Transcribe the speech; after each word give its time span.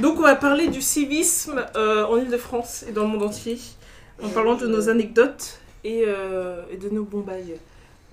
Donc 0.00 0.18
on 0.18 0.22
va 0.22 0.34
parler 0.34 0.68
du 0.68 0.82
civisme 0.82 1.64
euh, 1.76 2.04
en 2.06 2.16
Ile-de-France 2.16 2.84
et 2.88 2.92
dans 2.92 3.02
le 3.02 3.08
monde 3.08 3.22
entier, 3.22 3.58
en 4.22 4.28
parlant 4.28 4.56
de 4.56 4.66
nos 4.66 4.88
anecdotes 4.88 5.60
et, 5.84 6.02
euh, 6.06 6.62
et 6.70 6.76
de 6.76 6.88
nos 6.88 7.04
bons 7.04 7.20
bails 7.20 7.56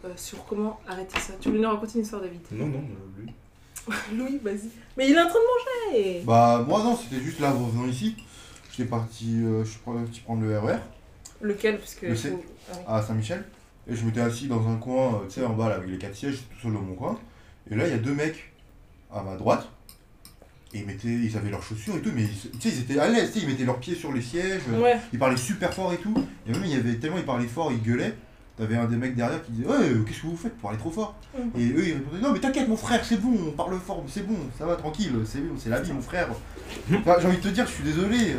euh, 0.06 0.10
sur 0.16 0.46
comment 0.46 0.80
arrêter 0.88 1.20
ça. 1.20 1.34
Tu 1.40 1.50
voulais 1.50 1.62
nous 1.62 1.70
raconter 1.70 1.94
une 1.96 2.04
histoire, 2.04 2.22
David? 2.22 2.42
Non, 2.52 2.68
non, 2.68 2.84
lui. 3.18 3.34
Louis, 4.16 4.40
vas-y. 4.44 4.70
Mais 4.96 5.10
il 5.10 5.16
est 5.16 5.22
en 5.22 5.28
train 5.28 5.40
de 5.40 5.96
manger 5.96 6.22
Bah, 6.24 6.64
moi 6.68 6.84
non, 6.84 6.96
c'était 6.96 7.22
juste 7.22 7.40
là, 7.40 7.50
en 7.50 7.68
venant 7.68 7.88
ici. 7.88 8.16
J'étais 8.72 8.90
parti, 8.90 9.42
euh, 9.44 9.64
je 9.64 9.72
suis 9.72 9.80
parti 9.80 10.20
prendre 10.22 10.44
le 10.44 10.58
RER 10.58 10.78
Lequel? 11.42 11.80
Parce 11.80 11.96
que. 11.96 12.06
Le 12.06 12.16
C. 12.16 12.34
Ah 12.88 12.98
à 12.98 13.02
Saint-Michel. 13.02 13.44
Et 13.88 13.96
je 13.96 14.06
m'étais 14.06 14.22
assis 14.22 14.48
dans 14.48 14.68
un 14.68 14.76
coin, 14.76 15.24
tu 15.28 15.36
sais, 15.36 15.46
en 15.46 15.54
bas 15.54 15.70
là, 15.70 15.76
avec 15.76 15.90
les 15.90 15.98
quatre 15.98 16.16
sièges, 16.16 16.38
tout 16.54 16.62
seul 16.62 16.74
dans 16.74 16.82
mon 16.82 16.94
coin. 16.94 17.20
Et 17.70 17.76
là, 17.76 17.88
il 17.88 17.92
y 17.92 17.96
a 17.96 17.98
deux 17.98 18.14
mecs 18.14 18.52
à 19.12 19.24
ma 19.24 19.36
droite. 19.36 19.68
Et 20.74 20.80
ils, 20.80 20.86
mettaient, 20.86 21.08
ils 21.10 21.36
avaient 21.36 21.50
leurs 21.50 21.64
chaussures 21.64 21.96
et 21.98 22.02
tout, 22.02 22.12
mais 22.16 22.22
ils- 22.24 22.52
tu 22.60 22.70
sais, 22.70 22.76
ils 22.76 22.82
étaient 22.82 23.00
à 23.00 23.08
l'aise, 23.10 23.32
tu 23.34 23.40
sais, 23.40 23.46
ils 23.46 23.50
mettaient 23.50 23.66
leurs 23.66 23.80
pieds 23.80 23.96
sur 23.96 24.14
les 24.14 24.22
sièges. 24.22 24.62
euh, 24.74 24.80
Ouais. 24.82 24.98
Ils 25.12 25.20
parlaient 25.20 25.36
super 25.38 25.74
fort 25.74 25.92
et 25.94 25.98
tout. 25.98 26.14
Et 26.48 26.52
même, 26.52 26.62
il 26.64 26.72
y 26.72 26.76
avait 26.76 26.96
tellement 26.96 27.18
ils 27.18 27.26
parlaient 27.26 27.48
fort, 27.48 27.72
ils 27.72 27.82
gueulaient. 27.82 28.14
T'avais 28.58 28.76
un 28.76 28.86
des 28.86 28.96
mecs 28.98 29.16
derrière 29.16 29.42
qui 29.44 29.52
disait 29.54 29.68
Ouais, 29.68 29.76
euh, 29.82 30.04
qu'est-ce 30.06 30.22
que 30.22 30.28
vous 30.28 30.38
faites 30.38 30.52
pour 30.54 30.64
parler 30.70 30.78
trop 30.78 30.92
fort? 30.92 31.16
Et 31.58 31.66
eux, 31.72 31.84
ils 31.88 31.94
répondaient 31.94 32.22
Non, 32.22 32.32
mais 32.32 32.40
t'inquiète, 32.40 32.68
mon 32.70 32.78
frère, 32.78 33.04
c'est 33.04 33.20
bon, 33.20 33.34
on 33.48 33.52
parle 33.52 33.78
fort, 33.86 34.04
c'est 34.08 34.26
bon, 34.28 34.36
ça 34.58 34.66
va, 34.66 34.76
tranquille, 34.76 35.12
c'est 35.26 35.40
bon, 35.40 35.56
c'est 35.58 35.70
la 35.70 35.82
vie, 35.82 35.92
mon 35.94 36.02
frère. 36.02 36.28
Enfin, 36.94 37.16
J'ai 37.20 37.28
envie 37.28 37.38
de 37.38 37.42
te 37.42 37.48
dire, 37.50 37.66
je 37.66 37.72
suis 37.72 37.84
désolé. 37.84 38.36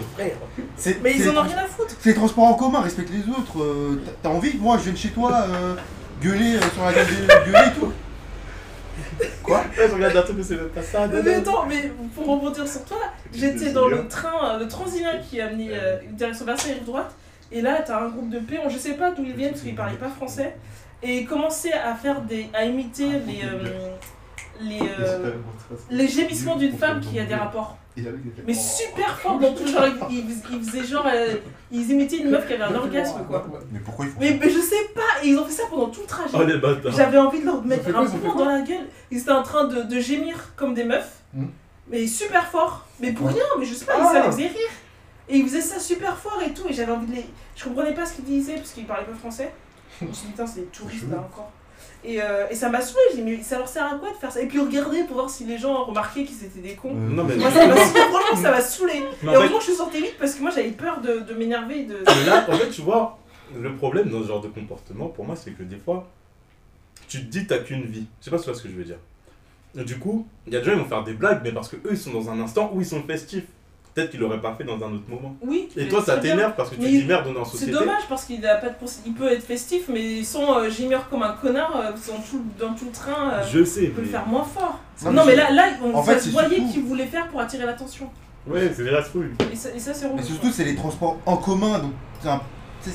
C'est- 0.76 1.02
Mais 1.02 1.16
ils 1.16 1.28
en 1.28 1.36
ont 1.38 1.42
rien 1.42 1.58
à 1.58 1.66
foutre 1.66 1.96
C'est 2.00 2.10
les 2.10 2.14
transports 2.14 2.44
en 2.44 2.54
commun, 2.54 2.80
respecte 2.80 3.10
les 3.10 3.28
autres. 3.30 3.62
euh, 3.62 4.00
t'as- 4.22 4.28
envie? 4.30 4.52
Que 4.52 4.58
moi, 4.62 4.78
je 4.78 4.84
vienne 4.84 4.96
chez 4.96 5.10
toi, 5.10 5.46
euh, 5.48 5.74
gueuler 6.22 6.54
euh, 6.56 6.60
sur 6.72 6.84
la 6.84 6.92
gueule, 6.92 7.06
gueuler 7.46 7.68
et 7.74 7.78
tout 7.80 7.92
Quoi 9.42 9.58
Ouais, 9.78 9.88
je 9.88 9.94
regarde 9.94 10.16
un 10.16 10.22
truc, 10.22 10.36
mais 10.36 10.42
c'est 10.42 10.56
même 10.56 10.68
pas 10.68 10.82
ça. 10.82 11.06
non, 11.06 11.20
Mais 11.24 11.34
attends, 11.34 11.66
mais 11.66 11.90
pour 12.14 12.26
rebondir 12.26 12.66
sur 12.68 12.84
toi, 12.84 12.98
j'étais 13.32 13.72
dans 13.72 13.88
le 13.88 14.06
train, 14.08 14.54
euh, 14.54 14.58
le 14.58 14.68
Transilien 14.68 15.18
qui 15.18 15.40
a 15.40 15.46
amené 15.48 15.70
euh, 15.72 15.98
une 16.08 16.14
direction 16.16 16.44
Versailles 16.44 16.74
rive 16.74 16.84
droite, 16.84 17.14
et 17.50 17.60
là 17.60 17.82
t'as 17.84 18.00
un 18.00 18.08
groupe 18.08 18.30
de 18.30 18.38
péons, 18.38 18.68
je 18.68 18.78
sais 18.78 18.94
pas 18.94 19.10
d'où 19.10 19.24
ils 19.24 19.34
viennent 19.34 19.50
parce 19.52 19.62
qu'ils 19.62 19.74
parlaient 19.74 19.96
pas 19.96 20.08
français, 20.08 20.56
et 21.02 21.18
ils 21.18 21.26
commençaient 21.26 21.72
à 21.72 21.94
faire 21.94 22.20
des. 22.22 22.48
à 22.54 22.64
imiter 22.64 23.08
les. 23.26 23.42
euh, 23.44 23.96
les, 24.60 24.80
euh, 25.00 25.32
les 25.90 26.06
gémissements 26.06 26.54
d'une 26.56 26.76
femme 26.76 27.00
qui 27.00 27.18
a 27.18 27.24
des 27.24 27.34
rapports. 27.34 27.76
Mais 28.46 28.54
super 28.54 29.18
fort 29.18 29.38
dans 29.38 29.52
tout 29.54 29.66
genre, 29.66 29.84
ils, 30.10 30.18
ils- 30.18 30.42
ils 30.52 30.64
faisaient 30.64 30.84
genre. 30.84 31.06
euh, 31.06 31.34
ils 31.70 31.90
imitaient 31.90 32.18
une 32.18 32.30
meuf 32.30 32.46
qui 32.46 32.54
avait 32.54 32.62
un 32.64 32.74
orgasme 32.74 33.24
quoi. 33.28 33.46
Mais 33.70 33.80
pourquoi 33.80 34.06
ils 34.06 34.10
font 34.12 34.18
Mais, 34.20 34.38
mais 34.40 34.48
je 34.50 34.60
sais 34.60 34.88
pas, 34.94 35.22
et 35.22 35.28
ils 35.28 35.38
ont 35.38 35.44
fait 35.44 35.52
ça 35.52 35.64
pendant 35.68 35.88
tout 35.88 36.00
le 36.00 36.06
trajet. 36.06 36.34
Oh 36.34 36.42
les 36.42 36.56
bâtards. 36.58 36.92
J'avais 36.92 37.18
envie 37.18 37.40
de 37.40 37.46
leur 37.46 37.60
Ils 37.62 37.68
mettre 37.68 37.88
un 37.88 37.90
ils 37.90 37.96
ont 37.96 38.06
fait 38.06 38.18
pont 38.18 38.30
quoi 38.32 38.44
dans 38.46 38.50
la 38.50 38.62
gueule. 38.62 38.86
Ils 39.10 39.18
étaient 39.18 39.30
en 39.30 39.42
train 39.42 39.64
de, 39.64 39.82
de 39.82 40.00
gémir 40.00 40.36
comme 40.56 40.72
des 40.74 40.84
meufs. 40.84 41.20
Hmm. 41.34 41.46
Mais 41.88 42.06
super 42.06 42.46
fort. 42.46 42.86
Mais 43.00 43.12
pour 43.12 43.26
Ouais. 43.26 43.32
rien, 43.34 43.44
mais 43.58 43.66
je 43.66 43.74
sais 43.74 43.84
pas, 43.84 43.94
Ah. 43.98 44.10
ça 44.12 44.20
les 44.26 44.32
faisait 44.32 44.46
rire. 44.48 44.70
Et 45.28 45.36
ils 45.36 45.44
faisaient 45.46 45.60
ça 45.60 45.78
super 45.78 46.16
fort 46.16 46.40
et 46.46 46.52
tout. 46.54 46.66
Et 46.68 46.72
j'avais 46.72 46.92
envie 46.92 47.06
de 47.06 47.16
les. 47.16 47.26
Je 47.56 47.64
comprenais 47.64 47.92
pas 47.94 48.06
ce 48.06 48.14
qu'ils 48.14 48.24
disaient 48.24 48.54
parce 48.56 48.70
qu'ils 48.72 48.86
parlaient 48.86 49.04
pas 49.04 49.14
français. 49.14 49.52
Je 50.00 50.06
me 50.06 50.12
suis 50.12 50.26
dit, 50.26 50.32
putain, 50.32 50.46
c'est 50.46 50.60
des 50.60 50.66
touristes 50.66 51.10
là 51.10 51.18
encore. 51.18 51.50
Et, 52.04 52.20
euh, 52.20 52.48
et 52.50 52.54
ça 52.56 52.68
m'a 52.68 52.80
saoulé. 52.80 53.00
J'ai 53.14 53.22
dit, 53.22 53.30
mais 53.30 53.42
ça 53.42 53.58
leur 53.58 53.68
sert 53.68 53.84
à 53.84 53.94
quoi 53.96 54.10
de 54.10 54.16
faire 54.16 54.32
ça? 54.32 54.40
Et 54.40 54.46
puis 54.46 54.58
regarder 54.58 55.04
pour 55.04 55.14
voir 55.14 55.30
si 55.30 55.44
les 55.44 55.56
gens 55.58 55.84
remarquaient 55.84 56.24
qu'ils 56.24 56.44
étaient 56.44 56.60
des 56.60 56.74
cons. 56.74 56.90
Euh, 56.90 57.08
Non, 57.08 57.22
mais- 57.24 57.36
Moi, 57.36 57.50
ça 57.50 57.66
m'a 57.66 57.76
saoulé, 57.76 58.00
franchement, 58.10 58.42
ça 58.42 58.50
m'a 58.50 58.60
saoulé. 58.60 58.92
Mais 58.94 59.00
Et 59.00 59.04
en 59.04 59.32
fait, 59.32 59.36
heureusement 59.38 59.58
que 59.58 59.64
je 59.64 59.68
suis 59.68 59.76
sortie 59.76 59.98
vite 60.00 60.16
parce 60.18 60.34
que 60.34 60.42
moi 60.42 60.50
j'avais 60.50 60.70
peur 60.72 61.00
de, 61.00 61.20
de 61.20 61.34
m'énerver 61.34 61.80
et 61.80 61.84
de. 61.84 61.98
mais 62.04 62.26
là, 62.26 62.44
en 62.48 62.52
fait, 62.56 62.70
tu 62.70 62.82
vois, 62.82 63.18
le 63.56 63.74
problème 63.76 64.08
dans 64.10 64.22
ce 64.22 64.28
genre 64.28 64.40
de 64.40 64.48
comportement, 64.48 65.06
pour 65.08 65.24
moi, 65.24 65.36
c'est 65.36 65.52
que 65.52 65.62
des 65.62 65.76
fois, 65.78 66.08
tu 67.08 67.18
te 67.20 67.30
dis, 67.30 67.46
t'as 67.46 67.58
qu'une 67.58 67.84
vie. 67.84 68.06
Je 68.20 68.24
sais 68.24 68.30
pas 68.30 68.38
si 68.38 68.44
tu 68.44 68.50
vois 68.50 68.58
ce 68.58 68.64
que 68.64 68.68
je 68.70 68.74
veux 68.74 68.84
dire. 68.84 68.98
Et 69.78 69.84
du 69.84 69.98
coup, 69.98 70.26
il 70.46 70.52
y 70.52 70.56
a 70.56 70.60
des 70.60 70.66
gens 70.66 70.72
qui 70.72 70.78
vont 70.80 70.84
faire 70.88 71.04
des 71.04 71.14
blagues, 71.14 71.40
mais 71.44 71.52
parce 71.52 71.68
que 71.68 71.76
eux, 71.76 71.92
ils 71.92 71.96
sont 71.98 72.12
dans 72.12 72.28
un 72.30 72.40
instant 72.40 72.70
où 72.74 72.80
ils 72.80 72.86
sont 72.86 73.02
festifs. 73.04 73.44
Peut-être 73.94 74.10
qu'ils 74.10 74.20
l'auraient 74.20 74.40
pas 74.40 74.54
fait 74.56 74.64
dans 74.64 74.76
un 74.76 74.92
autre 74.94 75.04
moment. 75.08 75.36
Oui. 75.42 75.68
Et 75.76 75.86
toi, 75.86 76.02
ça 76.02 76.16
t'énerve 76.16 76.54
parce 76.56 76.70
que 76.70 76.76
tu 76.76 76.80
Mais 76.80 76.88
dis 76.88 77.04
merde, 77.04 77.26
on 77.28 77.34
est 77.34 77.38
en 77.38 77.44
C'est 77.44 77.52
société. 77.52 77.72
dommage 77.72 78.02
parce 78.08 78.24
qu'il 78.24 78.44
a 78.46 78.56
pas 78.56 78.68
de 78.70 78.74
il 79.04 79.12
peut 79.12 79.30
être 79.30 79.42
festif 79.44 79.82
mais 79.92 80.22
sans 80.24 80.58
euh, 80.60 80.70
gémir 80.70 81.08
comme 81.10 81.22
un 81.22 81.32
connard 81.32 81.76
euh, 81.76 81.90
dans 81.90 82.22
tout, 82.22 82.42
dans 82.58 82.72
tout 82.74 82.86
le 82.86 82.92
train 82.92 83.30
euh, 83.34 83.42
Je 83.50 83.62
sais, 83.64 83.84
il 83.84 83.90
peut 83.92 84.00
le 84.00 84.06
faire 84.08 84.26
moins 84.26 84.44
fort. 84.44 84.80
Non, 85.04 85.12
Non, 85.12 85.24
mais 85.26 85.36
là 85.36 85.50
là 85.50 85.64
on 85.84 85.94
en 85.94 86.02
fait, 86.02 86.26
voyait 86.30 86.62
qu'il 86.72 86.82
voulait 86.84 87.06
faire 87.06 87.28
pour 87.28 87.40
attirer 87.40 87.66
l'attention. 87.66 88.08
Ouais, 88.46 88.72
c'est 88.74 88.84
des 88.84 88.90
rassouilles. 88.90 89.30
Et 89.52 89.56
ça, 89.56 89.68
et 89.74 89.78
ça 89.78 89.92
c'est. 89.94 90.08
Mais 90.12 90.22
surtout, 90.22 90.50
c'est 90.50 90.64
les 90.64 90.74
transports 90.74 91.18
en 91.26 91.36
commun, 91.36 91.78
donc 91.78 91.92
c'est 92.20 92.28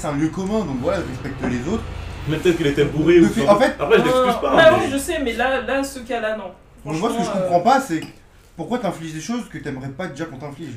un, 0.05 0.09
un 0.09 0.17
lieu 0.17 0.27
commun, 0.29 0.59
donc 0.65 0.77
voilà, 0.81 0.97
je 1.01 1.07
respecte 1.09 1.41
les 1.43 1.71
autres. 1.71 1.83
Mais 2.27 2.37
peut-être 2.37 2.57
qu'il 2.57 2.67
était 2.67 2.83
bourré 2.85 3.19
ou 3.21 3.25
en 3.47 3.55
fait- 3.55 3.75
Après, 3.79 3.99
je 3.99 4.03
l'excuse 4.03 4.41
pas. 4.41 4.55
Bah 4.55 4.77
oui 4.79 4.89
je 4.91 4.97
sais 4.97 5.19
mais 5.19 5.33
là 5.33 5.61
là 5.61 5.83
ce 5.83 5.99
cas 5.99 6.19
là 6.19 6.35
non. 6.35 6.51
Moi, 6.83 7.09
ce 7.11 7.17
que 7.17 7.23
je 7.23 7.29
comprends 7.31 7.59
euh, 7.59 7.63
pas, 7.63 7.79
c'est 7.81 8.01
pourquoi 8.57 8.79
t'infliges 8.79 9.13
des 9.13 9.21
choses 9.21 9.47
que 9.49 9.57
t'aimerais 9.59 9.89
pas 9.89 10.07
déjà 10.07 10.25
qu'on 10.25 10.37
t'inflige 10.37 10.73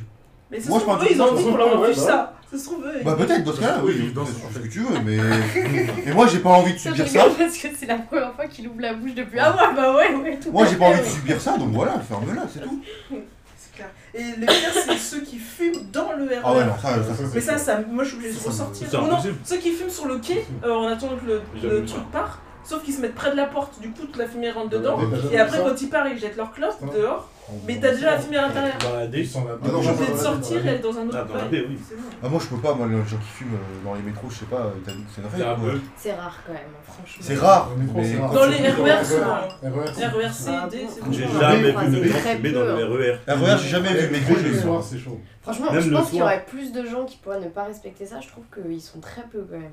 Mais 0.50 0.60
ça 0.60 0.68
Moi, 0.68 0.78
se 0.78 0.84
je 0.84 0.88
trouve 0.88 0.98
parle 0.98 1.08
eux 1.10 1.14
ils 1.14 1.22
ont 1.22 1.24
envie 1.32 1.44
qu'on 1.44 1.56
leur 1.56 1.66
Ouais, 1.68 1.74
empêche 1.86 1.96
bah 1.96 2.02
ça. 2.02 2.34
Ça 2.52 2.58
se 2.58 2.64
trouve 2.64 2.84
eux. 2.84 3.00
Bah 3.04 3.14
peut-être, 3.16 3.44
dans 3.44 3.52
ce 3.52 3.60
cas-là, 3.60 3.80
oui, 3.84 4.12
dans 4.12 4.26
ce- 4.26 4.58
que 4.58 4.66
tu 4.68 4.80
veux, 4.80 4.98
mais... 5.04 5.16
mais 6.06 6.12
moi, 6.12 6.26
j'ai 6.26 6.40
pas 6.40 6.50
envie 6.50 6.72
de 6.74 6.78
Ça, 6.78 6.90
je 6.92 7.04
subir 7.04 7.22
ça. 7.22 7.28
parce 7.38 7.56
que 7.58 7.68
c'est 7.78 7.86
la 7.86 7.98
première 7.98 8.34
fois 8.34 8.46
qu'il 8.46 8.66
ouvre 8.68 8.80
la 8.80 8.92
bouche 8.94 9.14
depuis 9.14 9.38
un 9.38 9.52
mois. 9.52 9.72
Bah 9.72 9.94
ouais, 9.94 10.14
ouais, 10.16 10.38
tout 10.42 10.50
Moi, 10.50 10.66
j'ai 10.66 10.74
pas 10.76 10.86
envie 10.86 10.98
de 10.98 11.04
ouais. 11.04 11.08
subir 11.10 11.40
ça, 11.40 11.56
donc 11.56 11.70
voilà, 11.70 11.98
ferme-la, 12.00 12.42
c'est 12.52 12.60
tout. 12.60 12.82
C'est 13.56 13.72
clair. 13.76 13.88
Et 14.14 14.40
le 14.40 14.46
pire 14.46 14.72
c'est 14.84 14.96
ceux 14.98 15.20
qui 15.20 15.38
fument 15.38 15.90
dans 15.92 16.12
le 16.12 16.24
RER. 16.24 16.40
Ah 16.42 16.54
ouais, 16.54 16.64
non, 16.64 16.72
ça, 16.82 16.88
ça, 17.04 17.14
ça, 17.14 17.22
Mais 17.32 17.40
ça, 17.40 17.56
ça, 17.58 17.78
moi 17.88 18.02
je 18.02 18.08
suis 18.08 18.16
obligée 18.18 18.34
de 18.34 18.38
Ça, 18.38 18.50
ça 18.50 18.64
me- 18.64 18.68
ressortir. 18.70 19.00
non, 19.02 19.12
impossible. 19.12 19.36
ceux 19.44 19.56
qui 19.58 19.70
fument 19.72 19.90
sur 19.90 20.06
le 20.08 20.18
quai 20.18 20.44
euh, 20.64 20.74
en 20.74 20.88
attendant 20.88 21.16
que 21.16 21.40
le, 21.66 21.84
truc 21.84 22.02
part, 22.10 22.40
sauf 22.64 22.82
qu'ils 22.82 22.94
se 22.94 23.00
mettent 23.00 23.14
près 23.14 23.30
de 23.30 23.36
la 23.36 23.46
porte, 23.46 23.80
du 23.80 23.90
coup 23.90 24.00
toute 24.06 24.16
la 24.16 24.26
fumée 24.26 24.50
rentre 24.50 24.70
dedans. 24.70 24.98
Ouais, 24.98 25.04
Et 25.32 25.38
après 25.38 25.58
ça 25.58 25.62
quand 25.62 25.80
ils 25.80 25.88
partent, 25.88 26.08
ils 26.12 26.18
jettent 26.18 26.36
leur 26.36 26.50
clope 26.52 26.74
dehors. 26.92 27.28
Mais 27.66 27.78
t'as 27.80 27.92
déjà 27.92 28.12
la 28.12 28.18
fumée 28.18 28.36
à 28.36 28.42
l'intérieur. 28.48 28.74
Bah, 28.80 29.06
des. 29.06 29.20
Ils 29.20 29.28
sont 29.28 29.44
là. 29.44 29.52
Ah 29.62 29.68
non, 29.68 29.78
Ils 29.80 29.82
j'ai 29.82 29.88
sont 29.88 29.94
obligés 29.94 30.10
de 30.12 30.16
Ouais, 30.16 30.22
sortir 30.22 30.56
et 30.56 30.68
ouais, 30.68 30.74
être 30.76 30.82
dans 30.82 30.98
un 30.98 31.06
autre 31.08 31.18
Ah, 31.20 31.24
dans 31.24 31.34
la 31.34 31.44
oui. 31.50 31.78
C'est 31.88 31.96
bon. 31.96 32.02
Ah, 32.22 32.28
moi, 32.28 32.40
je 32.42 32.46
peux 32.48 32.60
pas, 32.60 32.74
moi, 32.74 32.86
les 32.86 32.96
gens 32.96 33.16
qui 33.16 33.28
fument 33.38 33.54
euh, 33.54 33.84
dans 33.84 33.94
les 33.94 34.02
métros, 34.02 34.28
je 34.30 34.34
sais 34.36 34.44
pas, 34.46 34.72
t'as 34.84 34.92
que 34.92 34.98
c'est 35.14 35.20
une 35.22 35.28
C'est 35.36 35.42
un 35.42 35.48
règle, 35.48 35.60
quoi. 35.62 35.70
peu. 35.72 35.80
C'est 35.96 36.12
rare 36.14 36.38
quand 36.46 36.52
même, 36.52 36.62
hein, 36.62 36.82
franchement. 36.84 37.20
C'est 37.20 37.34
rare, 37.36 37.70
métro, 37.76 37.94
mais 37.98 38.04
c'est 38.04 38.18
rare. 38.18 38.28
quand 38.30 38.34
Dans 38.36 38.46
les 38.46 38.56
RER 38.56 39.04
souvent. 39.04 39.34
RER, 39.62 39.92
c'est- 39.94 40.06
RER 40.06 40.32
C, 40.32 40.50
Ah 40.52 40.68
D, 40.70 40.86
c'est 40.88 41.04
bon. 41.04 41.12
J'ai 41.12 41.24
Ouais, 41.24 41.40
jamais 41.40 41.72
vu 41.72 42.00
de 42.00 42.04
gens 42.08 42.18
très 42.18 42.36
fumer 42.36 42.52
dans 42.52 42.64
le 42.64 42.70
hein. 42.70 43.18
RER. 43.26 43.34
RER, 43.34 43.58
j'ai 43.62 43.68
jamais 43.68 43.88
vu, 43.94 44.08
mais 44.12 44.18
Métro, 44.20 44.34
j'ai 44.36 44.42
le 44.42 44.48
vu. 44.50 44.60
soir, 44.60 44.82
c'est 44.82 44.98
chaud. 44.98 45.20
Franchement, 45.42 45.72
Même 45.72 45.80
je 45.80 45.90
le 45.90 45.96
pense 45.96 46.06
qu'il 46.06 46.14
y 46.16 46.18
soir. 46.18 46.32
aurait 46.32 46.44
plus 46.44 46.72
de 46.72 46.84
gens 46.86 47.04
qui 47.06 47.16
pourraient 47.16 47.40
ne 47.40 47.48
pas 47.48 47.64
respecter 47.64 48.04
ça. 48.06 48.20
Je 48.20 48.28
trouve 48.28 48.44
qu'ils 48.54 48.80
sont 48.82 49.00
très 49.00 49.22
peu 49.22 49.46
quand 49.50 49.58
même. 49.58 49.70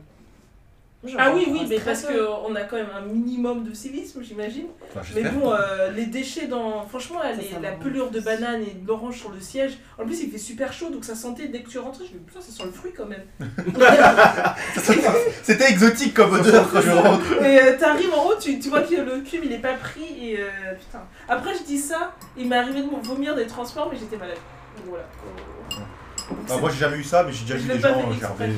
Ah 1.17 1.31
oui, 1.33 1.47
oui, 1.51 1.65
mais 1.69 1.79
parce 1.79 2.03
qu'on 2.03 2.55
a 2.55 2.61
quand 2.63 2.75
même 2.75 2.89
un 2.95 3.01
minimum 3.01 3.63
de 3.63 3.73
civisme, 3.73 4.21
j'imagine. 4.23 4.65
Enfin, 4.89 5.01
Mais 5.15 5.23
bon, 5.29 5.51
euh, 5.53 5.91
les 5.91 6.07
déchets 6.07 6.47
dans. 6.47 6.85
Franchement, 6.87 7.19
là, 7.19 7.35
Ça, 7.35 7.41
les- 7.41 7.49
ça 7.49 7.59
la 7.59 7.71
pelure 7.73 8.09
de 8.09 8.19
banane 8.19 8.63
et 8.63 8.73
de 8.73 8.87
l'orange 8.87 9.19
sur 9.19 9.29
le 9.29 9.39
siège. 9.39 9.77
En 9.99 10.05
plus, 10.05 10.23
il 10.23 10.31
fait 10.31 10.39
super 10.39 10.73
chaud, 10.73 10.89
donc 10.89 11.05
ça 11.05 11.13
sentait 11.15 11.47
dès 11.49 11.61
que 11.61 11.69
tu 11.69 11.77
rentrais. 11.77 12.05
Je 12.05 12.13
me 12.13 12.17
dis, 12.19 12.25
putain, 12.25 12.41
ça 12.41 12.51
sent 12.51 12.63
le 12.65 12.71
fruit 12.71 12.91
quand 12.97 13.05
même. 13.05 13.23
C'était 15.43 15.69
exotique 15.69 16.13
comme 16.15 16.33
odeur 16.33 16.69
quand 16.71 16.81
je 16.81 16.91
rentre. 16.91 17.43
Et 17.43 17.59
euh, 17.61 17.77
t'arrives 17.77 18.13
en 18.13 18.25
haut, 18.29 18.35
tu, 18.39 18.59
tu 18.59 18.69
vois 18.69 18.81
que 18.81 18.95
le 18.95 19.21
cube 19.21 19.41
il 19.45 19.51
est 19.53 19.59
pas 19.59 19.73
pris 19.75 20.31
et 20.31 20.39
euh, 20.39 20.73
putain. 20.79 21.03
Après 21.29 21.53
je 21.55 21.63
dis 21.63 21.77
ça, 21.77 22.13
il 22.37 22.47
m'est 22.49 22.57
arrivé 22.57 22.81
de 22.81 22.87
me 22.87 23.01
vomir 23.03 23.35
des 23.35 23.45
transports 23.47 23.87
mais 23.91 23.97
j'étais 23.97 24.17
malade. 24.17 24.37
Donc 24.77 24.87
voilà. 24.89 25.05
Bah, 26.47 26.57
moi, 26.59 26.69
j'ai 26.69 26.79
jamais 26.79 26.97
eu 26.97 27.03
ça, 27.03 27.23
mais 27.23 27.31
j'ai 27.31 27.43
déjà 27.45 27.55
vu 27.55 27.67
des 27.67 27.79
gens 27.79 28.11
gerber. 28.19 28.49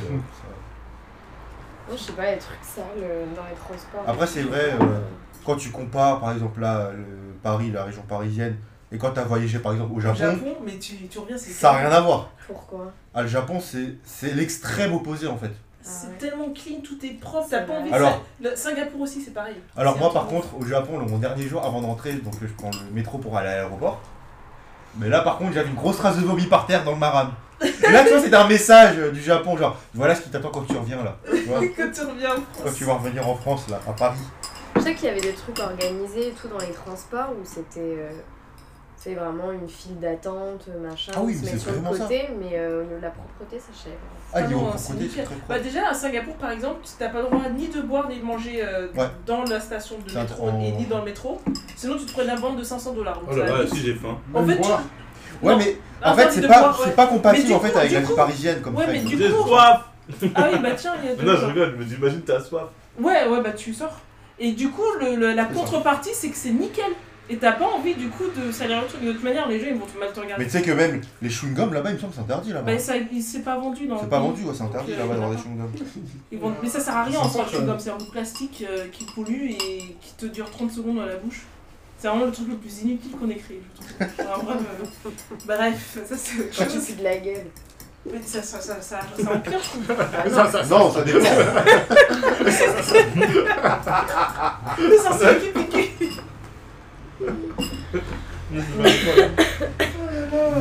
Moi, 1.90 1.98
je 1.98 2.04
sais 2.04 2.12
pas, 2.14 2.32
les 2.32 2.38
trucs 2.38 2.58
sales 2.64 2.84
euh, 3.02 3.26
dans 3.36 3.44
les 3.50 3.56
transports. 3.56 4.04
Après, 4.08 4.28
c'est 4.28 4.44
vrai, 4.44 4.74
euh, 4.80 5.00
quand 5.46 5.56
tu 5.56 5.72
compares, 5.72 6.20
par 6.20 6.32
exemple, 6.32 6.62
là, 6.62 6.92
le 6.96 7.34
Paris, 7.42 7.72
la 7.72 7.84
région 7.86 8.04
parisienne, 8.04 8.56
et 8.92 8.98
quand 9.00 9.10
t'as 9.12 9.24
voyagé, 9.24 9.58
par 9.60 9.72
exemple, 9.74 9.94
au 9.94 9.98
Au 9.98 10.00
Japon, 10.00 10.16
Japon, 10.16 10.58
mais 10.64 10.78
tu, 10.78 10.96
tu 11.08 11.18
reviens, 11.20 11.38
c'est 11.38 11.50
ça 11.52 11.72
n'a 11.74 11.80
rien 11.80 11.92
à 11.92 12.02
voir. 12.02 12.30
Pourquoi? 12.48 12.92
Ah, 13.16 13.24
le 13.24 13.28
Japon, 13.28 13.60
c'est 13.60 13.96
c'est 14.04 14.34
l'extrême 14.36 14.94
opposé, 14.94 15.28
en 15.28 15.38
fait. 15.38 15.52
C'est 15.82 16.08
Ah 16.08 16.10
ouais. 16.12 16.18
tellement 16.18 16.50
clean, 16.54 16.82
tout 16.84 17.04
est 17.06 17.20
propre, 17.20 17.48
t'as 17.50 17.62
pas 17.62 17.74
envie 17.80 17.90
de 17.90 17.96
Alors- 17.96 18.12
ça. 18.12 18.50
Le- 18.50 18.56
Singapour 18.56 19.02
aussi 19.02 19.22
c'est 19.22 19.34
pareil. 19.34 19.56
Alors 19.78 19.98
moi 19.98 20.12
par 20.12 20.28
contre 20.28 20.48
au 20.60 20.66
Japon 20.66 21.00
le- 21.00 21.06
mon 21.06 21.18
dernier 21.20 21.48
jour 21.48 21.66
avant 21.66 21.82
d'entrer 21.82 22.14
donc 22.16 22.34
je 22.42 22.48
prends 22.48 22.70
le 22.70 22.94
métro 22.94 23.18
pour 23.18 23.38
aller 23.38 23.48
à 23.48 23.56
l'aéroport. 23.56 24.02
Mais 24.98 25.08
là 25.08 25.22
par 25.22 25.38
contre 25.38 25.54
j'avais 25.54 25.70
une 25.70 25.76
grosse 25.76 25.96
trace 25.98 26.18
de 26.18 26.22
vomi 26.26 26.48
par 26.48 26.66
terre 26.68 26.84
dans 26.84 26.92
le 26.92 26.98
maram. 26.98 27.32
Et 27.62 27.92
là 27.92 28.04
tu 28.04 28.10
vois 28.12 28.22
c'était 28.22 28.36
un 28.36 28.48
message 28.48 28.96
euh, 28.98 29.12
du 29.12 29.22
Japon 29.22 29.58
genre 29.58 29.78
voilà 29.94 30.16
ce 30.16 30.22
qui 30.22 30.30
t'attend 30.30 30.50
quand 30.50 30.62
tu 30.64 30.78
reviens 30.78 31.04
là. 31.04 31.18
Tu 31.30 31.44
vois, 31.44 31.60
que 31.68 31.94
tu 31.94 32.02
reviens 32.02 32.32
en 32.32 32.36
quand 32.36 32.62
France. 32.66 32.76
tu 32.76 32.84
vas 32.86 32.94
revenir 32.94 33.28
en 33.28 33.36
France 33.36 33.68
là 33.70 33.80
à 33.88 33.92
Paris. 33.94 34.20
Je 34.76 34.82
sais 34.82 34.94
qu'il 34.96 35.06
y 35.06 35.12
avait 35.12 35.20
des 35.22 35.34
trucs 35.34 35.60
organisés 35.60 36.28
et 36.30 36.32
tout 36.32 36.48
dans 36.48 36.60
les 36.60 36.72
transports 36.72 37.32
où 37.32 37.44
c'était 37.44 37.80
euh, 37.80 38.12
c'est 38.96 39.14
vraiment 39.16 39.52
une 39.54 39.68
file 39.70 39.98
d'attente, 39.98 40.68
machin, 40.82 41.14
Ah 41.16 41.22
oui, 41.24 41.34
se 41.34 41.46
c'est 41.46 41.58
sur 41.58 41.72
le 41.72 41.78
vraiment 41.78 41.94
ça. 41.94 42.04
côté, 42.04 42.30
mais 42.38 42.58
euh, 42.60 42.82
au 42.82 42.84
niveau 42.84 42.98
de 42.98 43.02
la 43.02 43.12
propreté, 43.12 43.58
ça 43.58 43.68
je. 43.74 43.90
Ah 44.34 44.40
Ah 44.40 44.42
non, 44.42 44.60
propreté 44.72 44.78
c'est 45.10 45.16
c'est 45.16 45.24
très 45.24 45.36
Bah 45.48 45.60
déjà 45.60 45.88
à 45.90 45.94
Singapour 45.94 46.36
par 46.36 46.52
exemple, 46.52 46.80
tu 46.84 47.02
n'as 47.04 47.10
pas 47.10 47.20
le 47.20 47.26
droit 47.26 47.50
ni 47.50 47.68
de 47.70 47.82
boire 47.82 48.10
ni 48.10 48.20
de 48.20 48.26
manger 48.26 48.62
euh, 48.64 48.88
Ouais. 48.96 49.08
dans 49.26 49.44
la 49.46 49.60
station 49.62 49.96
de 50.06 50.10
C'est 50.10 50.20
métro 50.20 50.50
trop- 50.50 50.60
et 50.62 50.72
ni 50.72 50.86
dans 50.86 51.00
le 51.00 51.06
métro. 51.06 51.42
Sinon 51.78 51.96
tu 51.98 52.06
te 52.06 52.12
prends 52.12 52.24
une 52.24 52.30
amende 52.30 52.58
de 52.58 52.64
500 52.64 52.94
dollars. 52.94 53.22
Oh 53.30 53.36
là 53.36 53.46
là, 53.46 53.68
si 53.68 53.78
j'ai 53.80 53.96
faim. 53.96 54.18
En 54.34 54.46
fait, 54.46 54.58
tu-. 54.60 54.70
Ouais 55.42 55.54
non. 55.54 55.58
mais 55.60 55.78
Ah, 56.02 56.14
en 56.14 56.16
fait 56.16 56.32
c'est 56.32 56.42
de 56.42 56.48
pas 56.48 56.76
c'est 56.78 56.86
ouais. 56.90 56.92
pas 56.96 57.08
compatible 57.08 57.54
en 57.54 57.60
fait 57.60 57.76
avec 57.76 57.92
la 57.92 58.00
vie 58.02 58.14
parisienne 58.16 58.62
comme 58.62 58.76
Ouais, 58.76 58.86
fait. 58.86 58.92
mais 58.94 59.00
du 59.00 59.18
coup- 59.18 59.48
soif 59.48 59.82
Ah 60.36 60.48
oui 60.52 60.60
bah 60.62 60.72
tiens, 60.76 60.94
il 61.04 61.10
y 61.10 61.12
a 61.12 61.16
deux 61.16 61.24
Non, 61.26 61.38
je 61.40 61.46
rigole, 61.46 61.76
mais 61.78 61.86
j'imagine 61.88 62.22
t'as 62.22 62.40
soif. 62.40 62.64
Ouais, 63.00 63.28
ouais, 63.28 63.42
bah 63.42 63.52
tu 63.52 63.74
sors. 63.74 64.00
Et 64.40 64.54
du 64.54 64.70
coup, 64.70 64.82
le, 65.00 65.16
le- 65.16 65.34
la 65.34 65.46
contrepartie, 65.46 66.10
c'est 66.14 66.30
que 66.30 66.36
c'est 66.38 66.50
nickel. 66.52 66.92
Et 67.32 67.38
t'as 67.38 67.52
pas 67.52 67.66
envie 67.68 67.94
du 67.94 68.08
coup 68.10 68.24
de 68.36 68.52
salir 68.52 68.82
le 68.82 68.88
truc 68.88 69.02
d'une 69.02 69.10
autre 69.12 69.24
manière, 69.24 69.48
les 69.48 69.60
gens 69.60 69.68
ils 69.70 69.76
vont 69.78 69.86
te 69.86 70.00
mal 70.00 70.12
te 70.12 70.20
regarder. 70.20 70.44
Mais 70.44 70.50
tu 70.50 70.58
sais 70.58 70.64
que 70.64 70.72
même 70.72 71.00
les 71.22 71.30
chewing-gums 71.30 71.72
là-bas, 71.72 71.92
il 71.92 71.94
me 71.94 72.00
semble 72.00 72.12
que 72.14 72.16
c'est 72.16 72.24
interdit 72.24 72.54
là-bas. 72.54 72.72
Bah, 72.72 72.80
ça, 72.80 72.94
c'est 73.22 73.44
pas 73.44 73.56
vendu 73.60 73.86
dans 73.86 74.00
C'est 74.00 74.10
pas 74.10 74.18
vendu, 74.20 74.42
ouais, 74.46 74.54
c'est 74.56 74.64
interdit 74.64 74.94
Donc, 74.94 75.00
là-bas 75.00 75.12
euh, 75.12 75.18
d'avoir 75.20 75.30
des 75.30 75.38
chewing-gums. 75.44 76.54
Mais 76.64 76.70
ça 76.70 76.80
sert 76.80 76.98
à 76.98 77.04
rien 77.04 77.20
en 77.20 77.30
soi, 77.30 77.46
chewing-gum. 77.46 77.66
même. 77.68 77.80
C'est 77.80 77.92
un 77.92 77.98
bout 77.98 78.06
de 78.06 78.10
plastique 78.10 78.66
euh, 78.68 78.88
qui 78.92 79.06
pollue 79.14 79.52
et 79.52 79.58
qui 80.02 80.14
te 80.18 80.26
dure 80.26 80.50
30 80.50 80.72
secondes 80.72 80.96
dans 80.96 81.06
la 81.06 81.18
bouche. 81.18 81.42
C'est 82.00 82.08
vraiment 82.08 82.26
le 82.26 82.32
truc 82.32 82.48
le 82.50 82.56
plus 82.56 82.82
inutile 82.84 83.12
qu'on 83.12 83.30
ait 83.30 83.36
créé, 83.36 83.62
je 83.76 83.82
trouve. 83.82 83.98
Enfin, 84.20 84.44
bref, 84.46 84.58
euh, 85.06 85.10
bref, 85.46 85.98
ça 86.08 86.16
c'est 86.16 86.40
autre 86.40 86.54
chose. 86.54 86.86
pues 86.86 86.96
de 86.96 87.04
la 87.04 87.18
gueule. 87.18 87.48
Mais 88.10 88.22
ça, 88.24 88.42
ça, 88.42 88.62
ça, 88.62 88.82
ça, 88.82 89.02
ça 89.22 89.34
empire, 89.34 89.60
je 89.62 89.70
trouve. 89.70 89.86
Ça, 90.34 90.50
ça, 90.50 90.64
Non, 90.70 90.90
ça 90.92 91.04
dépend. 91.04 91.26
Qui 95.40 95.52
piquent. 95.52 96.22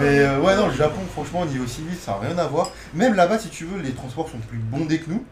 Mais 0.01 0.19
euh, 0.19 0.41
ouais, 0.41 0.57
non, 0.57 0.67
le 0.67 0.75
Japon, 0.75 1.01
franchement, 1.13 1.41
au 1.43 1.47
niveau 1.47 1.67
civil, 1.67 1.97
ça 1.97 2.13
n'a 2.13 2.29
rien 2.29 2.39
à 2.39 2.47
voir. 2.49 2.73
Même 2.95 3.15
là-bas, 3.15 3.39
si 3.39 3.49
tu 3.49 3.65
veux, 3.65 3.81
les 3.81 3.93
transports 3.93 4.29
sont 4.29 4.39
plus 4.39 4.59
bondés 4.59 4.99
que 4.99 5.11
nous. 5.11 5.25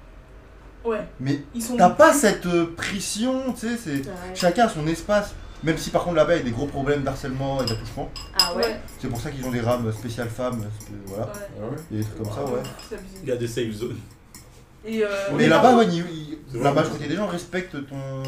Ouais, 0.84 1.00
Mais 1.18 1.40
t'as 1.76 1.90
pas 1.90 2.12
cette 2.12 2.46
euh, 2.46 2.72
pression, 2.76 3.52
tu 3.54 3.66
sais, 3.68 3.76
c'est. 3.76 4.06
Ouais. 4.06 4.14
Chacun 4.34 4.66
a 4.66 4.68
son 4.68 4.86
espace. 4.86 5.34
Même 5.64 5.78
si 5.78 5.90
par 5.90 6.04
contre 6.04 6.16
là-bas 6.16 6.34
il 6.34 6.38
y 6.38 6.40
a 6.42 6.44
des 6.44 6.50
gros 6.50 6.66
problèmes 6.66 7.02
d'harcèlement 7.02 7.62
et 7.62 7.66
d'attouchement. 7.66 8.10
Ah 8.38 8.54
ouais 8.54 8.80
C'est 9.00 9.08
pour 9.08 9.20
ça 9.20 9.30
qu'ils 9.30 9.44
ont 9.46 9.50
des 9.50 9.60
rames 9.60 9.90
spéciales 9.92 10.28
femmes. 10.28 10.64
Voilà. 11.06 11.32
Ah 11.34 11.64
ouais 11.66 11.76
Il 11.90 11.96
y 11.96 12.00
a 12.00 12.02
des 12.02 12.08
trucs 12.10 12.22
comme 12.22 12.32
ça, 12.32 12.44
ouais. 12.44 12.60
C'est 12.88 12.94
abusé. 12.96 13.16
Il 13.22 13.28
y 13.28 13.32
a 13.32 13.36
des 13.36 13.48
safe 13.48 13.70
zones. 13.72 13.98
Et 14.84 15.02
euh, 15.02 15.08
Mais 15.36 15.48
là-bas, 15.48 15.76
ouais, 15.78 15.86
C'est 16.52 16.58
vrai. 16.58 16.72
majorité 16.72 17.08
des 17.08 17.16
gens 17.16 17.26
respectent 17.26 17.72
ton. 17.88 18.22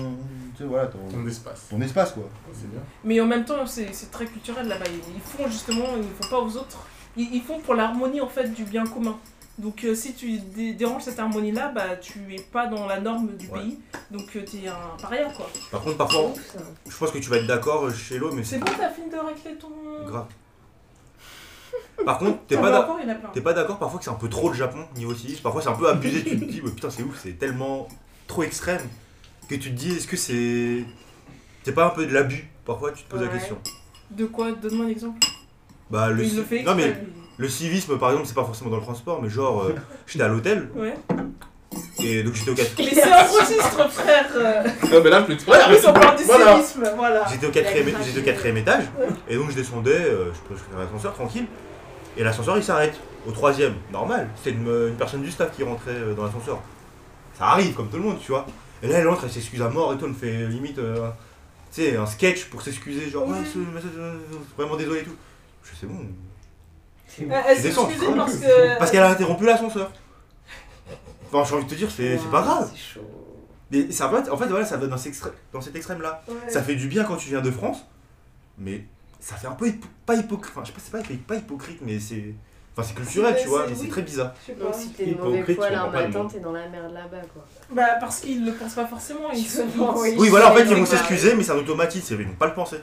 Tu 0.56 0.64
sais, 0.64 0.68
voilà, 0.68 0.86
ton, 0.88 0.98
Ton 1.08 1.26
espace. 1.28 1.66
ton 1.70 1.80
espace 1.80 2.12
quoi. 2.12 2.28
C'est 2.52 2.68
bien. 2.68 2.80
Mais 3.04 3.20
en 3.20 3.26
même 3.26 3.44
temps, 3.44 3.64
c'est 3.64 3.90
c'est 3.92 4.10
très 4.10 4.26
culturel 4.26 4.66
là-bas. 4.66 4.86
Ils 4.88 5.14
ils 5.14 5.20
font 5.20 5.48
justement, 5.48 5.84
ils 5.96 6.00
ne 6.08 6.14
font 6.20 6.28
pas 6.30 6.40
aux 6.40 6.56
autres. 6.56 6.78
Ils, 7.16 7.32
ils 7.32 7.42
font 7.42 7.60
pour 7.60 7.74
l'harmonie 7.74 8.20
en 8.20 8.26
fait 8.28 8.48
du 8.52 8.64
bien 8.64 8.84
commun. 8.84 9.16
Donc 9.58 9.82
euh, 9.84 9.94
si 9.94 10.14
tu 10.14 10.38
dé- 10.38 10.72
déranges 10.74 11.02
cette 11.02 11.18
harmonie-là, 11.18 11.68
bah 11.74 11.96
tu 12.00 12.20
es 12.32 12.40
pas 12.40 12.66
dans 12.68 12.86
la 12.86 13.00
norme 13.00 13.36
du 13.36 13.48
Ouais. 13.48 13.58
pays. 13.60 13.78
Donc 14.10 14.30
tu 14.30 14.38
es 14.38 14.68
un 14.68 14.96
paria 15.02 15.24
quoi. 15.30 15.50
Par 15.72 15.80
contre, 15.82 15.96
parfois, 15.96 16.26
Ouf, 16.26 16.56
je 16.88 16.96
pense 16.96 17.10
que 17.10 17.18
tu 17.18 17.28
vas 17.28 17.38
être 17.38 17.46
d'accord, 17.48 17.86
euh, 17.86 17.92
Chélo, 17.92 18.30
mais 18.32 18.44
C'est 18.44 18.50
c'est 18.54 18.58
bon, 18.60 18.72
t'as 18.78 18.90
fini 18.90 19.10
de 19.10 19.16
racler 19.16 19.54
ton. 19.56 19.68
grave. 20.06 20.26
Par 22.04 22.18
contre, 22.18 22.38
t'es 22.46 22.54
pas 22.56 22.62
veux 22.62 22.70
d'a- 22.70 22.82
encore, 22.84 22.98
il 23.02 23.08
y 23.08 23.10
en 23.10 23.14
a 23.14 23.16
plein. 23.16 23.28
t'es 23.30 23.40
pas 23.40 23.52
d'accord 23.52 23.78
parfois 23.78 23.98
que 23.98 24.04
c'est 24.04 24.10
un 24.10 24.14
peu 24.14 24.28
trop 24.28 24.48
le 24.48 24.54
Japon 24.54 24.84
niveau 24.96 25.14
civisme 25.14 25.42
Parfois 25.42 25.60
c'est 25.62 25.68
un 25.68 25.72
peu 25.72 25.88
abusé, 25.88 26.22
tu 26.22 26.38
te 26.38 26.44
dis, 26.44 26.60
mais 26.62 26.70
putain, 26.70 26.90
c'est 26.90 27.02
ouf, 27.02 27.18
c'est 27.22 27.32
tellement 27.38 27.88
trop 28.28 28.42
extrême 28.44 28.82
que 29.48 29.54
tu 29.56 29.70
te 29.70 29.74
dis, 29.76 29.92
est-ce 29.96 30.06
que 30.06 30.16
c'est. 30.16 30.84
C'est 31.64 31.72
pas 31.72 31.86
un 31.86 31.90
peu 31.90 32.06
de 32.06 32.12
l'abus? 32.14 32.48
Parfois 32.64 32.92
tu 32.92 33.02
te 33.02 33.10
poses 33.10 33.22
la 33.22 33.28
question. 33.28 33.58
De 34.10 34.24
quoi? 34.26 34.52
Donne-moi 34.52 34.86
un 34.86 34.88
exemple. 34.88 35.18
Bah, 35.90 36.10
le, 36.10 36.22
il 36.22 36.30
ci- 36.30 36.36
le 36.36 36.42
fait 36.44 36.62
non, 36.62 36.74
mais 36.74 36.94
le 37.38 37.48
civisme 37.48 37.98
par 37.98 38.10
exemple, 38.10 38.26
c'est 38.28 38.34
pas 38.34 38.44
forcément 38.44 38.70
dans 38.70 38.76
le 38.76 38.82
transport, 38.82 39.22
mais 39.22 39.28
genre, 39.30 39.62
euh, 39.62 39.74
j'étais 40.06 40.24
à 40.24 40.28
l'hôtel. 40.28 40.68
Ouais. 40.76 40.94
et 42.02 42.22
donc 42.22 42.34
j'étais 42.34 42.50
au, 42.50 42.54
quat- 42.54 42.64
Mais 42.78 42.90
c'est 42.92 43.02
un 43.02 43.22
registre, 43.24 43.90
frère. 43.90 44.26
euh. 44.34 44.62
Non, 44.92 45.00
mais 45.04 45.10
là, 45.10 45.22
plus. 45.22 45.36
On 45.46 45.92
parle 45.92 46.16
du 46.16 46.24
Voilà. 46.24 46.56
civisme, 46.56 46.90
voilà. 46.96 47.26
j'étais 47.30 47.46
au 47.46 47.50
quatrième, 47.50 47.92
La 47.92 48.02
j'étais 48.02 48.20
au 48.20 48.24
quatrième 48.24 48.56
étage 48.56 48.84
et 49.28 49.36
donc 49.36 49.50
je 49.50 49.56
descendais, 49.56 49.90
euh, 49.92 50.32
je 50.32 50.54
prenais 50.54 50.84
l'ascenseur 50.84 51.14
tranquille 51.14 51.46
et 52.16 52.24
l'ascenseur 52.24 52.56
il 52.56 52.62
s'arrête 52.64 52.98
au 53.26 53.32
troisième, 53.32 53.74
normal. 53.92 54.28
C'est 54.42 54.50
une, 54.50 54.66
une 54.88 54.96
personne 54.96 55.22
du 55.22 55.30
staff 55.30 55.54
qui 55.54 55.62
rentrait 55.62 55.90
euh, 55.92 56.14
dans 56.14 56.24
l'ascenseur. 56.24 56.58
Ça 57.38 57.46
arrive 57.48 57.74
comme 57.74 57.88
tout 57.88 57.98
le 57.98 58.02
monde, 58.02 58.18
tu 58.20 58.32
vois. 58.32 58.46
Et 58.82 58.88
là 58.88 58.98
elle 58.98 59.08
entre, 59.08 59.24
elle 59.24 59.30
s'excuse 59.30 59.60
à 59.62 59.68
mort 59.68 59.92
et 59.92 59.96
tout, 59.98 60.04
elle 60.06 60.12
me 60.12 60.16
fait 60.16 60.46
limite, 60.48 60.78
euh, 60.78 61.08
tu 61.72 61.82
sais, 61.82 61.96
un 61.96 62.06
sketch 62.06 62.46
pour 62.46 62.62
s'excuser, 62.62 63.10
genre 63.10 63.28
ouais, 63.28 63.36
ce- 63.44 63.58
mais 63.58 63.80
ce- 63.80 63.98
euh, 63.98 64.14
vraiment 64.56 64.76
désolé 64.76 65.00
et 65.00 65.04
tout. 65.04 65.14
Je 65.62 65.70
sais 65.70 65.76
c'est 65.82 65.86
bon. 65.86 65.98
Euh, 67.20 67.40
Elle 67.48 67.58
s'est 67.58 67.68
excusée 67.68 68.06
parce 68.16 68.36
que. 68.36 68.78
Parce 68.78 68.90
qu'elle 68.90 69.02
a 69.02 69.10
interrompu 69.10 69.44
l'ascenseur. 69.44 69.90
Enfin, 71.32 71.44
j'ai 71.48 71.54
envie 71.56 71.64
de 71.66 71.70
te 71.70 71.74
dire, 71.74 71.90
c'est 71.90 72.16
c'est 72.18 72.30
pas 72.30 72.42
grave. 72.42 72.70
C'est 72.72 72.94
chaud. 72.94 73.10
Mais 73.70 73.90
ça 73.92 74.08
va, 74.08 74.22
en 74.32 74.36
fait, 74.36 74.46
voilà, 74.46 74.64
ça 74.64 74.78
va 74.78 74.86
dans, 74.86 74.96
cet 74.96 75.12
extré- 75.12 75.32
dans 75.52 75.60
cet 75.60 75.76
extrême-là. 75.76 76.22
Ouais. 76.26 76.34
Ça 76.48 76.62
fait 76.62 76.74
du 76.74 76.88
bien 76.88 77.04
quand 77.04 77.16
tu 77.16 77.28
viens 77.28 77.42
de 77.42 77.50
France, 77.50 77.84
mais 78.56 78.84
ça 79.20 79.36
fait 79.36 79.46
un 79.46 79.52
peu 79.52 79.66
hypo- 79.68 79.88
pas 80.06 80.14
hypocrite. 80.14 80.54
Enfin, 80.56 80.64
je 80.64 80.68
sais 80.80 80.90
pas, 80.90 80.98
c'est 81.06 81.16
pas, 81.18 81.34
pas 81.34 81.38
hypocrite, 81.38 81.80
mais 81.82 81.98
c'est. 82.00 82.34
Enfin, 82.74 82.88
c'est 82.88 82.94
culturel, 82.94 83.36
tu 83.42 83.48
vois, 83.48 83.64
c'est- 83.64 83.70
mais 83.70 83.74
c'est 83.76 83.82
oui. 83.82 83.88
très 83.88 84.02
bizarre. 84.02 84.32
Je 84.40 84.46
sais 84.46 84.52
pas. 84.58 84.64
Donc 84.64 84.74
si 84.74 84.88
t'es 84.90 85.06
de 85.06 85.14
matin, 85.14 86.28
t'es 86.32 86.40
dans 86.40 86.52
la 86.52 86.68
merde 86.68 86.92
là-bas 86.94 87.22
quoi. 87.34 87.44
Bah, 87.72 87.96
parce 88.00 88.20
qu'ils 88.20 88.46
le 88.46 88.52
pensent 88.52 88.74
pas 88.74 88.86
forcément. 88.86 89.30
Ils 89.34 89.44
se 89.44 89.62
oui. 90.16 90.28
Voilà, 90.30 90.50
en 90.50 90.54
fait, 90.54 90.64
ils 90.64 90.74
vont 90.74 90.86
s'excuser, 90.86 91.34
mais 91.34 91.42
c'est 91.42 91.52
un 91.52 91.56
automatisme, 91.56 92.16
ils 92.20 92.26
vont 92.26 92.34
pas 92.34 92.46
le 92.46 92.54
penser. 92.54 92.78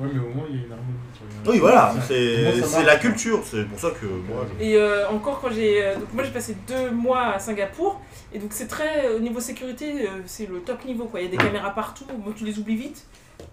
Ouais, 0.00 0.08
mais 0.12 0.20
au 0.20 0.34
moins, 0.34 0.46
il 0.50 0.56
y 0.56 0.62
a 0.62 0.66
une 0.66 0.72
harmonie. 0.72 0.98
tu 1.12 1.20
vois. 1.44 1.52
Oui, 1.52 1.58
voilà, 1.58 1.92
Moi, 1.94 2.02
c'est 2.06 2.44
ça 2.60 2.66
c'est 2.66 2.72
marche. 2.76 2.86
la 2.86 2.96
culture, 2.96 3.40
c'est 3.44 3.64
pour 3.64 3.78
ça 3.78 3.90
que 3.90 4.06
moi. 4.06 4.46
je- 4.58 4.64
Et 4.64 4.76
euh, 4.76 5.08
encore 5.08 5.40
quand 5.40 5.50
j'ai... 5.50 5.84
euh, 5.84 5.96
donc 5.96 6.12
moi 6.12 6.24
j'ai 6.24 6.30
passé 6.30 6.56
deux 6.68 6.90
mois 6.90 7.34
à 7.34 7.38
Singapour, 7.38 8.00
et 8.32 8.38
donc 8.38 8.52
c'est 8.52 8.66
très... 8.68 9.08
Au 9.08 9.18
niveau 9.20 9.40
sécurité, 9.40 10.06
euh, 10.06 10.22
c'est 10.26 10.48
le 10.48 10.60
top 10.60 10.84
niveau, 10.84 11.04
quoi. 11.04 11.20
Il 11.20 11.24
y 11.24 11.28
a 11.28 11.30
des 11.30 11.36
caméras 11.36 11.74
partout, 11.74 12.04
bon, 12.06 12.32
tu 12.32 12.44
les 12.44 12.58
oublies 12.58 12.76
vite, 12.76 13.04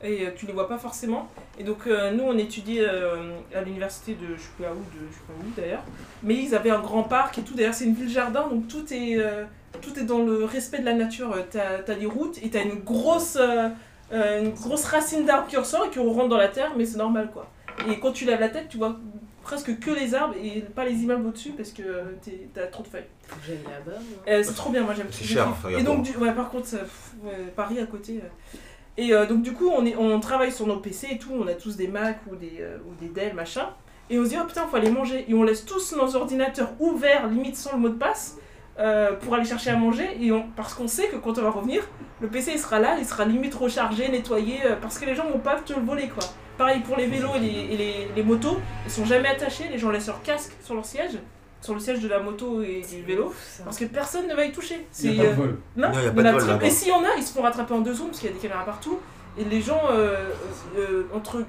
et 0.03 0.25
euh, 0.27 0.29
tu 0.35 0.45
les 0.45 0.53
vois 0.53 0.67
pas 0.67 0.77
forcément. 0.77 1.29
Et 1.59 1.63
donc 1.63 1.87
euh, 1.87 2.11
nous 2.11 2.23
on 2.23 2.37
étudiait 2.37 2.85
euh, 2.87 3.31
à 3.55 3.61
l'université 3.61 4.13
de 4.13 4.35
je 4.35 4.41
sais 4.41 4.49
plus 4.55 4.65
à 4.65 4.71
où, 4.71 4.75
de 4.75 5.07
je 5.09 5.13
sais 5.15 5.21
pas 5.27 5.33
où 5.45 5.49
d'ailleurs, 5.61 5.83
mais 6.23 6.35
ils 6.35 6.53
avaient 6.55 6.69
un 6.71 6.81
grand 6.81 7.03
parc 7.03 7.37
et 7.39 7.41
tout, 7.41 7.55
d'ailleurs 7.55 7.73
c'est 7.73 7.85
une 7.85 7.95
ville-jardin, 7.95 8.47
donc 8.49 8.67
tout 8.67 8.85
est, 8.93 9.17
euh, 9.17 9.45
tout 9.81 9.97
est 9.97 10.03
dans 10.03 10.19
le 10.23 10.43
respect 10.43 10.79
de 10.79 10.85
la 10.85 10.93
nature. 10.93 11.31
Euh, 11.33 11.41
T'as 11.49 11.91
as 11.91 11.95
des 11.95 12.05
routes, 12.05 12.37
et 12.43 12.49
t'as 12.49 12.63
une 12.63 12.79
grosse... 12.83 13.37
euh, 13.39 13.69
euh, 14.13 14.41
une 14.43 14.51
grosse 14.51 14.85
racine 14.85 15.25
d'arbre 15.25 15.47
qui 15.47 15.57
ressort 15.57 15.85
et 15.85 15.89
qui 15.89 15.99
rentre 15.99 16.29
dans 16.29 16.37
la 16.37 16.47
terre, 16.47 16.71
mais 16.77 16.85
c'est 16.85 16.97
normal 16.97 17.29
quoi. 17.33 17.47
Et 17.89 17.99
quand 17.99 18.11
tu 18.11 18.25
lèves 18.25 18.39
la 18.39 18.49
tête, 18.49 18.69
tu 18.69 18.77
vois 18.77 18.95
presque 19.43 19.79
que 19.79 19.91
les 19.91 20.13
arbres 20.13 20.35
et 20.41 20.61
pas 20.61 20.83
les 20.83 20.95
immeubles 21.03 21.27
au-dessus 21.27 21.51
parce 21.51 21.71
que 21.71 21.81
euh, 21.81 22.03
t'es- 22.21 22.49
t'as 22.53 22.67
trop 22.67 22.83
de 22.83 22.87
feuilles. 22.89 23.05
Faut 23.27 23.35
que 23.37 23.45
j'aille 23.47 23.59
là-bas. 23.63 23.97
moi. 23.99 24.19
Euh, 24.27 24.43
c'est 24.43 24.53
trop 24.55 24.71
bien, 24.71 24.81
moi 24.83 24.93
j'aime. 24.93 25.07
C'est 25.11 25.23
je 25.23 25.33
cher, 25.35 25.45
kiffe. 25.47 25.71
ça, 25.73 25.79
Et 25.79 25.83
donc, 25.83 26.03
du... 26.03 26.17
ouais, 26.17 26.33
par 26.33 26.49
contre, 26.49 26.65
ça, 26.67 26.79
pff, 26.79 27.11
ouais, 27.23 27.31
Paris 27.55 27.79
à 27.79 27.85
côté. 27.85 28.21
euh. 28.23 28.57
Et 28.97 29.13
euh, 29.13 29.25
donc, 29.25 29.43
du 29.43 29.53
coup, 29.53 29.69
on, 29.69 29.85
est, 29.85 29.95
on 29.95 30.19
travaille 30.19 30.51
sur 30.51 30.65
nos 30.67 30.77
PC 30.77 31.07
et 31.11 31.17
tout, 31.19 31.31
on 31.33 31.47
a 31.47 31.53
tous 31.53 31.77
des 31.77 31.87
Mac 31.87 32.19
ou 32.31 32.35
des, 32.35 32.57
euh, 32.61 32.77
ou 32.89 32.93
des 32.99 33.09
Dell, 33.09 33.35
machin. 33.35 33.69
Et 34.09 34.17
on 34.19 34.23
se 34.25 34.29
dit, 34.29 34.35
oh 34.41 34.45
putain, 34.47 34.65
faut 34.67 34.75
aller 34.75 34.89
manger. 34.89 35.23
Et 35.29 35.33
on 35.33 35.43
laisse 35.43 35.63
tous 35.65 35.95
nos 35.95 36.15
ordinateurs 36.15 36.71
ouverts, 36.79 37.27
limite 37.27 37.55
sans 37.57 37.73
le 37.73 37.77
mot 37.79 37.89
de 37.89 37.93
passe, 37.97 38.37
euh, 38.79 39.13
pour 39.13 39.33
aller 39.35 39.45
chercher 39.45 39.71
à 39.71 39.75
manger. 39.75 40.07
Et 40.21 40.31
on... 40.31 40.45
Parce 40.55 40.73
qu'on 40.73 40.87
sait 40.87 41.07
que 41.07 41.15
quand 41.17 41.37
on 41.37 41.41
va 41.41 41.49
revenir, 41.49 41.81
le 42.21 42.27
PC 42.27 42.51
il 42.53 42.59
sera 42.59 42.79
là, 42.79 42.95
il 42.99 43.05
sera 43.05 43.25
limite 43.25 43.55
rechargé, 43.55 44.09
nettoyé, 44.09 44.59
euh, 44.65 44.75
parce 44.81 44.99
que 44.99 45.05
les 45.05 45.15
gens 45.15 45.25
vont 45.29 45.39
pas 45.39 45.55
te 45.55 45.73
le 45.73 45.81
voler 45.81 46.07
quoi. 46.09 46.23
Pareil 46.57 46.79
pour 46.81 46.97
les 46.97 47.05
vélos 47.05 47.29
et 47.35 47.39
les, 47.39 47.73
et 47.73 47.77
les, 47.77 48.07
les 48.15 48.23
motos, 48.23 48.57
ils 48.85 48.91
sont 48.91 49.05
jamais 49.05 49.29
attachés, 49.29 49.65
les 49.71 49.77
gens 49.77 49.91
laissent 49.91 50.07
leur 50.07 50.23
casque 50.23 50.53
sur 50.63 50.73
leur 50.73 50.85
siège, 50.85 51.19
sur 51.61 51.73
le 51.75 51.79
siège 51.79 51.99
de 51.99 52.07
la 52.07 52.19
moto 52.19 52.61
et 52.63 52.81
du 52.89 53.03
vélo, 53.03 53.31
parce 53.63 53.77
que 53.77 53.85
personne 53.85 54.27
ne 54.27 54.33
va 54.33 54.43
y 54.45 54.51
toucher. 54.51 54.87
Il 55.03 55.11
y 55.11 55.17
C'est, 55.17 55.21
a 55.21 55.23
pas 55.23 55.23
de 55.23 55.27
euh, 55.29 55.33
vol. 55.35 55.59
non, 55.75 55.89
Non, 55.89 55.93
y 55.93 56.05
a 56.07 56.11
pas 56.11 56.21
en 56.33 56.37
de 56.37 56.39
vol. 56.39 56.63
Et 56.65 56.69
s'il 56.71 56.87
y 56.87 56.91
en 56.91 57.03
a, 57.03 57.15
ils 57.17 57.23
se 57.23 57.31
font 57.33 57.43
rattraper 57.43 57.73
en 57.75 57.81
deux 57.81 57.93
secondes 57.93 58.09
parce 58.09 58.19
qu'il 58.21 58.29
y 58.29 58.31
a 58.31 58.35
des 58.35 58.41
caméras 58.41 58.65
partout. 58.65 58.97
Et 59.37 59.43
les 59.43 59.61
gens, 59.61 59.81
euh, 59.91 60.29
euh, 60.77 61.03
entre, 61.13 61.45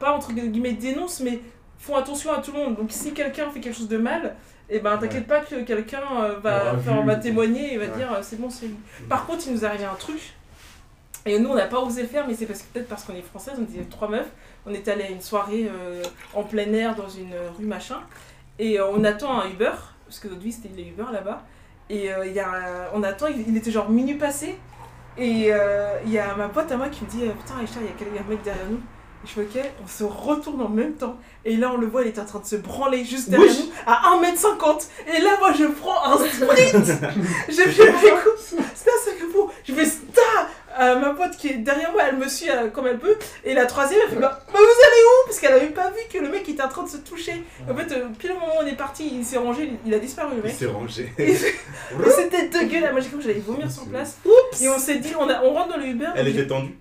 pas 0.00 0.12
entre 0.12 0.32
guillemets 0.32 0.72
dénoncent, 0.72 1.20
mais 1.20 1.40
font 1.78 1.94
attention 1.96 2.32
à 2.32 2.40
tout 2.40 2.50
le 2.52 2.58
monde. 2.58 2.74
Donc 2.76 2.90
si 2.90 3.12
quelqu'un 3.12 3.50
fait 3.50 3.60
quelque 3.60 3.76
chose 3.76 3.88
de 3.88 3.98
mal, 3.98 4.34
et 4.70 4.78
ben 4.80 4.96
t'inquiète 4.98 5.26
pas 5.26 5.40
que 5.40 5.62
quelqu'un 5.62 6.02
euh, 6.22 6.38
va, 6.42 6.76
faire- 6.78 7.02
va 7.04 7.16
témoigner 7.16 7.74
et 7.74 7.78
va 7.78 7.84
Ouais. 7.86 7.96
dire 7.96 8.12
euh, 8.12 8.18
c'est 8.22 8.40
bon, 8.40 8.48
c'est 8.50 8.66
lui. 8.66 8.76
Par 9.08 9.26
contre, 9.26 9.42
il 9.46 9.52
nous 9.54 9.64
arrivé 9.64 9.84
un 9.84 9.94
truc. 9.94 10.34
Et 11.26 11.38
nous, 11.38 11.50
on 11.50 11.54
n'a 11.54 11.66
pas 11.66 11.78
osé 11.80 12.00
le 12.02 12.08
faire, 12.08 12.26
mais 12.26 12.34
c'est 12.34 12.46
parce 12.46 12.62
que 12.62 12.72
peut-être 12.72 12.88
parce 12.88 13.04
qu'on 13.04 13.14
est 13.14 13.20
française, 13.22 13.54
on 13.58 13.64
était 13.64 13.84
trois 13.90 14.08
meufs. 14.08 14.30
On 14.64 14.72
est 14.72 14.88
allé 14.88 15.02
à 15.04 15.10
une 15.10 15.20
soirée 15.20 15.68
euh, 15.70 16.02
en 16.34 16.44
plein 16.44 16.72
air 16.72 16.94
dans 16.94 17.08
une 17.08 17.34
rue 17.58 17.66
machin. 17.66 17.98
Et 18.58 18.80
euh, 18.80 18.86
on 18.90 19.04
attend 19.04 19.38
un 19.40 19.48
Uber, 19.50 19.72
parce 20.06 20.18
que 20.18 20.28
notre 20.28 20.40
vie 20.40 20.52
c'était 20.52 20.70
les 20.74 20.84
Uber 20.88 21.04
là-bas. 21.12 21.42
Et 21.90 22.12
euh, 22.12 22.24
y 22.26 22.40
a 22.40 22.90
on 22.94 23.02
attend, 23.02 23.26
il, 23.26 23.46
il 23.48 23.56
était 23.56 23.70
genre 23.70 23.90
minuit 23.90 24.14
passé. 24.14 24.56
Et 25.18 25.48
euh, 25.52 25.98
il 26.06 26.12
y 26.12 26.18
a 26.18 26.34
ma 26.36 26.48
pote 26.48 26.70
à 26.72 26.76
moi 26.76 26.88
qui 26.88 27.04
me 27.04 27.10
dit 27.10 27.24
euh, 27.24 27.32
Putain, 27.32 27.58
Aïcha, 27.60 27.80
il 27.80 27.86
y 27.86 28.10
a 28.10 28.14
y 28.14 28.18
a 28.18 28.22
un 28.22 28.28
mec 28.30 28.42
derrière 28.42 28.64
nous. 28.70 28.80
Je 29.24 29.30
fais 29.32 29.40
Ok, 29.42 29.62
on 29.84 29.86
se 29.88 30.04
retourne 30.04 30.62
en 30.62 30.68
même 30.68 30.94
temps. 30.94 31.16
Et 31.44 31.56
là, 31.56 31.70
on 31.74 31.76
le 31.76 31.86
voit, 31.86 32.02
il 32.02 32.08
était 32.08 32.20
en 32.20 32.24
train 32.24 32.40
de 32.40 32.46
se 32.46 32.56
branler 32.56 33.04
juste 33.04 33.28
derrière 33.30 33.52
nous 33.52 33.70
à 33.86 34.16
1m50. 34.16 34.86
Et 35.14 35.20
là, 35.20 35.30
moi, 35.38 35.52
je 35.58 35.64
prends 35.64 36.04
un 36.04 36.16
sprint. 36.26 36.86
J'ai 37.48 37.64
fait 37.68 37.88
écoute, 37.88 38.38
c'était 38.38 38.62
à 38.90 39.10
Singapour. 39.10 39.52
Je 39.64 39.74
fais 39.74 39.84
star 39.84 40.48
Euh, 40.78 40.98
Ma 41.00 41.10
pote 41.10 41.36
qui 41.36 41.48
est 41.48 41.56
derrière 41.58 41.90
moi, 41.92 42.02
elle 42.08 42.16
me 42.16 42.28
suit 42.28 42.48
euh, 42.48 42.68
comme 42.68 42.86
elle 42.86 42.98
peut. 42.98 43.16
Et 43.44 43.52
la 43.54 43.66
troisième, 43.66 44.00
elle 44.04 44.10
fait 44.14 44.20
bah, 44.20 44.40
bah, 44.46 44.52
vous 44.54 44.58
allez 44.60 45.02
où? 45.04 45.26
Parce 45.26 45.40
qu'elle 45.40 45.52
avait 45.52 45.66
pas 45.66 45.90
vu 45.90 45.98
que 46.10 46.18
le 46.18 46.28
mec 46.30 46.48
était 46.48 46.62
en 46.62 46.68
train 46.68 46.84
de 46.84 46.88
se 46.88 46.98
toucher. 46.98 47.42
En 47.70 47.74
fait, 47.74 47.92
euh, 47.92 48.06
pile 48.18 48.30
au 48.32 48.34
moment 48.34 48.52
où 48.60 48.62
on 48.64 48.66
est 48.66 48.76
parti, 48.76 49.10
il 49.18 49.24
s'est 49.24 49.36
rangé, 49.38 49.64
il, 49.64 49.88
il 49.88 49.94
a 49.94 49.98
disparu 49.98 50.30
le 50.36 50.42
Il 50.42 50.44
mec. 50.44 50.54
s'est 50.54 50.66
rangé. 50.66 51.12
Et 51.18 51.34
c'était 51.34 52.48
dégueulasse. 52.48 52.92
Moi, 52.92 53.00
j'ai 53.00 53.08
cru 53.08 53.18
que 53.18 53.24
j'allais 53.24 53.40
vomir 53.40 53.70
sur 53.70 53.84
place. 53.86 54.18
Et 54.62 54.68
on 54.68 54.78
s'est 54.78 54.96
dit, 55.00 55.12
on, 55.18 55.28
a, 55.28 55.42
on 55.42 55.52
rentre 55.52 55.70
dans 55.70 55.76
le 55.76 55.86
Uber. 55.86 56.06
Elle 56.14 56.28
était 56.28 56.46
tendue. 56.46 56.78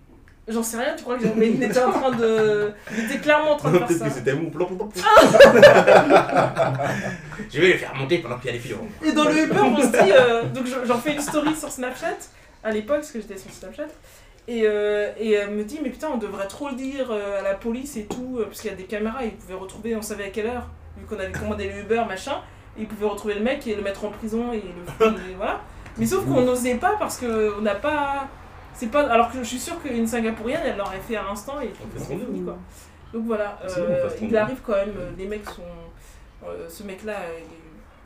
J'en 0.51 0.63
sais 0.63 0.77
rien, 0.77 0.95
tu 0.97 1.03
crois 1.03 1.15
que 1.17 1.23
j'ai- 1.23 1.33
mais 1.35 1.51
il 1.51 1.61
était 1.63 1.83
en 1.83 1.91
train 1.91 2.11
de. 2.11 2.71
Il 2.97 3.05
était 3.05 3.19
clairement 3.19 3.51
en 3.51 3.55
train 3.57 3.71
de 3.71 3.77
faire 3.77 3.87
Peut-être 3.87 3.99
ça. 3.99 4.05
que 4.07 4.11
c'était 4.13 4.33
mon 4.33 4.49
plan. 4.49 4.67
Je 7.51 7.61
vais 7.61 7.73
le 7.73 7.77
faire 7.77 7.93
monter 7.95 8.19
pendant 8.19 8.37
qu'il 8.37 8.47
y 8.47 8.49
a 8.49 8.53
les 8.53 8.59
filles. 8.59 8.75
Et 9.05 9.11
dans 9.11 9.25
le 9.25 9.37
Uber, 9.43 9.59
on 9.61 9.77
se 9.77 9.87
dit. 9.87 10.11
euh, 10.11 10.43
donc 10.43 10.65
j'en 10.85 10.97
fais 10.97 11.13
une 11.13 11.21
story 11.21 11.55
sur 11.55 11.69
Snapchat. 11.69 12.17
à 12.63 12.71
l'époque, 12.71 12.97
parce 12.97 13.11
que 13.11 13.21
j'étais 13.21 13.37
sur 13.37 13.51
Snapchat. 13.51 13.87
Et, 14.47 14.63
euh, 14.65 15.11
et 15.19 15.33
elle 15.33 15.51
me 15.51 15.63
dit, 15.63 15.79
mais 15.83 15.89
putain, 15.89 16.07
on 16.13 16.17
devrait 16.17 16.47
trop 16.47 16.69
le 16.69 16.75
dire 16.75 17.09
euh, 17.11 17.39
à 17.39 17.43
la 17.43 17.53
police 17.53 17.95
et 17.97 18.05
tout, 18.05 18.37
euh, 18.39 18.45
parce 18.45 18.61
qu'il 18.61 18.71
y 18.71 18.73
a 18.73 18.77
des 18.77 18.85
caméras, 18.85 19.23
ils 19.23 19.31
pouvaient 19.31 19.53
retrouver, 19.53 19.95
on 19.95 20.01
savait 20.01 20.25
à 20.25 20.29
quelle 20.29 20.47
heure, 20.47 20.67
vu 20.97 21.05
qu'on 21.05 21.19
avait 21.19 21.31
commandé 21.31 21.69
le 21.69 21.81
Uber, 21.81 22.03
machin, 22.07 22.37
ils 22.77 22.87
pouvaient 22.87 23.05
retrouver 23.07 23.35
le 23.35 23.41
mec 23.41 23.67
et 23.67 23.75
le 23.75 23.83
mettre 23.83 24.03
en 24.05 24.09
prison, 24.09 24.51
et 24.51 24.63
le 25.01 25.05
et 25.07 25.35
voilà. 25.37 25.61
Mais 25.97 26.05
sauf 26.07 26.25
qu'on 26.25 26.41
n'osait 26.41 26.75
pas 26.75 26.95
parce 26.97 27.17
qu'on 27.17 27.61
n'a 27.61 27.75
pas. 27.75 28.27
C'est 28.79 28.87
pas. 28.87 29.11
Alors 29.11 29.29
que 29.31 29.39
je 29.39 29.43
suis 29.43 29.59
sûre 29.59 29.81
qu'une 29.81 30.07
Singapourienne, 30.07 30.61
elle 30.63 30.77
l'aurait 30.77 30.99
fait 31.01 31.17
à 31.17 31.23
l'instant 31.23 31.59
et 31.59 31.67
fait 31.67 31.73
c'est 31.97 32.17
fini 32.17 32.43
quoi. 32.43 32.57
Donc 33.13 33.25
voilà, 33.25 33.57
bon, 33.61 33.73
euh, 33.77 34.09
il 34.21 34.37
arrive 34.37 34.59
quand 34.65 34.73
même, 34.73 34.93
euh, 34.97 35.11
les 35.17 35.25
mecs 35.27 35.49
sont. 35.49 35.63
euh, 36.47 36.69
ce 36.69 36.83
mec-là, 36.83 37.13
euh, 37.13 37.39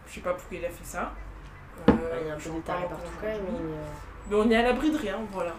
je 0.07 0.13
sais 0.15 0.21
pas 0.21 0.31
pourquoi 0.33 0.57
il 0.57 0.65
a 0.65 0.69
fait 0.69 0.83
ça. 0.85 1.11
Euh, 1.89 1.93
Il 2.21 2.27
y 2.27 2.31
a 2.31 2.33
un 2.33 2.37
peu 2.37 2.49
partout 2.61 2.95
quand 3.21 3.27
même. 3.27 3.41
mais, 3.43 3.59
euh, 3.59 3.75
Mais 4.29 4.35
on 4.35 4.49
est 4.49 4.55
à 4.55 4.61
l'abri 4.63 4.89
de 4.91 4.97
rien, 4.97 5.17
voilà. 5.31 5.53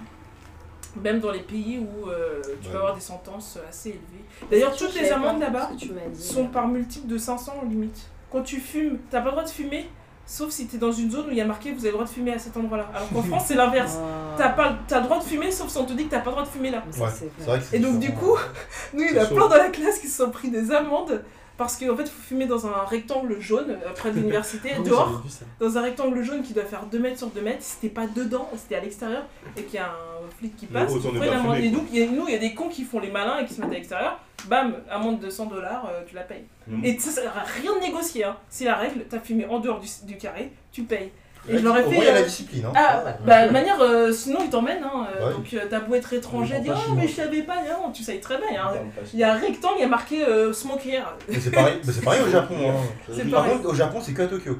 Même 0.96 1.20
dans 1.20 1.30
les 1.32 1.40
pays 1.42 1.78
où 1.78 2.08
euh, 2.08 2.40
tu 2.42 2.48
Ouais. 2.68 2.72
peux 2.72 2.78
avoir 2.78 2.94
des 2.94 3.00
sentences 3.00 3.58
assez 3.68 3.90
élevées. 3.90 4.24
D'ailleurs, 4.50 4.74
toutes 4.76 4.94
les 4.94 5.12
amendes 5.12 5.40
là-bas 5.40 5.70
sont 6.14 6.46
par 6.48 6.66
multiple 6.66 7.06
de 7.06 7.18
500 7.18 7.62
limite. 7.68 8.08
Quand 8.32 8.42
tu 8.42 8.58
fumes, 8.60 8.98
t'as 9.10 9.18
pas 9.20 9.26
le 9.26 9.30
droit 9.32 9.44
de 9.44 9.48
fumer, 9.50 9.88
sauf 10.26 10.50
si 10.50 10.66
t'es 10.66 10.78
dans 10.78 10.92
une 10.92 11.10
zone 11.10 11.26
où 11.28 11.30
il 11.30 11.36
y 11.36 11.40
a 11.40 11.44
marqué 11.44 11.72
vous 11.72 11.80
avez 11.80 11.88
le 11.88 11.94
droit 11.94 12.04
de 12.04 12.10
fumer 12.10 12.32
à 12.32 12.38
cet 12.38 12.56
endroit-là. 12.56 12.90
Alors 12.94 13.08
qu'en 13.10 13.22
France, 13.22 13.44
c'est 13.48 13.54
l'inverse. 13.54 13.96
Ah. 13.98 14.34
T'as 14.38 14.48
pas, 14.48 14.76
t'as 14.88 14.98
le 14.98 15.04
droit 15.04 15.18
de 15.18 15.24
fumer, 15.24 15.52
sauf 15.52 15.68
si 15.68 15.78
on 15.78 15.84
te 15.84 15.92
dit 15.92 16.06
que 16.06 16.10
t'as 16.10 16.18
pas 16.18 16.30
le 16.30 16.32
droit 16.32 16.42
de 16.42 16.48
fumer 16.48 16.70
là. 16.70 16.82
Ça, 16.90 17.06
vrai 17.46 17.60
que 17.60 17.76
Et 17.76 17.78
donc, 17.78 18.00
du 18.00 18.12
coup, 18.12 18.36
nous, 18.94 19.02
il 19.02 19.14
y 19.14 19.18
en 19.18 19.22
a 19.22 19.26
plein 19.26 19.48
dans 19.48 19.56
la 19.56 19.68
classe 19.68 20.00
qui 20.00 20.08
se 20.08 20.24
sont 20.24 20.30
pris 20.30 20.50
des 20.50 20.72
amendes 20.72 21.22
parce 21.56 21.76
qu'en 21.76 21.96
fait, 21.96 22.02
il 22.02 22.08
faut 22.08 22.22
fumer 22.22 22.46
dans 22.46 22.66
un 22.66 22.84
rectangle 22.84 23.40
jaune 23.40 23.70
euh, 23.70 23.92
près 23.94 24.10
de 24.10 24.16
l'université, 24.20 24.70
Ah 24.74 24.78
oui, 24.80 24.88
dehors 24.88 25.22
ça. 25.28 25.44
dans 25.60 25.78
un 25.78 25.82
rectangle 25.82 26.22
jaune 26.22 26.42
qui 26.42 26.52
doit 26.52 26.64
faire 26.64 26.86
2 26.86 26.98
mètres 26.98 27.18
sur 27.18 27.28
2 27.28 27.40
mètres, 27.40 27.62
si 27.62 27.72
c'était 27.72 27.94
pas 27.94 28.06
dedans, 28.06 28.48
c'était 28.56 28.76
à 28.76 28.80
l'extérieur, 28.80 29.24
et 29.56 29.62
qu'il 29.62 29.74
y 29.74 29.78
a 29.78 29.86
un 29.90 30.30
flic 30.38 30.56
qui 30.56 30.66
passe, 30.66 30.92
ne 30.92 30.98
prend 30.98 31.54
une 31.54 31.64
Et 31.64 31.70
nous, 32.08 32.26
il 32.28 32.32
y 32.32 32.36
a 32.36 32.38
des 32.38 32.54
cons 32.54 32.68
qui 32.68 32.84
font 32.84 33.00
les 33.00 33.10
malins 33.10 33.38
et 33.38 33.44
qui 33.46 33.54
se 33.54 33.60
mettent 33.60 33.70
à 33.70 33.74
l'extérieur, 33.74 34.20
bam, 34.46 34.74
amende 34.90 35.20
de 35.20 35.30
100 35.30 35.46
dollars, 35.46 35.88
tu 36.06 36.14
la 36.14 36.22
payes. 36.22 36.44
Et 36.82 36.98
ça 36.98 37.10
sert 37.10 37.36
à 37.36 37.42
rien 37.42 37.74
de 37.74 37.80
négocier, 37.80 38.24
hein. 38.24 38.36
c'est 38.48 38.64
la 38.64 38.74
règle, 38.76 39.04
t'as 39.08 39.20
fumé 39.20 39.46
en 39.46 39.58
dehors 39.60 39.80
du, 39.80 39.88
du 40.06 40.16
carré, 40.16 40.52
tu 40.72 40.82
payes. 40.82 41.10
Et 41.48 41.58
je 41.58 41.62
leur 41.64 41.76
ai 41.76 41.84
au 41.84 41.90
fait. 41.90 41.96
il 41.98 42.04
y 42.04 42.08
a 42.08 42.12
la 42.14 42.20
euh, 42.20 42.24
discipline. 42.24 42.64
Hein. 42.66 42.72
Ah, 42.74 43.02
Ouais. 43.04 43.14
bah, 43.26 43.46
de 43.48 43.52
manière, 43.52 43.80
euh, 43.80 44.10
sinon 44.12 44.38
ils 44.44 44.50
t'emmènent, 44.50 44.82
hein. 44.82 45.06
euh, 45.20 45.26
Ouais. 45.28 45.32
donc 45.34 45.52
euh, 45.54 45.60
t'as 45.68 45.80
beau 45.80 45.94
être 45.94 46.12
étranger, 46.12 46.58
dire 46.60 46.74
oh 46.88 46.94
mais 46.96 47.06
je 47.06 47.14
savais 47.14 47.42
pas, 47.42 47.56
non, 47.62 47.92
tu 47.92 48.02
sais 48.02 48.18
très 48.18 48.38
bien, 48.38 48.46
il 48.50 48.54
y 48.54 48.56
a 48.56 48.62
un- 48.62 48.72
Parle 48.72 48.78
pas 48.78 49.00
il 49.12 49.18
y 49.18 49.24
a 49.24 49.32
un 49.34 49.38
rectangle, 49.38 49.74
il 49.78 49.82
y 49.82 49.84
a 49.84 49.88
marqué 49.88 50.24
euh, 50.24 50.52
smoke 50.52 50.80
here. 50.86 51.04
Mais 51.28 51.38
c'est 51.38 51.50
pareil, 51.50 51.80
pareil 52.04 52.22
au 52.26 52.30
Japon. 52.30 52.54
Hein. 52.70 53.12
Par 53.30 53.46
contre, 53.46 53.68
au 53.68 53.74
Japon, 53.74 53.98
c'est 54.02 54.12
que 54.14 54.22
à 54.22 54.26
Tokyo, 54.26 54.58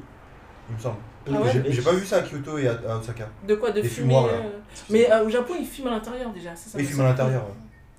il 0.69 0.75
me 0.75 0.79
semble. 0.81 0.97
Ah 1.27 1.31
ouais? 1.41 1.63
J'ai- 1.69 1.81
pas 1.81 1.91
vu 1.93 2.05
ça 2.05 2.17
à 2.17 2.21
Kyoto 2.21 2.59
et 2.59 2.67
à, 2.67 2.73
à 2.87 2.97
Osaka. 2.97 3.27
De 3.47 3.55
quoi 3.55 3.71
De 3.71 3.81
Des 3.81 3.87
fumer. 3.87 4.13
fumoirs, 4.13 4.27
là. 4.27 4.33
Mais 4.91 5.11
euh, 5.11 5.25
au 5.25 5.29
Japon, 5.29 5.53
ils 5.59 5.65
fument 5.65 5.87
à 5.87 5.91
l'intérieur 5.91 6.29
déjà. 6.31 6.55
Ça, 6.55 6.69
ça 6.69 6.79
Ils 6.79 6.85
fument 6.85 7.01
à 7.01 7.05
l'intérieur. 7.05 7.41
ouais. 7.45 7.53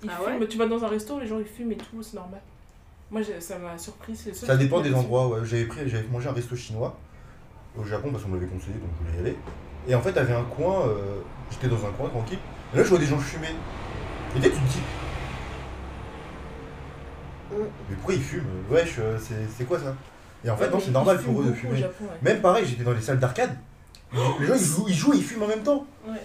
Ils 0.05 0.11
Ah 0.13 0.21
fument, 0.31 0.47
Tu 0.47 0.57
vas 0.59 0.67
dans 0.67 0.85
un 0.85 0.89
resto, 0.89 1.19
les 1.19 1.27
gens 1.27 1.39
ils 1.41 1.45
fument 1.45 1.73
et 1.73 1.77
tout, 1.77 2.01
c'est 2.03 2.15
normal. 2.15 2.41
Moi, 3.11 3.23
ça 3.41 3.59
m'a 3.59 3.77
surpris. 3.79 4.15
Ça 4.33 4.57
dépend 4.57 4.81
des 4.81 4.95
endroits. 4.95 5.27
Ouais. 5.27 5.41
J'avais 5.45 5.65
pris, 5.65 5.89
j'avais 5.89 6.07
mangé 6.09 6.29
un 6.29 6.33
resto 6.33 6.55
chinois 6.55 6.97
au 7.81 7.85
Japon 7.85 8.11
parce 8.11 8.23
qu'on 8.25 8.31
me 8.31 8.37
l'avait 8.37 8.47
conseillé, 8.51 8.75
donc 8.75 8.89
je 9.01 9.07
voulais 9.07 9.19
y 9.19 9.21
aller. 9.27 9.37
Et 9.89 9.95
en 9.95 10.01
fait, 10.01 10.13
t'avais 10.13 10.33
un 10.35 10.45
coin. 10.45 10.87
euh, 10.89 11.21
J'étais 11.51 11.69
dans 11.69 11.85
un 11.87 11.91
coin 11.91 12.09
tranquille. 12.09 12.39
Et 12.75 12.77
là, 12.79 12.83
je 12.83 12.89
vois 12.89 12.99
des 12.99 13.07
gens 13.07 13.19
fumer. 13.19 13.47
Et 14.37 14.41
tu 14.41 14.43
sais, 14.43 14.51
tu 14.51 14.57
te 14.59 14.65
dis. 14.67 14.79
Mm. 17.53 17.55
Mais 17.89 17.95
pourquoi 17.97 18.15
ils 18.15 18.23
fument? 18.23 18.45
Wesh, 18.71 18.97
euh, 18.99 19.17
c'est 19.21 19.35
c'est 19.57 19.65
quoi 19.65 19.79
ça? 19.79 19.95
Et 20.45 20.51
en 20.51 20.57
fait, 20.57 20.65
Ouais, 20.65 20.71
non, 20.71 20.77
mais 20.79 20.83
c'est 20.85 20.91
normal 20.91 21.19
pour 21.23 21.41
eux 21.41 21.45
de 21.45 21.51
beaucoup 21.51 21.67
au 21.67 21.69
fumer. 21.69 21.79
Japon, 21.81 22.05
ouais. 22.05 22.17
Même 22.23 22.41
pareil, 22.41 22.65
j'étais 22.67 22.83
dans 22.85 22.93
les 22.93 23.01
salles 23.01 23.19
d'arcade. 23.19 23.57
Les 24.41 24.47
gens 24.47 24.55
ils 24.55 24.65
jouent, 24.65 24.87
ils 24.89 24.95
jouent 24.95 25.15
et 25.15 25.17
ils 25.19 25.23
fument 25.25 25.43
en 25.45 25.49
même 25.49 25.63
temps. 25.63 25.87
Ouais. 26.07 26.17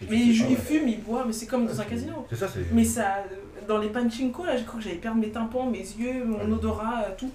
Et 0.00 0.06
tu 0.06 0.10
Mais 0.12 0.18
ils, 0.18 0.42
ah 0.42 0.46
ils 0.48 0.54
ouais. 0.54 0.60
fument, 0.60 0.88
ils 0.88 1.02
boivent, 1.02 1.26
mais 1.26 1.32
c'est 1.32 1.46
comme 1.46 1.66
dans 1.66 1.80
un 1.80 1.84
casino. 1.84 2.26
C'est 2.30 2.36
ça, 2.36 2.48
c'est. 2.52 2.72
Mais 2.72 2.84
ça, 2.84 3.18
euh, 3.18 3.66
dans 3.68 3.78
les 3.78 3.88
pachinko, 3.88 4.44
là, 4.44 4.56
j'ai 4.56 4.64
cru 4.64 4.78
que 4.78 4.84
j'allais 4.84 4.96
perdre 4.96 5.20
mes 5.20 5.30
tympans, 5.30 5.66
mes 5.70 5.78
yeux, 5.78 6.24
mon 6.24 6.50
odorat, 6.52 7.04
euh, 7.06 7.10
tout. 7.16 7.30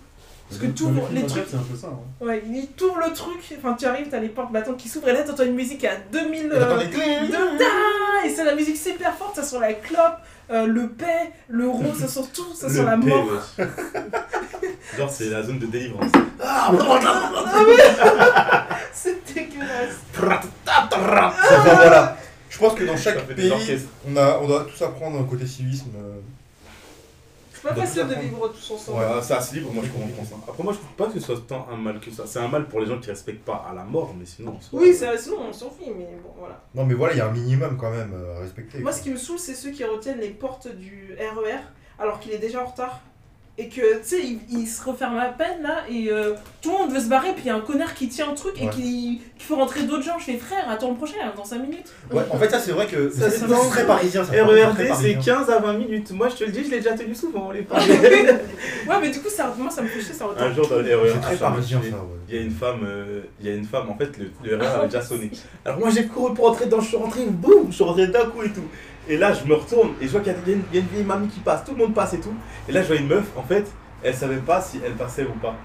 Parce 0.49 0.61
que 0.61 0.67
tout, 0.67 0.89
les 1.11 1.21
les 1.21 1.27
trucs. 1.27 1.43
C'est 1.49 1.57
un 1.57 1.59
peu 1.59 1.75
ça. 1.75 1.87
hein. 1.87 2.25
Ouais, 2.25 2.41
il 2.49 2.67
t'ouvre 2.67 2.99
le 3.05 3.11
truc, 3.13 3.37
enfin 3.57 3.75
tu 3.77 3.85
arrives, 3.85 4.07
t'as 4.09 4.19
les 4.19 4.29
portes 4.29 4.51
battantes 4.51 4.77
qui 4.77 4.87
s'ouvrent, 4.87 5.09
et 5.09 5.13
là 5.13 5.23
t'entends 5.23 5.43
une 5.43 5.55
musique 5.55 5.83
à 5.83 5.95
2000. 6.11 6.45
Et 6.45 6.49
t'entends 6.49 6.75
euh, 6.75 7.27
de 7.27 7.57
ta- 7.57 8.25
Et 8.25 8.29
c'est 8.33 8.45
la 8.45 8.55
musique 8.55 8.77
super 8.77 9.13
forte, 9.15 9.35
ça 9.35 9.43
sent 9.43 9.59
la 9.59 9.73
clope, 9.73 10.19
euh, 10.51 10.65
le 10.65 10.87
paix, 10.89 11.33
le 11.49 11.67
rose, 11.67 11.99
ça 11.99 12.07
sent 12.07 12.29
tout, 12.33 12.53
ça 12.55 12.69
sent 12.69 12.85
la 12.85 12.95
mort. 12.95 13.27
Genre, 14.97 15.09
c'est 15.09 15.29
la 15.29 15.43
zone 15.43 15.59
de 15.59 15.65
délivrance. 15.65 16.11
C'est 18.93 19.33
dégueulasse. 19.33 19.97
Voilà. 20.15 20.41
Je 22.49 22.57
pense 22.57 22.73
que 22.73 22.83
dans 22.85 22.97
chaque 22.97 23.27
pays, 23.35 23.51
on, 24.07 24.15
a, 24.17 24.39
on 24.41 24.47
doit 24.47 24.65
tous 24.65 24.81
apprendre 24.83 25.19
un 25.19 25.23
côté 25.25 25.45
civisme. 25.45 25.91
euh. 25.97 26.19
C'est 27.61 27.67
pas 27.69 27.73
Donc, 27.73 27.85
facile 27.85 28.07
de 28.07 28.13
ça 28.13 28.19
vivre 28.19 28.47
tous 28.49 28.71
ensemble. 28.71 28.99
Ouais, 28.99 29.05
c'est 29.23 29.33
assez 29.33 29.55
libre, 29.55 29.71
moi 29.73 29.83
je 29.83 29.89
comprends 29.89 30.23
ça. 30.25 30.35
Après, 30.47 30.63
moi 30.63 30.73
je 30.73 30.77
trouve 30.77 30.91
pas 30.93 31.05
que 31.07 31.13
ce 31.13 31.25
soit 31.25 31.35
tant 31.47 31.67
un 31.71 31.75
mal 31.77 31.99
que 31.99 32.11
ça. 32.11 32.23
C'est 32.27 32.39
un 32.39 32.47
mal 32.47 32.67
pour 32.67 32.79
les 32.79 32.85
gens 32.85 32.99
qui 32.99 33.09
respectent 33.09 33.43
pas 33.43 33.65
à 33.69 33.73
la 33.73 33.83
mort, 33.83 34.13
mais 34.17 34.25
sinon. 34.25 34.57
soi, 34.61 34.79
Oui, 34.79 34.93
c'est- 34.93 35.17
sinon 35.17 35.37
on 35.49 35.53
s'en 35.53 35.69
fiche, 35.71 35.87
mais 35.97 36.05
bon, 36.23 36.29
voilà. 36.37 36.61
Non, 36.75 36.85
mais 36.85 36.93
voilà, 36.93 37.13
il 37.13 37.17
y 37.17 37.21
a 37.21 37.27
un 37.27 37.31
minimum 37.31 37.77
quand 37.77 37.89
même 37.91 38.13
euh, 38.13 38.37
à 38.37 38.39
respecter. 38.41 38.77
Moi, 38.79 38.91
quoi. 38.91 38.97
ce 38.99 39.03
qui 39.03 39.09
me 39.09 39.17
saoule, 39.17 39.39
c'est 39.39 39.55
ceux 39.55 39.71
qui 39.71 39.83
retiennent 39.83 40.19
les 40.19 40.29
portes 40.29 40.67
du 40.67 41.15
RER 41.19 41.59
alors 41.99 42.19
qu'il 42.19 42.31
est 42.31 42.37
déjà 42.37 42.61
en 42.61 42.67
retard. 42.67 43.01
Et 43.59 43.69
que, 43.69 43.81
tu 43.81 44.03
sais, 44.03 44.19
il, 44.23 44.39
il 44.51 44.67
se 44.67 44.83
referme 44.83 45.17
à 45.17 45.29
peine 45.29 45.63
là, 45.63 45.77
et 45.89 46.11
euh, 46.11 46.33
tout 46.61 46.69
le 46.71 46.77
monde 46.77 46.91
veut 46.93 46.99
se 46.99 47.07
barrer, 47.09 47.29
puis 47.33 47.41
il 47.45 47.47
y 47.47 47.49
a 47.49 47.55
un 47.55 47.59
connard 47.61 47.95
qui 47.95 48.07
tient 48.07 48.27
le 48.29 48.35
truc 48.35 48.53
et 48.61 48.69
qui, 48.69 49.19
qui 49.35 49.45
fait 49.45 49.55
rentrer 49.55 49.81
d'autres 49.81 50.03
gens. 50.03 50.19
Je 50.19 50.25
fais 50.25 50.37
frère, 50.37 50.69
attends 50.69 50.91
le 50.91 50.95
prochain, 50.95 51.15
dans 51.35 51.43
5 51.43 51.57
minutes. 51.63 51.91
Ouais, 52.11 52.21
en 52.29 52.37
fait, 52.37 52.49
ça 52.51 52.59
c'est 52.59 52.71
vrai 52.71 52.85
que 52.85 53.09
Ça, 53.09 53.31
c'est 53.31 53.47
très 53.47 53.87
parisien 53.87 54.23
ça. 54.23 54.31
RERD, 54.31 54.75
c'est 54.77 54.87
parisien. 54.89 55.19
15 55.19 55.49
à 55.49 55.57
20 55.59 55.73
minutes. 55.73 56.11
Moi 56.11 56.29
je 56.29 56.35
te 56.35 56.43
le 56.43 56.51
dis, 56.51 56.65
je 56.65 56.69
l'ai 56.69 56.77
déjà 56.81 56.93
tenu 56.95 57.15
souvent, 57.15 57.49
les. 57.49 57.61
Ouais, 58.87 58.95
mais 59.01 59.09
du 59.09 59.19
coup, 59.21 59.29
ça, 59.29 59.53
moi, 59.57 59.69
ça 59.71 59.81
me 59.81 59.87
fait 59.87 60.01
chier, 60.01 60.13
ça 60.13 60.25
Un 60.37 60.53
jour 60.53 60.67
dans 60.67 60.77
le 60.79 60.95
RER, 60.95 61.09
C'est 61.13 61.19
très 61.21 61.35
parisien 61.37 61.79
il 61.83 61.89
y 61.89 61.89
a- 61.89 61.91
ça. 61.95 62.03
Il 62.29 62.35
y 62.35 62.39
a 62.39 62.41
une 62.41 62.51
femme, 62.51 62.79
euh, 62.85 63.21
il 63.41 63.47
y 63.47 63.49
a 63.49 63.55
une 63.55 63.65
femme, 63.65 63.89
en 63.89 63.97
fait, 63.97 64.11
le, 64.17 64.31
le 64.43 64.57
RER 64.57 64.65
avait 64.67 64.85
déjà 64.87 65.01
sonné. 65.01 65.31
Alors 65.65 65.79
moi 65.79 65.89
j'ai 65.89 66.05
couru 66.05 66.33
pour 66.33 66.45
rentrer 66.45 66.65
dedans, 66.65 66.79
je 66.81 66.87
suis 66.89 66.97
rentré, 66.97 67.25
boum, 67.25 67.67
je 67.69 67.75
suis 67.75 67.83
rentré 67.83 68.07
d'un 68.07 68.25
coup 68.25 68.43
et 68.43 68.49
tout. 68.51 68.63
Et 69.09 69.17
là 69.17 69.33
je 69.33 69.47
me 69.47 69.55
retourne 69.55 69.91
et 70.01 70.05
je 70.05 70.11
vois 70.11 70.21
qu'il 70.21 70.31
y, 70.33 70.35
a- 70.35 70.39
il 70.45 70.51
y 70.51 70.55
a 70.55 70.79
une- 70.81 70.87
vieille 70.87 71.03
mamie 71.05 71.27
qui 71.27 71.39
passe, 71.39 71.63
tout 71.65 71.71
le 71.71 71.77
monde 71.77 71.93
passe 71.93 72.13
et 72.13 72.19
tout. 72.19 72.33
Et 72.67 72.71
là 72.71 72.81
je 72.81 72.87
vois 72.87 72.97
une 72.97 73.07
meuf, 73.07 73.25
en 73.35 73.43
fait, 73.43 73.65
elle 74.03 74.13
savait 74.15 74.35
pas 74.37 74.61
si 74.61 74.79
elle 74.85 74.93
passait 74.93 75.23
ou 75.23 75.37
pas. 75.39 75.55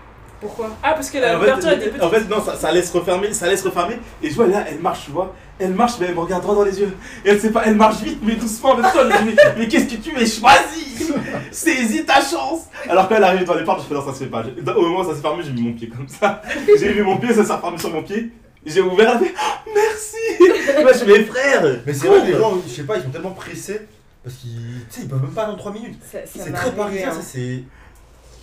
Pourquoi? 0.40 0.70
Ah, 0.82 0.94
parce 0.94 1.08
que 1.08 1.18
la 1.18 1.36
couverture 1.36 1.70
était 1.70 1.88
petite. 1.88 2.02
en 2.02 2.10
fait, 2.10 2.28
non, 2.28 2.42
ça, 2.42 2.56
ça 2.56 2.72
laisse 2.72 2.90
refermer, 2.90 3.32
ça 3.32 3.46
laisse 3.46 3.62
refermer. 3.64 3.98
Et 4.20 4.28
je 4.28 4.34
vois 4.34 4.48
là, 4.48 4.64
elle 4.68 4.80
marche, 4.80 5.04
tu 5.04 5.12
vois. 5.12 5.32
Elle 5.60 5.72
marche, 5.72 5.92
mais 6.00 6.06
elle 6.08 6.16
me 6.16 6.20
regarde 6.20 6.42
droit 6.42 6.56
dans 6.56 6.64
les 6.64 6.80
yeux. 6.80 6.92
Et 7.24 7.28
elle 7.30 7.40
sait 7.40 7.52
pas, 7.52 7.62
elle 7.64 7.76
marche 7.76 8.00
vite, 8.02 8.18
mais 8.24 8.34
doucement 8.34 8.70
en 8.70 8.76
même 8.78 8.90
temps. 8.90 8.98
Mais, 9.24 9.36
mais 9.56 9.68
qu'est-ce 9.68 9.94
que 9.94 10.00
tu 10.02 10.10
veux 10.10 10.26
Choisis 10.26 11.12
Saisis 11.52 12.04
ta 12.04 12.20
chance 12.20 12.62
Alors 12.88 13.08
qu'elle 13.08 13.22
arrive 13.22 13.44
dans 13.44 13.54
les 13.54 13.62
portes, 13.62 13.82
je 13.82 13.86
fais 13.86 13.94
non, 13.94 14.04
ça 14.04 14.12
se 14.12 14.24
fait 14.24 14.30
pas. 14.30 14.42
Au 14.76 14.82
moment 14.82 15.00
où 15.00 15.04
ça 15.08 15.14
s'est 15.14 15.22
fermé, 15.22 15.44
j'ai 15.44 15.52
mis 15.52 15.62
mon 15.62 15.74
pied 15.74 15.88
comme 15.88 16.08
ça. 16.08 16.42
J'ai 16.76 16.92
mis 16.92 17.02
mon 17.02 17.18
pied, 17.18 17.32
ça 17.32 17.44
s'est 17.44 17.52
refermé 17.52 17.78
sur 17.78 17.90
mon 17.90 18.02
pied. 18.02 18.32
J'ai 18.64 18.80
ouvert, 18.80 19.10
elle 19.10 19.16
a 19.16 19.18
fait 19.18 19.34
oh, 19.36 19.70
merci 19.74 20.16
Moi 20.82 20.92
je 20.92 21.04
mes 21.04 21.24
frères 21.24 21.80
Mais 21.84 21.92
c'est 21.92 22.06
vrai 22.06 22.20
que 22.20 22.26
les 22.26 22.38
gens, 22.38 22.60
je 22.64 22.72
sais 22.72 22.84
pas, 22.84 22.96
ils 22.96 23.02
sont 23.02 23.10
tellement 23.10 23.32
pressés 23.32 23.88
parce 24.22 24.36
qu'ils. 24.36 24.84
Tu 24.88 25.00
sais, 25.00 25.00
ils 25.02 25.08
peuvent 25.08 25.22
même 25.22 25.32
pas 25.32 25.46
dans 25.46 25.56
3 25.56 25.72
minutes. 25.72 26.00
C'est 26.02 26.52
très 26.52 26.72
parisien, 26.72 27.10
hein. 27.10 27.14
ça 27.14 27.22
c'est. 27.22 27.64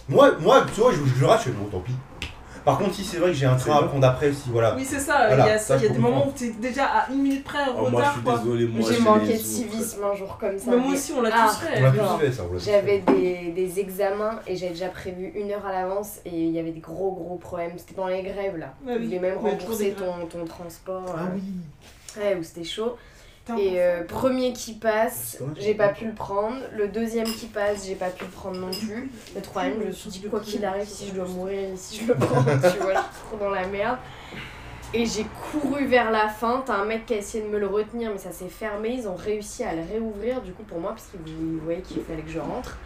Moi, 0.10 0.36
moi, 0.40 0.66
tu 0.74 0.82
vois, 0.82 0.92
je, 0.92 1.20
je 1.20 1.26
rate, 1.26 1.40
je 1.40 1.46
fais 1.46 1.52
bon, 1.52 1.66
tant 1.66 1.80
pis. 1.80 1.94
Par 2.66 2.78
contre, 2.78 2.94
si 2.96 3.04
c'est 3.04 3.18
vrai 3.18 3.30
que 3.32 3.36
j'ai 3.36 3.46
un 3.46 3.56
train 3.56 3.78
à 3.78 3.84
prendre 3.84 4.06
après, 4.08 4.32
si 4.34 4.50
voilà. 4.50 4.76
Oui, 4.76 4.86
c'est 4.86 5.00
ça, 5.00 5.28
Voilà, 5.28 5.46
il 5.46 5.50
y 5.50 5.52
a, 5.52 5.58
ça, 5.58 5.66
ça, 5.66 5.78
il 5.78 5.84
y 5.84 5.86
a 5.88 5.90
des 5.90 5.98
moments 6.00 6.28
où 6.28 6.32
t'es 6.32 6.52
déjà 6.52 6.86
à 6.86 7.10
une 7.12 7.22
minute 7.24 7.44
près, 7.44 7.64
en 7.64 7.76
Oh, 7.78 7.90
Moi 7.90 7.90
je 7.92 7.96
retard, 7.96 8.14
suis 8.14 8.22
désolé, 8.44 8.66
moi 8.68 8.90
J'ai 8.90 8.96
j'ai 8.96 9.02
manqué 9.02 9.34
de 9.34 9.38
civisme 9.38 10.04
un 10.04 10.16
jour 10.16 10.38
comme 10.40 10.58
ça. 10.58 10.72
Mais 10.72 10.78
moi 10.78 10.94
aussi, 10.94 11.14
on 11.14 11.22
l'a 11.22 11.30
Ah, 11.34 11.48
tous 11.50 11.66
fait. 11.66 11.80
On 11.80 11.84
l'a 11.84 11.94
genre, 11.94 12.18
tous 12.20 12.26
fait 12.26 12.32
ça, 12.32 12.44
on 12.50 12.54
l'a 12.54 12.60
tous 12.60 12.66
J'avais 12.66 13.00
des, 13.00 13.52
des 13.52 13.80
examens 13.80 14.40
et 14.48 14.56
j'avais 14.56 14.72
déjà 14.74 14.90
prévu 14.90 15.32
une 15.36 15.52
heure 15.52 15.66
à 15.66 15.72
l'avance 15.72 16.18
et 16.26 16.30
il 16.36 16.52
y 16.52 16.60
avait 16.60 16.72
des 16.72 16.80
gros 16.80 17.12
gros 17.12 17.36
problèmes. 17.38 17.72
C'était 17.78 17.94
pendant 17.94 18.08
les 18.10 18.24
grèves 18.24 18.58
là. 18.58 18.74
Ouais, 18.86 18.98
oui. 19.00 19.08
Même 19.08 19.38
Il 19.42 19.78
des 19.78 19.92
grèves. 19.92 19.96
ton, 19.96 20.26
ton 20.28 20.46
transport. 20.46 21.06
Ah 21.16 21.22
euh, 21.22 21.36
oui 21.36 21.42
Ouais, 22.18 22.36
où 22.40 22.44
c'était 22.44 22.64
chaud. 22.64 22.96
Putain, 23.56 23.58
Et 23.58 23.82
euh, 23.82 24.04
premier 24.04 24.54
qui 24.54 24.74
passe, 24.74 25.40
j'ai 25.58 25.74
pas 25.74 25.90
pu 25.90 26.06
le 26.06 26.14
prendre. 26.14 26.58
Le 26.76 26.88
deuxième 26.88 27.26
qui 27.28 27.48
passe, 27.48 27.86
j'ai 27.88 27.96
pas 27.96 28.10
pu 28.10 28.26
le 28.26 28.30
prendre 28.30 28.58
non 28.58 28.72
plus. 28.72 29.12
Le 29.36 29.42
troisième, 29.42 29.82
je 29.82 29.88
me 29.88 29.92
suis 29.92 30.10
dit, 30.10 30.22
quoi 30.24 30.40
qu'il 30.40 30.64
arrive, 30.66 30.88
si 30.88 31.08
je 31.08 31.14
dois 31.14 31.28
mourir, 31.28 31.70
si 31.76 32.02
je 32.02 32.08
le 32.08 32.16
prends, 32.16 32.44
tu 32.44 32.50
vois, 32.50 32.94
je 32.94 33.00
suis 33.00 33.26
trop 33.28 33.38
dans 33.40 33.50
la 33.50 33.68
merde. 33.68 33.98
Et 34.94 35.06
j'ai 35.06 35.26
couru 35.52 35.86
vers 35.86 36.10
la 36.12 36.30
fin. 36.30 36.64
T'as 36.66 36.76
un 36.76 36.86
mec 36.86 37.06
qui 37.06 37.14
a 37.14 37.18
essayé 37.18 37.44
de 37.44 37.50
me 37.50 37.60
le 37.60 37.68
retenir, 37.68 38.12
mais 38.12 38.18
ça 38.18 38.32
s'est 38.32 38.50
fermé. 38.50 38.90
Ils 38.90 39.08
ont 39.08 39.16
réussi 39.16 39.64
à 39.64 39.76
le 39.76 39.82
réouvrir, 39.82 40.42
du 40.42 40.52
coup, 40.52 40.64
pour 40.64 40.80
moi, 40.80 40.92
parce 40.92 41.08
qu'ils 41.08 41.20
ils 41.28 41.60
voyaient 41.60 41.82
qu'il 41.82 42.02
fallait 42.02 42.24
que 42.24 42.32
je 42.32 42.40
rentre. 42.40 42.78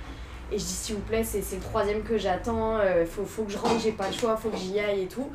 Et 0.51 0.59
je 0.59 0.63
dis, 0.63 0.69
s'il 0.69 0.95
vous 0.95 1.01
plaît, 1.01 1.23
c'est 1.23 1.41
c'est 1.41 1.55
le 1.55 1.61
troisième 1.61 2.03
que 2.03 2.17
j'attends, 2.17 2.75
euh, 2.75 3.05
faut, 3.05 3.25
faut 3.25 3.43
que 3.43 3.51
je 3.51 3.57
rentre, 3.57 3.79
j'ai 3.81 3.93
pas 3.93 4.07
le 4.07 4.13
choix, 4.13 4.35
faut 4.35 4.49
que 4.49 4.57
j'y 4.57 4.79
aille 4.79 5.03
et 5.03 5.07
tout. 5.07 5.29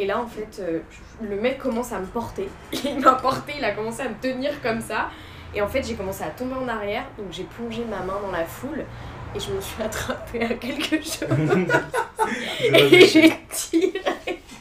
Et 0.00 0.06
là, 0.06 0.18
en 0.18 0.26
fait, 0.26 0.60
euh, 0.60 0.78
le 1.20 1.36
mec 1.36 1.58
commence 1.58 1.92
à 1.92 2.00
me 2.00 2.06
porter. 2.06 2.48
Il 2.72 3.00
m'a 3.00 3.12
porté, 3.12 3.52
il 3.58 3.64
a 3.64 3.72
commencé 3.72 4.00
à 4.00 4.08
me 4.08 4.14
tenir 4.14 4.50
comme 4.62 4.80
ça. 4.80 5.10
Et 5.54 5.60
en 5.60 5.68
fait, 5.68 5.86
j'ai 5.86 5.94
commencé 5.94 6.24
à 6.24 6.30
tomber 6.30 6.54
en 6.54 6.66
arrière, 6.66 7.04
donc 7.18 7.26
j'ai 7.30 7.42
plongé 7.42 7.84
ma 7.84 7.98
main 7.98 8.18
dans 8.22 8.30
la 8.30 8.44
foule 8.46 8.84
et 9.34 9.38
je 9.38 9.52
me 9.52 9.60
suis 9.60 9.82
attrapée 9.82 10.42
à 10.42 10.54
quelque 10.54 10.96
chose. 10.96 11.26
et 12.72 13.06
j'ai 13.06 13.36
tiré 13.50 14.00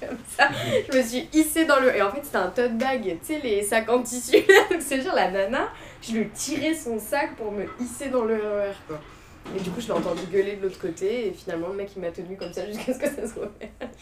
comme 0.02 0.18
ça. 0.28 0.50
ça. 0.50 0.50
Je 0.92 0.98
me 0.98 1.04
suis 1.04 1.30
hissée 1.32 1.64
dans 1.64 1.80
le. 1.80 1.96
Et 1.96 2.02
en 2.02 2.12
fait, 2.12 2.22
c'était 2.24 2.38
un 2.38 2.50
tote 2.50 2.78
bag, 2.78 3.04
tu 3.04 3.34
sais, 3.34 3.40
les 3.42 3.64
sacs 3.64 3.90
en 3.90 4.02
tissu. 4.02 4.36
Donc, 4.72 4.82
c'est 4.82 5.02
genre 5.02 5.16
la 5.16 5.32
nana, 5.32 5.70
je 6.02 6.14
lui 6.14 6.22
ai 6.22 6.30
tiré 6.30 6.74
son 6.74 7.00
sac 7.00 7.36
pour 7.38 7.54
me 7.54 7.66
hisser 7.80 8.10
dans 8.10 8.26
le 8.26 8.34
RER, 8.36 8.74
quoi. 8.90 9.00
Et 9.56 9.60
du 9.62 9.70
coup, 9.72 9.82
je 9.82 9.88
l'ai 9.88 9.94
entendu 9.94 10.22
gueuler 10.32 10.56
de 10.58 10.64
l'autre 10.64 10.80
côté. 10.80 11.28
Et 11.28 11.34
finalement, 11.34 11.70
le 11.70 11.76
mec, 11.76 11.90
il 11.96 12.02
m'a 12.02 12.12
tenu 12.12 12.36
comme 12.38 12.54
ça 12.54 12.66
jusqu'à 12.68 12.94
ce 12.94 13.00
que 13.00 13.08
ça 13.08 13.28
se 13.28 13.40
refasse. 13.40 14.00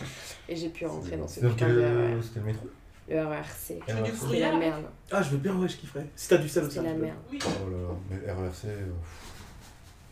Et 0.49 0.55
j'ai 0.55 0.69
pu 0.69 0.85
rentrer 0.85 1.17
dans 1.17 1.27
ce 1.27 1.35
C'était 1.35 1.47
dans 1.47 1.53
putain 1.53 1.67
de 1.69 1.81
RER. 1.81 2.21
C'était 2.21 2.39
le 2.39 2.45
métro 2.45 2.67
Le 3.09 3.25
RERC. 3.25 3.49
C'est 3.57 4.39
la 4.39 4.57
merde. 4.57 4.83
Ah, 5.11 5.21
je 5.21 5.29
veux 5.29 5.37
bien, 5.37 5.55
ouais, 5.55 5.67
je 5.69 5.77
kifferais. 5.77 6.05
Si 6.15 6.27
t'as 6.29 6.37
du 6.37 6.49
sel 6.49 6.65
aussi. 6.65 6.75
C'est 6.75 6.83
la 6.83 6.93
merde. 6.93 7.17
Oui. 7.31 7.39
Oh 7.43 7.69
là 7.69 7.77
là, 7.77 7.93
mais 8.09 8.31
RERC. 8.31 8.65
euh, 8.65 8.85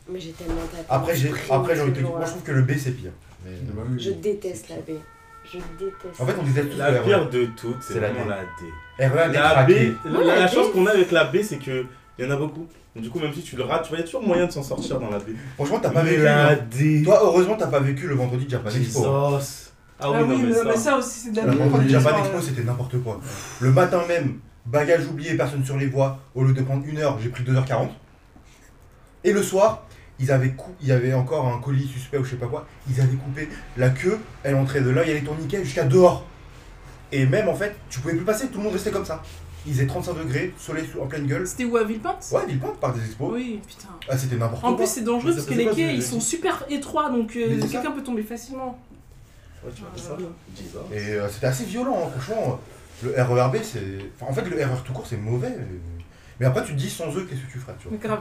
Mais 0.09 0.19
j'ai 0.19 0.31
tellement 0.31 0.61
tapé. 0.71 0.85
Après, 0.89 1.15
j'ai, 1.15 1.31
après, 1.51 1.75
j'ai 1.75 1.81
envie 1.81 1.91
de 1.91 1.95
te 1.95 1.99
dire, 2.01 2.09
moi 2.09 2.23
je 2.25 2.29
trouve 2.31 2.43
que 2.43 2.51
le 2.51 2.61
B 2.61 2.71
c'est 2.77 2.91
pire. 2.91 3.11
Mais, 3.45 3.51
Bah 3.73 3.83
oui, 3.89 3.99
Je 3.99 4.11
déteste 4.11 4.69
la 4.69 4.77
baie. 4.77 4.99
Je 5.43 5.57
déteste. 5.77 6.19
En 6.19 6.25
fait, 6.25 6.35
on 6.39 6.43
disait 6.43 6.63
tous 6.65 6.77
La 6.77 6.91
le 6.91 7.01
pire 7.03 7.29
de 7.29 7.45
toutes, 7.57 7.81
c'est 7.83 7.93
C'est 7.93 7.99
la 7.99 8.11
vraiment 8.11 8.25
D. 8.25 8.29
la 8.99 9.07
D. 9.07 9.13
RER 9.13 9.31
La 9.33 9.63
B, 9.63 10.25
la, 10.25 10.47
chance 10.47 10.71
qu'on 10.71 10.85
a 10.87 10.91
avec 10.91 11.11
la 11.11 11.25
B, 11.25 11.37
c'est 11.43 11.57
que 11.59 11.85
il 12.17 12.25
y 12.25 12.27
en 12.27 12.31
a 12.31 12.37
beaucoup. 12.37 12.65
Du 12.95 13.09
coup, 13.09 13.19
même 13.19 13.33
si 13.33 13.41
tu 13.41 13.57
le 13.57 13.63
rates, 13.63 13.83
tu 13.83 13.89
vois, 13.89 13.97
il 13.97 14.01
y 14.01 14.03
a 14.03 14.05
toujours 14.05 14.25
moyen 14.25 14.45
de 14.45 14.51
s'en 14.51 14.63
sortir 14.63 14.99
dans 14.99 15.09
la 15.09 15.19
B. 15.19 15.31
Franchement, 15.55 15.79
t'as 15.81 15.89
pas 15.89 16.01
Mais 16.03 16.11
vécu. 16.11 16.23
la 16.23 16.49
hein. 16.51 16.57
D. 16.71 17.01
Toi, 17.03 17.19
heureusement, 17.23 17.55
t'as 17.57 17.67
pas 17.67 17.81
vécu 17.81 18.07
le 18.07 18.15
vendredi 18.15 18.45
de 18.45 18.49
Japan 18.51 18.69
Expo. 18.69 19.05
Ah 19.99 20.11
oui, 20.11 20.19
non, 20.19 20.27
mais 20.27 20.37
mais, 20.47 20.53
ça. 20.53 20.63
mais 20.65 20.77
ça 20.77 20.97
aussi, 20.97 21.19
c'est 21.19 21.31
de 21.31 21.37
la 21.37 21.43
Le 21.45 21.51
vendredi 21.51 21.85
de 21.85 21.89
Japan 21.89 22.17
Expo, 22.19 22.41
c'était 22.41 22.63
n'importe 22.63 22.97
quoi. 23.03 23.19
Le 23.59 23.71
matin 23.71 24.01
même, 24.07 24.39
bagage 24.65 25.05
oublié, 25.07 25.35
personne 25.35 25.63
sur 25.65 25.75
les 25.77 25.87
voies. 25.87 26.19
Au 26.35 26.43
lieu 26.43 26.53
de 26.53 26.61
prendre 26.61 26.83
une 26.85 26.97
heure, 26.99 27.17
j'ai 27.21 27.29
pris 27.29 27.43
2h40. 27.43 27.89
Et 29.25 29.33
le 29.33 29.43
soir, 29.43 29.85
ils 30.19 30.31
avaient 30.31 30.51
cou- 30.51 30.73
il 30.81 30.87
y 30.87 30.91
avait 30.93 31.13
encore 31.13 31.47
un 31.47 31.59
colis 31.59 31.87
suspect 31.87 32.17
ou 32.17 32.23
je 32.23 32.31
sais 32.31 32.35
pas 32.37 32.47
quoi. 32.47 32.65
Ils 32.89 33.01
avaient 33.01 33.15
coupé 33.17 33.49
la 33.75 33.89
queue, 33.89 34.19
elle 34.43 34.55
entrait 34.55 34.81
de 34.81 34.89
là, 34.89 35.03
il 35.03 35.07
y 35.07 35.11
avait 35.11 35.19
les 35.19 35.25
tourniquets 35.25 35.63
jusqu'à 35.63 35.83
dehors. 35.83 36.25
Et 37.11 37.25
même 37.25 37.49
en 37.49 37.55
fait, 37.55 37.75
tu 37.89 37.99
pouvais 37.99 38.15
plus 38.15 38.23
passer, 38.25 38.47
tout 38.47 38.57
le 38.59 38.63
monde 38.65 38.73
restait 38.73 38.91
comme 38.91 39.05
ça. 39.05 39.21
Il 39.67 39.73
faisait 39.73 39.87
35 39.87 40.13
degrés, 40.19 40.53
soleil 40.59 40.85
en 41.01 41.07
pleine 41.07 41.25
gueule. 41.25 41.47
C'était 41.47 41.65
où 41.65 41.75
à 41.77 41.83
Villepinte? 41.83 42.27
Ouais, 42.31 42.45
Villepinte, 42.45 42.77
par 42.79 42.93
des 42.93 43.03
expos. 43.03 43.31
Oui, 43.33 43.59
putain. 43.67 43.87
Ah, 44.07 44.17
c'était 44.17 44.35
n'importe 44.35 44.61
quoi. 44.61 44.69
En 44.71 44.75
plus, 44.75 44.87
c'est 44.87 45.03
dangereux 45.03 45.31
ça 45.31 45.37
parce 45.37 45.47
que 45.47 45.53
les 45.55 45.67
quais, 45.67 45.95
ils 45.95 46.03
sont 46.03 46.19
super 46.19 46.63
étroits, 46.69 47.09
donc 47.09 47.35
euh, 47.35 47.59
ça. 47.61 47.67
quelqu'un 47.67 47.91
peut 47.91 48.03
tomber 48.03 48.23
facilement. 48.23 48.79
Ouais, 49.63 49.71
tu 49.75 49.81
vois 49.81 49.89
ça. 49.95 50.17
Jesus. 50.55 50.77
Et 50.93 51.13
euh, 51.15 51.27
c'était 51.29 51.47
assez 51.47 51.65
violent, 51.65 51.97
hein, 52.05 52.19
franchement. 52.19 52.59
Le 53.03 53.11
RERB, 53.21 53.57
c'est. 53.63 53.81
Enfin, 54.19 54.31
en 54.31 54.33
fait, 54.33 54.47
le 54.49 54.55
RER 54.55 54.81
tout 54.85 54.93
court, 54.93 55.05
c'est 55.07 55.17
mauvais. 55.17 55.51
mais- 56.39 56.45
après, 56.45 56.63
tu 56.63 56.73
te 56.73 56.77
dis 56.77 56.89
sans 56.89 57.07
eux, 57.15 57.25
qu'est-ce 57.29 57.41
que 57.41 57.51
tu 57.51 57.59
ferais, 57.59 57.73
tu 57.79 57.87
vois. 57.87 57.97
Mais 57.99 58.07
grave. 58.07 58.19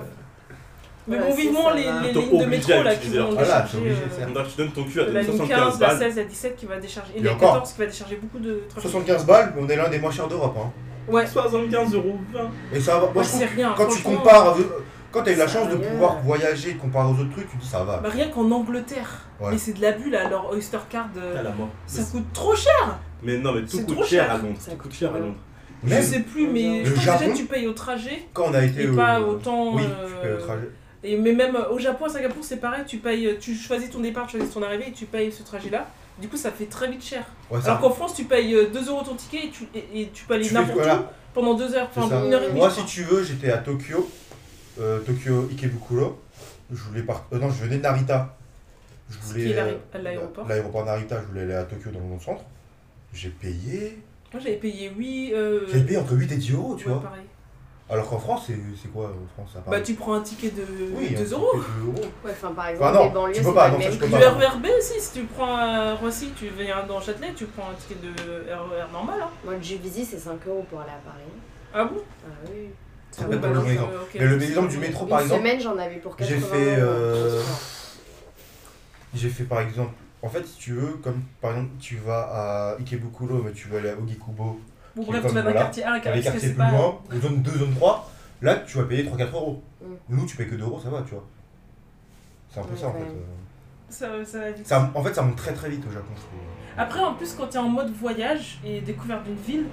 Mais 1.06 1.18
bon, 1.18 1.34
vivement 1.34 1.68
ça, 1.68 1.74
les, 1.74 1.82
lignes 1.82 2.40
de 2.40 2.46
métro 2.46 2.82
là 2.82 2.94
qui 2.96 3.08
vont 3.08 3.32
Voilà, 3.32 3.60
décharger. 3.60 3.90
euh, 3.90 4.44
tu 4.50 4.56
donnes 4.56 4.72
ton 4.72 4.84
cul 4.84 5.00
à 5.00 5.04
de 5.04 5.10
la 5.10 5.20
ligne 5.20 5.30
15, 5.32 5.36
75 5.36 5.80
la 5.80 5.86
balles. 5.88 5.98
16, 5.98 6.16
la 6.16 6.24
17 6.24 6.56
qui 6.56 6.64
va 6.64 6.78
décharger. 6.80 7.12
Et 7.16 7.18
Et 7.18 7.22
la 7.22 7.34
encore. 7.34 7.52
14 7.52 7.72
qui 7.74 7.78
va 7.78 7.86
décharger 7.86 8.16
beaucoup 8.16 8.38
de 8.38 8.62
trafic. 8.70 8.90
75 8.90 9.26
balles, 9.26 9.52
mais 9.54 9.62
on 9.62 9.68
est 9.68 9.76
l'un 9.76 9.90
des 9.90 9.98
moins 9.98 10.10
chers 10.10 10.28
d'Europe. 10.28 10.56
Hein. 10.58 10.72
Ouais, 11.08 11.26
75 11.26 11.94
euros 11.94 12.18
20. 12.32 12.40
Et 12.72 12.80
ça 12.80 12.94
va. 12.94 13.00
Moi, 13.00 13.10
moi 13.14 13.22
je 13.22 13.54
rien. 13.56 13.74
quand 13.76 13.86
tu 13.88 14.02
compares. 14.02 14.48
avec- 14.50 14.66
Quand 15.12 15.22
t'as 15.22 15.32
eu 15.32 15.36
la 15.36 15.46
chance 15.46 15.68
de 15.68 15.76
pouvoir 15.76 16.18
voyager 16.22 16.70
et 16.70 16.72
de 16.74 16.80
comparer 16.80 17.06
aux 17.06 17.12
autres 17.12 17.30
trucs, 17.30 17.48
tu 17.48 17.56
te 17.56 17.62
dis 17.62 17.68
ça 17.68 17.84
va. 17.84 17.98
Bah, 17.98 18.08
rien 18.10 18.28
qu'en 18.30 18.50
Angleterre. 18.50 19.20
Ouais. 19.40 19.52
Mais 19.52 19.58
c'est 19.58 19.72
de 19.74 19.80
l'abus 19.80 20.10
là, 20.10 20.28
leur 20.28 20.50
Oyster 20.50 20.78
Card. 20.90 21.06
euh, 21.16 21.40
la 21.40 21.50
mort. 21.52 21.68
ça 21.86 22.02
coûte 22.02 22.32
trop 22.32 22.56
cher. 22.56 22.98
Mais 23.22 23.38
non, 23.38 23.52
mais 23.52 23.62
tout 23.62 23.78
coûte 23.78 23.94
trop 23.94 24.04
cher 24.04 24.24
cher. 24.26 24.34
à 24.34 24.38
Londres. 24.38 24.56
Ça 24.58 24.74
coûte 24.74 24.92
cher 24.92 25.14
à 25.14 25.18
Londres. 25.20 25.36
Je 25.86 26.00
sais 26.00 26.20
plus, 26.20 26.48
mais 26.48 26.80
Le 26.80 26.84
je 26.86 26.90
crois 26.90 26.94
que 26.94 26.98
déjà 27.00 27.18
Japon 27.18 27.32
tu 27.36 27.44
payes 27.44 27.66
au 27.68 27.72
trajet 27.74 28.26
quand 28.32 28.46
on 28.50 28.54
a 28.54 28.64
été. 28.64 28.82
et 28.84 28.88
au- 28.88 28.96
pas 28.96 29.20
autant. 29.20 29.74
Oui, 29.76 29.82
euh, 29.84 30.08
tu 30.08 30.14
payes 30.26 30.32
au 30.32 30.40
trajet. 30.40 30.70
Et 31.04 31.16
mais 31.16 31.32
même 31.32 31.54
euh, 31.54 31.68
au 31.70 31.78
Japon, 31.78 32.06
à 32.06 32.08
Singapour, 32.08 32.42
c'est 32.42 32.56
pareil. 32.56 32.84
Tu 32.86 32.96
payes, 32.98 33.36
tu 33.40 33.54
choisis 33.54 33.90
ton 33.90 34.00
départ, 34.00 34.26
tu 34.26 34.36
choisis 34.38 34.52
ton 34.54 34.62
arrivée 34.62 34.88
et 34.88 34.92
tu 34.92 35.04
payes 35.06 35.30
ce 35.30 35.42
trajet-là. 35.42 35.86
Du 36.20 36.28
coup, 36.28 36.36
ça 36.36 36.50
fait 36.50 36.66
très 36.66 36.88
vite 36.90 37.04
cher. 37.04 37.24
Ouais. 37.50 37.58
Alors 37.64 37.80
qu'en 37.80 37.90
France, 37.90 38.14
tu 38.14 38.24
payes 38.24 38.54
euh, 38.54 38.66
2 38.72 38.88
euros 38.88 39.02
ton 39.02 39.14
ticket 39.14 39.46
et 39.46 39.50
tu, 39.50 39.64
et, 39.74 40.00
et 40.02 40.08
tu 40.14 40.24
peux 40.24 40.34
aller 40.34 40.48
n'importe 40.50 40.78
voilà. 40.78 41.00
où 41.00 41.04
pendant 41.34 41.54
2 41.54 41.74
heures, 41.74 41.90
enfin. 41.94 42.08
1 42.16 42.32
heure 42.32 42.42
et 42.42 42.46
demie. 42.48 42.58
Moi, 42.58 42.70
si 42.70 42.84
tu 42.86 43.02
veux, 43.02 43.22
j'étais 43.24 43.50
à 43.50 43.58
Tokyo, 43.58 44.08
euh, 44.80 45.00
Tokyo 45.00 45.48
Ikebukuro. 45.50 46.18
Je 46.72 46.82
voulais 46.82 47.02
par... 47.02 47.26
euh, 47.32 47.38
non, 47.38 47.50
je 47.50 47.64
venais 47.64 47.76
de 47.78 47.82
Narita. 47.82 48.36
Je 49.10 49.18
voulais. 49.18 49.52
euh, 49.52 49.56
l'arri- 49.56 50.02
l'aéroport. 50.04 50.48
L'aéroport 50.48 50.84
Narita, 50.86 51.20
je 51.20 51.26
voulais 51.26 51.42
aller 51.42 51.54
à 51.54 51.64
Tokyo 51.64 51.90
dans 51.90 52.00
mon 52.00 52.18
centre. 52.18 52.42
J'ai 53.12 53.28
payé. 53.28 53.98
Moi, 54.32 54.40
j'avais 54.42 54.56
payé 54.56 54.90
8. 54.96 55.32
Euh... 55.34 55.66
J'avais 55.68 55.84
payé 55.84 55.98
entre 55.98 56.14
8 56.14 56.32
et 56.32 56.36
10 56.36 56.52
euros, 56.52 56.76
tu 56.76 56.86
ouais, 56.86 56.92
vois. 56.94 57.02
pareil. 57.02 57.22
Alors 57.90 58.08
qu'en 58.08 58.18
France, 58.18 58.44
c'est 58.46 58.56
c'est 58.80 58.88
quoi 58.90 59.06
en 59.08 59.26
France 59.34 59.56
à 59.56 59.70
Bah, 59.70 59.80
tu 59.80 59.92
prends 59.94 60.14
un 60.14 60.22
ticket 60.22 60.50
de 60.50 60.64
Oui, 60.94 61.10
2 61.14 61.34
un 61.34 61.38
euros. 61.38 61.50
ticket 61.52 61.68
de 61.68 61.84
2 61.84 61.86
euros. 61.98 62.10
Ouais, 62.24 62.30
enfin, 62.30 62.52
par 62.52 62.64
Enfin, 62.64 62.70
exemple, 62.70 62.94
non, 62.94 63.04
les 63.04 63.10
banlieues, 63.10 63.32
tu 63.34 63.38
c'est 63.40 63.44
peux 63.48 63.54
pas 63.54 63.68
le 63.68 63.72
non, 63.74 63.78
ça, 63.80 63.84
même 63.84 63.92
je 63.92 63.98
peux 63.98 64.06
Du 64.06 64.12
pas. 64.12 64.30
RERB 64.30 64.66
aussi, 64.78 65.00
si 65.00 65.12
tu 65.12 65.24
prends 65.26 65.56
à 65.56 65.94
Roissy, 65.94 66.30
tu 66.34 66.48
viens 66.48 66.82
dans 66.88 67.00
Châtelet, 67.00 67.34
tu 67.36 67.44
prends 67.44 67.70
un 67.70 67.74
ticket 67.74 67.96
de 68.02 68.08
RER 68.50 68.90
normal. 68.90 69.16
Hein. 69.22 69.28
Moi, 69.44 69.54
le 69.56 69.62
Juvisy, 69.62 70.04
c'est 70.06 70.18
5 70.18 70.46
euros 70.46 70.64
pour 70.70 70.80
aller 70.80 70.90
à 70.92 71.00
Paris. 71.04 71.28
Ah 71.74 71.84
bon? 71.84 72.00
Ah 72.26 72.30
oui. 72.50 72.68
Ça 73.10 73.24
Ah 73.30 73.36
bah. 73.36 73.48
Mais 74.14 74.24
le 74.26 74.42
exemple 74.42 74.68
du 74.70 74.78
métro, 74.78 75.04
par 75.06 75.18
Une 75.20 75.24
exemple, 75.26 75.42
semaine, 75.42 75.60
j'en 75.60 75.76
avais 75.78 75.96
pour 75.96 76.16
80 76.16 76.34
j'ai 76.34 76.40
fait, 76.40 76.76
euros. 76.80 76.90
euh, 76.90 77.42
j'ai 79.14 79.28
fait 79.28 79.44
par 79.44 79.60
exemple. 79.60 79.92
En 80.22 80.28
fait, 80.30 80.44
si 80.46 80.56
tu 80.56 80.72
veux, 80.72 80.92
comme 81.02 81.22
par 81.42 81.50
exemple, 81.50 81.70
tu 81.80 81.96
vas 81.96 82.22
à 82.72 82.76
Ikebukuro, 82.78 83.42
mais 83.44 83.52
tu 83.52 83.68
veux 83.68 83.78
aller 83.78 83.90
à 83.90 83.98
Ogikubo, 83.98 84.58
Bon, 84.96 85.02
bref, 85.02 85.22
tu 85.26 85.28
vas 85.28 85.34
d'un 85.34 85.42
voilà, 85.42 85.60
quartier 85.62 85.84
A 85.84 85.90
à 85.90 85.94
un 85.94 85.98
dans 85.98 86.12
les 86.12 86.22
quartier 86.22 86.48
plus 86.50 86.56
pas. 86.58 86.70
loin, 86.70 86.98
zone 87.20 87.42
2, 87.42 87.50
zone 87.50 87.74
3, 87.74 88.10
là 88.42 88.56
tu 88.56 88.78
vas 88.78 88.84
payer 88.84 89.04
3-4 89.04 89.32
euros. 89.32 89.62
Mm. 89.82 89.86
Nous, 90.10 90.26
tu 90.26 90.36
payes 90.36 90.48
que 90.48 90.54
2 90.54 90.62
euros, 90.64 90.80
ça 90.82 90.90
va, 90.90 91.02
tu 91.02 91.14
vois. 91.14 91.24
C'est 92.50 92.60
un 92.60 92.62
peu 92.62 92.74
Ouais, 92.74 92.80
ça 92.80 92.88
en 92.88 92.92
fait. 92.92 92.98
euh. 93.00 93.24
Ça, 93.88 94.08
ça 94.24 94.38
va 94.40 94.50
vite. 94.50 94.66
Ça, 94.66 94.90
en 94.94 95.02
fait, 95.02 95.14
ça 95.14 95.22
monte 95.22 95.36
très 95.36 95.52
très 95.52 95.68
vite 95.68 95.84
au 95.86 95.90
Japon, 95.90 96.08
je 96.14 96.20
trouve. 96.20 96.40
Après, 96.76 97.00
en 97.00 97.14
plus, 97.14 97.32
quand 97.34 97.46
tu 97.48 97.56
es 97.56 97.60
en 97.60 97.68
mode 97.68 97.92
voyage 97.92 98.58
et 98.64 98.80
découverte 98.80 99.24
d'une 99.24 99.36
ville, 99.36 99.66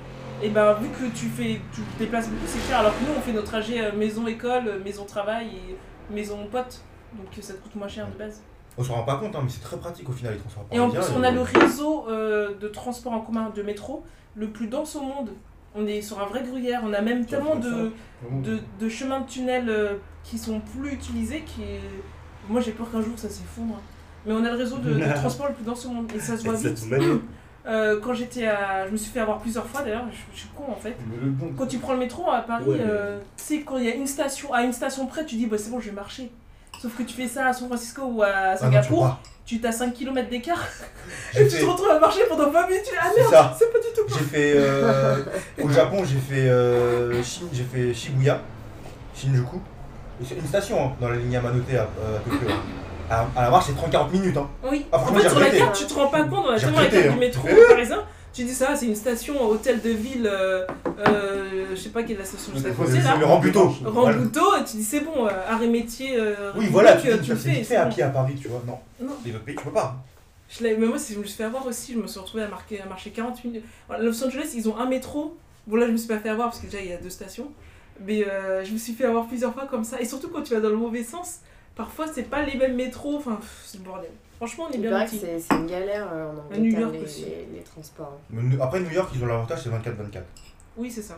et 0.43 0.49
ben 0.49 0.73
vu 0.73 0.89
que 0.89 1.05
tu 1.15 1.25
fais, 1.27 1.61
tu 1.73 1.81
te 1.81 1.99
déplaces 1.99 2.27
beaucoup, 2.29 2.45
c'est 2.47 2.59
cher. 2.67 2.79
Alors 2.79 2.93
que 2.97 3.03
nous, 3.03 3.11
on 3.17 3.21
fait 3.21 3.33
nos 3.33 3.41
trajets 3.43 3.83
euh, 3.85 3.95
maison-école, 3.95 4.67
euh, 4.67 4.83
maison-travail 4.83 5.47
et 5.47 6.13
maison-pote. 6.13 6.81
Donc 7.17 7.27
euh, 7.37 7.41
ça 7.41 7.53
te 7.53 7.59
coûte 7.59 7.75
moins 7.75 7.87
cher 7.87 8.07
de 8.07 8.17
base. 8.17 8.41
On 8.77 8.83
s'en 8.83 8.93
rend 8.95 9.03
pas 9.03 9.17
compte, 9.17 9.35
hein, 9.35 9.41
mais 9.43 9.49
c'est 9.49 9.59
très 9.61 9.77
pratique 9.77 10.07
au 10.09 10.13
final 10.13 10.33
les 10.33 10.39
transports 10.39 10.65
Et 10.71 10.79
en 10.79 10.89
plus, 10.89 11.03
on 11.15 11.23
a 11.23 11.31
le 11.31 11.41
réseau 11.41 12.05
euh, 12.09 12.55
de 12.57 12.67
transport 12.67 13.11
en 13.13 13.19
commun 13.21 13.51
de 13.53 13.61
métro 13.63 14.03
le 14.35 14.47
plus 14.49 14.67
dense 14.67 14.95
au 14.95 15.01
monde. 15.01 15.31
On 15.75 15.87
est 15.87 16.01
sur 16.01 16.19
un 16.21 16.25
vrai 16.25 16.43
gruyère. 16.43 16.81
On 16.83 16.93
a 16.93 17.01
même 17.01 17.25
tellement 17.25 17.55
de, 17.55 17.91
de, 18.43 18.59
de 18.79 18.89
chemins 18.89 19.21
de 19.21 19.25
tunnel 19.27 19.69
euh, 19.69 19.93
qui 20.23 20.37
sont 20.37 20.59
plus 20.59 20.91
utilisés 20.93 21.41
qui 21.45 21.61
Moi, 22.49 22.61
j'ai 22.61 22.71
peur 22.71 22.91
qu'un 22.91 23.01
jour 23.01 23.13
ça 23.17 23.29
s'effondre. 23.29 23.79
Mais 24.25 24.33
on 24.33 24.43
a 24.43 24.51
le 24.51 24.57
réseau 24.57 24.77
de, 24.77 24.93
de 24.93 25.13
transport 25.15 25.47
le 25.47 25.53
plus 25.53 25.63
dense 25.63 25.85
au 25.85 25.89
monde. 25.91 26.11
Et 26.15 26.19
ça 26.19 26.37
se 26.37 26.43
voit 26.43 26.55
vite. 26.55 26.85
Euh, 27.67 27.99
quand 28.01 28.15
j'étais 28.15 28.47
à. 28.47 28.87
Je 28.87 28.91
me 28.91 28.97
suis 28.97 29.11
fait 29.11 29.19
avoir 29.19 29.37
plusieurs 29.37 29.67
fois 29.67 29.83
d'ailleurs, 29.83 30.05
je, 30.11 30.17
je 30.33 30.39
suis 30.39 30.49
con 30.49 30.63
en 30.71 30.75
fait. 30.75 30.95
Bon- 30.99 31.53
Quand 31.55 31.67
tu 31.67 31.77
prends 31.77 31.93
le 31.93 31.99
métro 31.99 32.27
à 32.31 32.39
Paris, 32.41 32.63
Ouais, 32.65 32.77
mais- 32.79 32.83
euh, 32.89 33.19
tu 33.37 33.43
sais, 33.43 33.61
quand 33.61 33.77
il 33.77 33.83
y 33.85 33.87
a 33.87 33.93
une 33.93 34.07
station, 34.07 34.51
à 34.51 34.63
une 34.63 34.73
station 34.73 35.05
près, 35.05 35.25
tu 35.27 35.35
dis 35.35 35.45
bah 35.45 35.59
c'est 35.59 35.69
bon, 35.69 35.79
je 35.79 35.89
vais 35.91 35.95
marcher. 35.95 36.31
Sauf 36.81 36.97
que 36.97 37.03
tu 37.03 37.13
fais 37.13 37.27
ça 37.27 37.45
à 37.49 37.53
San 37.53 37.67
Francisco 37.67 38.01
ou 38.03 38.23
à 38.23 38.27
Ah 38.29 38.55
non, 38.65 38.71
tu 39.51 39.59
t'as 39.59 39.73
5 39.73 39.93
km 39.93 40.29
d'écart 40.29 40.65
et 41.35 41.43
tu 41.45 41.49
fait- 41.57 41.59
te 41.61 41.65
retrouves 41.65 41.89
à 41.89 41.99
marcher 41.99 42.21
pendant 42.29 42.49
20 42.49 42.67
minutes. 42.67 42.85
Ah 43.01 43.07
merde, 43.17 43.53
c'est 43.59 43.69
pas 43.73 43.79
du 43.79 43.85
tout 43.93 44.03
J'ai 44.17 44.23
fait 44.23 44.53
euh, 44.55 45.17
au 45.61 45.69
Japon, 45.77 46.03
j'ai 46.05 46.19
fait 46.19 46.47
euh, 46.49 47.21
Shin- 47.21 47.49
fait 47.73 47.93
Shibuya, 47.93 48.39
Shinjuku. 49.13 49.59
C'est 50.25 50.35
une 50.35 50.47
station 50.47 50.85
hein, 50.85 50.91
dans 51.01 51.09
la 51.09 51.17
ligne 51.17 51.33
Yamanote 51.33 51.63
à, 51.71 51.81
euh, 51.99 52.17
Tokyo. 52.23 52.47
À, 53.09 53.25
à 53.35 53.41
la 53.43 53.49
marche, 53.49 53.65
c'est 53.67 53.73
30-40 53.97 54.11
minutes. 54.11 54.37
Hein. 54.37 54.47
Oui, 54.63 54.85
Ah, 54.91 54.99
en 54.99 55.05
fait, 55.13 55.27
sur 55.27 55.39
la 55.39 55.49
carte, 55.49 55.75
tu 55.75 55.85
te 55.85 55.93
rends 55.95 56.07
pas 56.07 56.23
compte, 56.23 56.45
on 56.47 56.51
a 56.51 56.57
tellement 56.59 56.79
la 56.79 56.85
carte 56.87 57.03
du 57.03 57.09
hein. 57.09 57.15
métro 57.19 57.47
parisien. 57.69 58.03
Tu 58.33 58.45
dis 58.45 58.53
ça, 58.53 58.75
c'est 58.77 58.85
une 58.85 58.95
station 58.95 59.41
hôtel 59.49 59.81
de 59.81 59.89
ville, 59.89 60.25
euh, 60.31 60.65
euh, 61.05 61.65
je 61.71 61.75
sais 61.75 61.89
pas 61.89 62.01
quelle 62.03 62.15
est 62.15 62.19
la 62.19 62.25
station 62.25 62.53
juste 62.53 62.65
à 62.65 62.69
côté 62.71 62.99
là. 63.01 63.17
le 63.17 63.25
Rambuteau. 63.25 63.67
Rambuteau, 63.83 64.55
et 64.55 64.63
tu 64.63 64.77
dis 64.77 64.83
c'est 64.85 65.01
bon, 65.01 65.27
euh, 65.27 65.29
arrêt 65.49 65.67
métier, 65.67 66.15
euh, 66.17 66.53
Oui, 66.55 66.67
voilà, 66.71 66.95
tu, 66.95 67.09
euh, 67.09 67.17
tu, 67.17 67.31
le 67.31 67.35
fais 67.35 67.61
fais. 67.65 67.75
à 67.75 67.87
pied 67.87 68.03
à 68.03 68.09
Paris, 68.09 68.35
tu 68.41 68.47
vois. 68.47 68.63
Non, 68.65 68.79
Non. 69.05 69.13
les 69.25 69.31
autres 69.35 69.43
pays, 69.43 69.55
tu 69.57 69.63
peux 69.65 69.71
pas. 69.71 69.97
Je 70.49 70.63
l'ai- 70.63 70.77
mais 70.77 70.87
moi, 70.87 70.97
si 70.97 71.13
je 71.13 71.19
me 71.19 71.25
suis 71.25 71.35
fait 71.35 71.43
avoir 71.43 71.65
aussi, 71.67 71.91
je 71.93 71.97
me 71.99 72.07
suis 72.07 72.19
retrouvée 72.21 72.43
à, 72.43 72.47
marquer, 72.47 72.79
à 72.81 72.85
marcher 72.85 73.09
40 73.11 73.43
minutes. 73.43 73.65
Voilà, 73.87 74.03
Los 74.03 74.23
Angeles, 74.23 74.51
ils 74.55 74.69
ont 74.69 74.77
un 74.77 74.85
métro. 74.85 75.37
Bon, 75.67 75.75
là, 75.75 75.85
je 75.87 75.91
me 75.91 75.97
suis 75.97 76.07
pas 76.07 76.17
fait 76.19 76.29
avoir 76.29 76.49
parce 76.49 76.59
que 76.61 76.67
déjà, 76.67 76.81
il 76.81 76.89
y 76.89 76.93
a 76.93 76.97
deux 76.97 77.09
stations. 77.09 77.51
Mais 78.05 78.25
euh, 78.25 78.63
je 78.63 78.71
me 78.71 78.77
suis 78.77 78.93
fait 78.93 79.05
avoir 79.05 79.27
plusieurs 79.27 79.53
fois 79.53 79.65
comme 79.69 79.83
ça. 79.83 79.99
Et 79.99 80.05
surtout, 80.05 80.29
quand 80.29 80.41
tu 80.41 80.53
vas 80.53 80.61
dans 80.61 80.69
le 80.69 80.77
mauvais 80.77 81.03
sens, 81.03 81.39
parfois, 81.75 82.05
c'est 82.13 82.23
pas 82.29 82.43
les 82.45 82.55
mêmes 82.57 82.75
métros. 82.75 83.17
Enfin, 83.17 83.35
pff, 83.35 83.63
c'est 83.65 83.77
le 83.79 83.83
bordel. 83.83 84.09
Franchement, 84.41 84.67
on 84.69 84.73
est 84.73 84.77
bien 84.79 85.05
c'est 85.05 85.39
c'est 85.39 85.53
une 85.55 85.67
galère 85.67 86.07
euh, 86.11 86.31
en 86.55 86.57
New 86.59 86.79
York 86.79 86.93
les, 86.93 87.01
aussi. 87.03 87.25
les, 87.25 87.47
les 87.57 87.61
transports. 87.63 88.19
Mais 88.31 88.41
Après, 88.59 88.79
New 88.79 88.89
York, 88.89 89.09
ils 89.13 89.23
ont 89.23 89.27
l'avantage, 89.27 89.59
c'est 89.63 89.69
24-24. 89.69 90.21
Oui, 90.77 90.89
c'est 90.89 91.03
ça. 91.03 91.15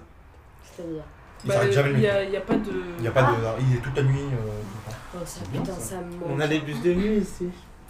C'est-à-dire. 0.76 1.04
Ils 1.44 1.48
Bah, 1.48 1.54
s'arrêtent 1.54 1.72
jamais 1.72 1.90
le 1.92 2.00
Il 2.00 2.08
a, 2.08 2.24
il 2.24 2.32
y 2.32 2.36
a 2.38 2.42
pas 2.42 2.56
de. 2.56 2.72
Il 2.98 3.02
n'y 3.02 3.08
a 3.08 3.12
pas 3.12 3.22
de. 3.22 3.28
Il 3.70 3.78
est 3.78 3.80
toute 3.80 3.96
la 3.96 4.04
nuit. 4.04 4.20
euh. 4.20 4.92
Oh, 5.16 5.20
ça, 5.26 5.40
bien, 5.52 5.62
putain, 5.62 5.74
ça. 5.76 5.80
ça 5.82 5.96
me 5.98 6.26
On 6.26 6.30
manque. 6.32 6.42
a 6.42 6.48
des 6.48 6.60
bus 6.60 6.82
de 6.82 6.94
nuit 6.94 7.18
ici. 7.20 7.48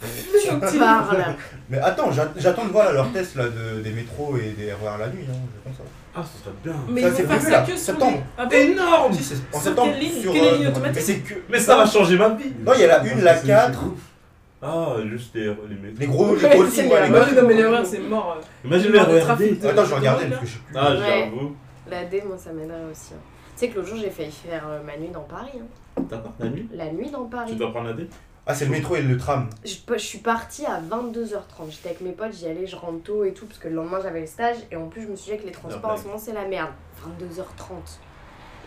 Tu 0.70 0.78
parles. 0.78 1.24
Mais 1.70 1.78
attends, 1.78 2.12
j'a- 2.12 2.30
j'attends 2.36 2.66
de 2.66 2.70
voir 2.70 2.84
là, 2.86 2.92
leur 2.92 3.10
test 3.12 3.36
là, 3.36 3.44
de, 3.48 3.80
des 3.80 3.90
métros 3.90 4.36
et 4.36 4.50
des 4.50 4.72
RER 4.72 4.98
la 5.00 5.08
nuit. 5.08 5.24
Hein, 5.28 5.34
je 5.64 5.68
pense 5.70 5.78
ça. 5.78 5.84
Ah, 6.14 6.22
ce 6.22 6.44
serait 6.44 6.54
bien. 6.62 6.74
Mais 6.88 7.00
Ça, 7.02 7.08
ils 7.08 7.14
c'est 7.14 7.22
vont 7.22 7.28
faire 7.30 7.38
prévu, 7.38 7.50
ça 7.52 7.58
là, 7.60 7.62
que 7.66 7.70
sur 7.72 7.78
septembre. 7.78 8.18
les... 8.18 8.22
Ah 8.36 8.54
Énorme 8.54 9.12
Si, 9.14 9.24
c'est 9.24 9.34
en 9.34 9.52
Sur 9.52 9.60
septembre. 9.62 9.92
quelle 9.92 10.00
ligne 10.00 10.20
sur, 10.22 10.32
Quelle 10.32 10.44
euh, 10.44 10.50
ligne 10.52 10.60
mais 10.62 10.66
automatique 10.68 11.02
c'est 11.02 11.18
que. 11.20 11.34
Mais 11.48 11.58
ça 11.58 11.76
va 11.76 11.86
changer 11.86 12.18
ma 12.18 12.28
vie. 12.30 12.52
Non, 12.64 12.72
il 12.74 12.80
y 12.80 12.84
a 12.84 12.86
la 12.86 13.00
1, 13.02 13.14
la 13.16 13.34
4. 13.34 13.84
Ah, 14.64 14.96
juste 15.06 15.34
les, 15.34 15.44
les 15.44 15.74
métros. 15.76 15.98
Les 16.00 16.06
gros, 16.06 16.34
les 16.34 16.40
gros 16.40 16.48
ouais, 16.48 16.70
les 16.74 16.88
gros- 16.88 17.18
oui, 17.20 17.34
non, 17.36 17.42
mais 17.46 17.54
les 17.54 17.84
c'est 17.84 17.98
mort. 18.00 18.38
euh. 18.38 18.66
Imagine. 18.66 18.96
Attends, 18.96 19.10
je 19.84 19.90
vais 19.90 19.96
regarder 19.96 20.26
parce 20.26 20.40
que 20.40 20.46
je 20.46 20.52
sais 20.52 20.58
plus. 20.66 20.74
Ah, 20.76 20.94
j'avoue. 20.96 21.54
La 21.90 22.04
D, 22.06 22.22
moi, 22.26 22.38
ça 22.38 22.52
m'aiderait 22.52 22.84
aussi. 22.90 23.12
hein. 23.14 23.18
Tu 23.54 23.60
sais 23.60 23.68
que 23.68 23.76
l'autre 23.76 23.88
jour, 23.88 23.98
j'ai 23.98 24.10
failli 24.10 24.30
faire 24.32 24.64
euh, 24.68 24.82
ma 24.82 24.96
nuit 24.96 25.10
dans 25.12 25.20
Paris. 25.20 25.50
hein. 25.60 26.02
D'accord, 26.10 26.32
la 26.40 26.48
nuit? 26.48 26.68
La 26.72 26.90
nuit 26.90 27.10
dans 27.10 27.24
Tu 27.24 27.30
Paris. 27.30 27.54
dois 27.56 27.70
prendre 27.70 27.88
la 27.88 27.92
D 27.92 28.08
Ah, 28.46 28.54
c'est 28.54 28.64
le 28.64 28.70
métro 28.72 28.96
et 28.96 29.02
le 29.02 29.16
tram. 29.18 29.48
Je, 29.64 29.74
je 29.92 29.98
suis 29.98 30.18
partie 30.18 30.64
à 30.66 30.80
22h30. 30.80 31.70
J'étais 31.70 31.90
avec 31.90 32.00
mes 32.00 32.12
potes, 32.12 32.32
j'y 32.32 32.46
allais, 32.46 32.66
je 32.66 32.74
rentre 32.74 33.02
tôt 33.04 33.22
et 33.24 33.32
tout, 33.32 33.46
parce 33.46 33.58
que 33.58 33.68
le 33.68 33.74
lendemain 33.74 33.98
j'avais 34.02 34.20
le 34.22 34.26
stage. 34.26 34.56
Et 34.72 34.76
en 34.76 34.88
plus, 34.88 35.02
je 35.02 35.08
me 35.08 35.14
suis 35.16 35.32
dit 35.32 35.38
que 35.38 35.46
les 35.46 35.52
transports 35.52 35.84
en 35.84 35.94
blague. 35.94 35.98
ce 36.02 36.06
moment, 36.08 36.18
c'est 36.18 36.32
la 36.32 36.46
merde. 36.46 36.70
22h30. 37.20 37.98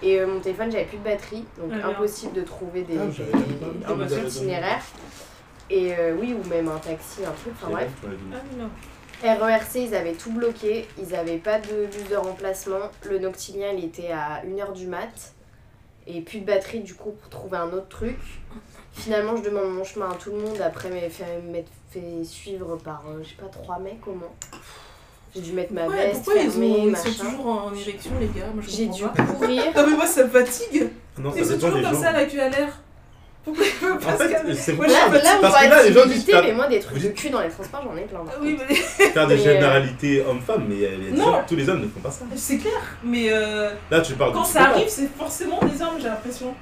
Et 0.03 0.19
euh, 0.21 0.27
mon 0.27 0.39
téléphone, 0.39 0.71
j'avais 0.71 0.85
plus 0.85 0.99
de 0.99 1.03
batterie, 1.03 1.43
donc 1.57 1.71
Ah, 1.73 1.75
merde. 1.77 1.91
impossible 1.93 2.33
de 2.33 2.41
trouver 2.43 2.83
des, 2.83 2.97
Ah, 2.99 3.05
des- 3.07 3.85
pas- 3.85 3.93
un 4.23 4.27
itinéraire. 4.27 4.81
Et 5.69 5.93
euh, 5.97 6.15
oui, 6.19 6.33
ou 6.33 6.47
même 6.49 6.67
un 6.69 6.77
taxi, 6.77 7.25
un 7.25 7.31
truc, 7.31 7.53
enfin 7.61 7.71
bref. 7.71 7.89
Dit. 8.03 8.07
Ah, 8.33 8.37
non. 8.57 8.69
RERC, 9.45 9.75
ils 9.75 9.95
avaient 9.95 10.13
tout 10.13 10.31
bloqué, 10.31 10.87
ils 10.99 11.15
avaient 11.15 11.37
pas 11.37 11.59
de 11.59 11.87
bus 11.87 12.07
de 12.09 12.15
remplacement. 12.15 12.91
Le 13.09 13.19
Noctilien, 13.19 13.71
il 13.75 13.83
était 13.85 14.11
à 14.11 14.43
1h 14.45 14.73
du 14.73 14.87
mat. 14.87 15.33
Et 16.09 16.21
plus 16.21 16.39
de 16.39 16.45
batterie, 16.45 16.79
du 16.79 16.93
coup, 16.93 17.11
pour 17.11 17.29
trouver 17.29 17.57
un 17.57 17.67
autre 17.73 17.89
truc. 17.89 18.17
Finalement, 18.93 19.35
je 19.35 19.41
demande 19.43 19.73
mon 19.73 19.83
chemin 19.83 20.09
à 20.11 20.15
tout 20.15 20.31
le 20.31 20.37
monde 20.39 20.61
après 20.61 20.89
m'être 20.89 21.11
fait, 21.11 21.41
m'être 21.51 21.69
fait 21.91 22.23
suivre 22.23 22.77
par, 22.77 23.03
euh, 23.09 23.19
je 23.23 23.29
sais 23.29 23.35
pas, 23.35 23.47
trois 23.47 23.77
mecs 23.79 24.07
au 24.07 24.13
moins. 24.13 24.31
J'ai 25.35 25.41
dû 25.41 25.51
mettre 25.51 25.73
ma 25.73 25.85
Ouais, 25.87 26.07
veste, 26.07 26.23
pourquoi 26.23 26.41
ils, 26.41 26.49
ont, 26.57 26.61
ils 26.85 26.91
machin. 26.91 27.11
sont 27.11 27.25
toujours 27.25 27.45
en 27.47 27.73
érection, 27.73 28.11
les 28.19 28.27
gars? 28.27 28.47
Moi, 28.53 28.63
je 28.65 28.69
J'ai 28.69 28.85
dû 28.87 29.03
pas. 29.03 29.23
courir. 29.23 29.63
Non, 29.75 29.87
mais 29.87 29.95
moi, 29.97 30.05
ça 30.07 30.23
me 30.23 30.29
fatigue. 30.29 30.89
Non, 31.17 31.31
ça 31.33 31.39
Ils 31.39 31.45
sont 31.45 31.53
toujours 31.59 31.81
comme 31.81 32.01
ça, 32.01 32.11
la 32.13 32.25
queue 32.25 32.39
à 32.41 32.49
l'air. 32.49 32.79
En 33.47 33.97
pas 33.97 34.17
se 34.17 34.23
fait, 34.23 34.29
calmer 34.33 34.53
c'est 34.55 34.71
suis 34.73 34.77
Là, 34.81 34.87
là, 34.87 35.29
on 35.37 35.41
Parce 35.41 35.63
que 35.63 35.69
là, 35.69 35.83
les 35.83 35.93
gens 35.93 36.01
de 36.01 36.05
disent 36.05 36.21
stupidité, 36.21 36.31
faire- 36.31 36.43
mais 36.43 36.53
moi, 36.53 36.67
des 36.67 36.79
trucs 36.79 37.01
de 37.01 37.07
cul 37.09 37.29
dans 37.29 37.41
les 37.41 37.49
transports, 37.49 37.83
j'en 37.85 37.95
ai 37.97 38.01
plein. 38.01 38.19
Oui, 38.41 38.57
mais 38.67 38.75
Faire 38.75 39.27
des 39.27 39.35
euh, 39.39 39.43
généralités 39.53 40.23
homme-femme, 40.27 40.65
mais 40.67 40.75
les 40.75 41.11
Non. 41.11 41.27
hommes- 41.29 41.43
tous 41.47 41.55
les 41.55 41.69
hommes 41.69 41.81
ne 41.81 41.87
font 41.87 41.99
pas 42.01 42.11
ça. 42.11 42.25
c'est 42.35 42.57
clair. 42.57 42.73
Mais 43.03 43.27
euh, 43.31 43.69
Là, 43.91 44.01
tu 44.01 44.13
parles 44.13 44.31
de 44.31 44.37
quand 44.37 44.43
ça 44.43 44.63
arrive, 44.65 44.87
c'est 44.89 45.09
forcément 45.17 45.59
des 45.61 45.81
hommes, 45.81 45.95
j'ai 45.99 46.07
l'impression. 46.09 46.53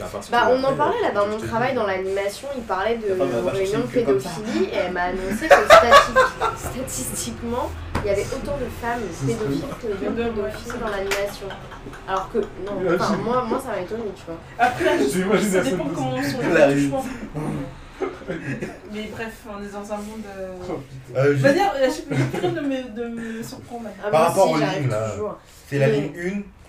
Bah, 0.00 0.06
Bah, 0.32 0.50
on 0.50 0.64
en 0.64 0.72
parlait 0.74 1.00
là 1.02 1.10
dans 1.12 1.26
mon 1.26 1.36
travail, 1.38 1.74
dans 1.74 1.86
l'animation, 1.86 2.48
il 2.56 2.62
parlait 2.64 2.96
de 2.96 3.12
réunion 3.50 3.80
de 3.80 3.84
pédophilie 3.84 4.64
et 4.72 4.76
elle 4.86 4.92
m'a 4.92 5.02
annoncé 5.02 5.46
que 5.48 5.54
stati- 5.54 6.56
statistiquement, 6.56 7.70
il 8.04 8.06
y 8.06 8.10
avait 8.10 8.26
autant 8.26 8.56
de 8.58 8.66
femmes 8.80 9.00
pédophiles 9.26 9.62
que 9.80 9.86
d'hommes 10.04 10.34
pédophiles 10.34 10.80
dans 10.80 10.88
l'animation. 10.88 11.46
Alors 12.08 12.30
que, 12.32 12.38
non, 12.38 12.94
enfin, 12.94 13.16
moi, 13.16 13.44
moi 13.44 13.60
ça 13.60 13.70
m'a 13.72 13.80
étonné, 13.80 14.02
tu 14.16 14.22
vois. 14.26 14.36
Après, 14.58 14.98
J'imagine 15.08 15.50
ça 15.50 15.60
dépend 15.62 15.86
comment 15.94 16.12
les 16.16 16.20
rue. 16.20 16.56
attouchements. 16.56 17.04
Mais 18.92 19.08
bref, 19.12 19.32
on 19.48 19.62
est 19.62 19.72
dans 19.72 19.92
un 19.92 19.96
monde. 19.96 20.24
euh, 20.36 20.52
Oh. 20.68 20.72
Euh, 21.16 21.24
Je 21.24 21.28
veux 21.30 21.34
juste- 21.36 21.54
dire, 21.54 21.72
euh, 21.76 21.88
je 21.88 22.16
j'ai 22.16 22.24
plus 22.24 22.38
rien 22.40 22.50
de 22.52 22.60
me, 22.60 22.90
de 22.90 23.08
me 23.08 23.42
surprendre. 23.42 23.88
Ah, 24.04 24.10
Par 24.10 24.28
rapport 24.28 24.50
aux 24.50 24.56
lignes, 24.58 24.88
là. 24.90 25.08
C'est 25.68 25.78
la 25.78 25.88
ligne 25.88 26.10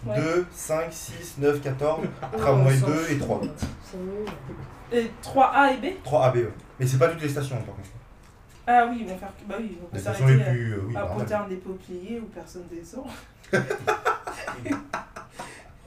1, 0.06 0.10
Ouais. 0.10 0.17
2, 0.17 0.46
5, 0.54 0.88
6, 0.91 1.36
9, 1.38 1.62
14, 1.62 2.02
Non, 2.04 2.38
tramway 2.38 2.74
on 2.76 2.80
s'en 2.82 2.88
2 2.88 2.93
et 3.10 3.15
fout. 3.15 3.19
3. 3.19 3.41
C'est 3.89 3.98
nul. 3.98 4.26
Et 5.06 5.12
3A 5.22 5.74
et 5.74 5.78
B? 5.78 5.93
3 6.04 6.26
AB, 6.26 6.36
ouais. 6.36 6.50
Mais 6.80 6.86
c'est 6.86 6.98
pas 7.00 7.08
toutes 7.08 7.22
les 7.22 7.30
stations, 7.30 7.56
par 7.58 7.76
contre. 7.76 7.88
Ah 8.65 8.88
oui, 8.89 8.97
ils 9.02 9.08
vont 9.08 9.17
faire. 9.17 9.32
Bah 9.45 9.56
oui, 9.60 9.71
ils 9.71 9.78
vont 9.99 10.04
s'arrêter 10.04 10.43
plus. 10.52 10.73
euh, 10.73 10.80
oui, 10.88 10.95
à 10.95 11.45
des 11.49 11.56
Peupliers 11.58 12.19
où 12.21 12.26
personne 12.28 12.63
descend. 12.71 13.06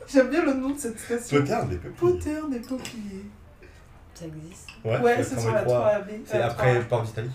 J'aime 0.08 0.30
bien 0.30 0.44
le 0.44 0.54
nom 0.54 0.70
de 0.70 0.78
cette 0.78 0.98
station. 0.98 1.38
Poterne, 1.40 1.68
des 1.68 1.76
peu 1.76 1.90
plus. 1.90 1.98
Ponterne 2.12 2.50
des 2.50 2.60
Peupliers. 2.60 3.26
Ça 4.14 4.24
existe. 4.26 4.68
Ouais, 4.84 4.98
Ouais, 5.00 5.18
le 5.18 5.24
c'est 5.24 5.40
sur 5.40 5.52
la 5.52 5.62
tramway 5.62 5.94
3AB. 5.94 6.20
C'est 6.24 6.36
euh, 6.36 6.46
après 6.46 6.78
3A. 6.80 6.84
Port 6.84 7.02
d'Italie. 7.02 7.30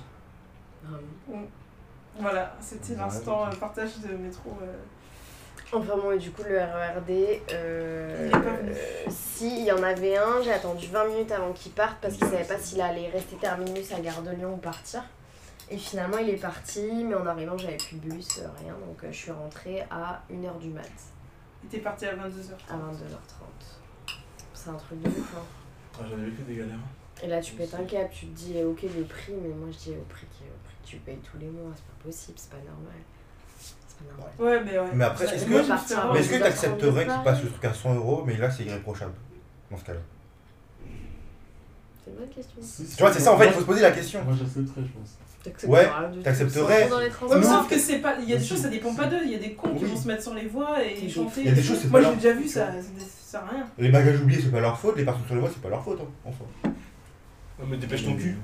Ah 0.86 0.90
oui. 1.28 1.40
Voilà, 2.20 2.56
c'était 2.60 2.96
l'instant 2.96 3.46
euh, 3.46 3.56
partage 3.60 4.00
de 4.00 4.16
métro. 4.16 4.58
euh. 4.62 4.74
Enfin 5.74 5.96
bon, 5.96 6.12
et 6.12 6.18
du 6.18 6.32
coup, 6.32 6.44
le 6.48 6.58
RERD, 6.58 7.10
euh, 7.54 8.18
Il 8.20 8.28
est 8.28 8.32
pas 8.32 8.38
venu. 8.40 8.72
euh, 8.72 8.74
si, 9.10 9.60
il 9.60 9.66
y 9.66 9.72
en 9.72 9.82
avait 9.84 10.18
un, 10.18 10.42
j'ai 10.44 10.52
attendu 10.52 10.88
20 10.88 11.06
minutes 11.08 11.32
avant 11.32 11.54
qu'il 11.54 11.72
parte 11.72 11.98
parce 12.02 12.16
qu'il 12.16 12.28
savait 12.28 12.44
pas 12.44 12.58
s'il 12.58 12.82
allait 12.82 13.10
rester 13.10 13.36
terminus 13.38 13.92
à 13.94 14.00
Gare 14.02 14.22
de 14.22 14.32
Lyon 14.32 14.54
ou 14.56 14.58
partir. 14.58 15.04
Et 15.72 15.78
finalement, 15.78 16.18
il 16.18 16.30
est 16.30 16.36
parti, 16.38 16.82
mais 17.06 17.16
en 17.16 17.26
arrivant, 17.26 17.58
j'avais 17.58 17.78
plus 17.78 17.96
de 17.98 18.10
bus, 18.14 18.40
euh, 18.40 18.48
rien, 18.62 18.74
donc 18.74 19.02
euh, 19.04 19.08
je 19.12 19.18
suis 19.18 19.32
rentrée 19.32 19.82
à 19.90 20.22
1h 20.30 20.60
du 20.60 20.70
mat, 20.70 20.84
Il 21.64 21.68
était 21.68 21.80
parti 21.80 22.06
à 22.06 22.14
22h. 22.14 22.52
à 22.70 22.74
22h30. 22.76 24.18
C'est 24.54 24.70
un 24.70 24.74
truc 24.74 25.02
de 25.02 25.08
ouf, 25.08 25.34
hein. 25.38 25.42
Ah, 25.98 26.04
J'en 26.10 26.18
ai 26.20 26.26
vécu 26.26 26.42
des 26.44 26.56
galères. 26.56 26.76
Et 27.24 27.28
là, 27.28 27.40
tu 27.40 27.54
pètes 27.54 27.74
un 27.74 27.84
câble, 27.86 28.10
tu 28.12 28.26
te 28.28 28.38
dis, 28.38 28.62
ok, 28.64 28.82
le 28.84 29.04
prix, 29.06 29.34
mais 29.42 29.50
moi, 29.50 29.70
je 29.72 29.78
dis, 29.78 29.92
au 29.92 30.04
prix, 30.10 30.26
qui- 30.38 30.44
au 30.44 30.60
prix 30.66 30.76
que 30.84 30.88
tu 30.88 30.98
payes 30.98 31.20
tous 31.24 31.38
les 31.40 31.48
mois, 31.48 31.72
c'est 31.76 31.86
pas 31.86 32.04
possible, 32.04 32.38
c'est 32.38 32.50
pas 32.50 32.58
normal. 32.58 33.00
C'est 33.58 33.98
pas 34.00 34.14
normal. 34.14 34.32
Ouais, 34.40 34.64
mais 34.66 34.78
ouais. 34.80 34.90
Mais 34.96 35.06
après, 35.06 35.24
est-ce 35.26 35.46
que- 35.46 35.50
Mais 35.50 36.20
est-ce 36.20 36.30
que 36.30 36.36
tu 36.38 36.44
accepterais 36.44 37.06
qu'il 37.08 37.24
passe 37.24 37.44
le 37.44 37.50
truc 37.50 37.66
à 37.66 37.74
100 37.74 37.94
euros, 37.96 38.24
mais 38.26 38.36
là 38.38 38.52
c'est 38.52 38.66
irréprochable 38.66 39.14
dans 39.70 39.78
ce 39.78 39.84
cas-là? 39.86 40.00
C'est 42.04 42.12
une 42.12 42.18
bonne 42.18 42.30
question. 42.30 42.56
Tu 42.62 43.02
vois, 43.02 43.14
c'est 43.14 43.20
ça 43.20 43.34
en 43.34 43.38
fait, 43.38 43.46
il 43.48 43.54
faut 43.54 43.60
se 43.62 43.66
poser 43.66 43.82
la 43.82 43.92
question. 43.92 44.24
Moi 44.26 44.34
j'accepterais, 44.38 44.82
je 44.82 44.92
pense. 45.00 45.18
T'accepterais 45.44 45.68
Ouais, 45.86 46.22
t'accepterais. 46.24 46.88
Dans 46.90 47.00
les 47.00 47.06
Ouais, 47.08 47.44
sauf 47.44 47.68
que 47.68 47.78
c'est 47.80 47.98
pas. 47.98 48.16
Il 48.22 48.30
y 48.30 48.34
a 48.34 48.36
des 48.36 48.42
Mais 48.42 48.48
choses, 48.48 48.60
ça 48.62 48.68
dépend 48.70 48.94
pas 48.94 49.06
d'eux. 49.08 49.22
Il 49.26 49.32
y 49.32 49.36
a 49.36 49.40
des 49.40 49.54
cons 49.54 49.74
qui 49.74 49.86
vont 49.86 49.98
se 49.98 50.08
mettre 50.08 50.22
sur 50.22 50.34
les 50.36 50.46
voies 50.48 50.78
et 50.84 51.10
chanter. 51.10 51.42
il 51.42 51.46
y 51.48 51.50
a 51.50 51.54
des 51.54 51.64
choses, 51.64 51.80
c'est 51.82 51.90
Moi, 51.90 52.02
j'ai 52.04 52.16
déjà 52.16 52.34
vu 52.34 52.48
ça, 52.48 52.68
sert 53.26 53.42
à 53.44 53.50
rien. 53.50 53.66
Les 53.78 53.90
bagages 53.90 54.22
oubliés, 54.22 54.40
c'est 54.44 54.52
pas 54.52 54.60
leur 54.60 54.78
faute, 54.78 54.98
les 54.98 55.04
personnes 55.06 55.26
sur 55.26 55.36
les 55.36 55.42
voies, 55.42 55.50
c'est 55.54 55.62
pas 55.62 55.70
leur 55.70 55.84
faute, 55.84 56.00
hein, 56.02 56.08
en 56.26 56.32
soi. 56.32 56.46
Non, 56.64 57.66
mais 57.70 57.78
dépêche 57.78 58.04
ton 58.06 58.16
cul. 58.16 58.38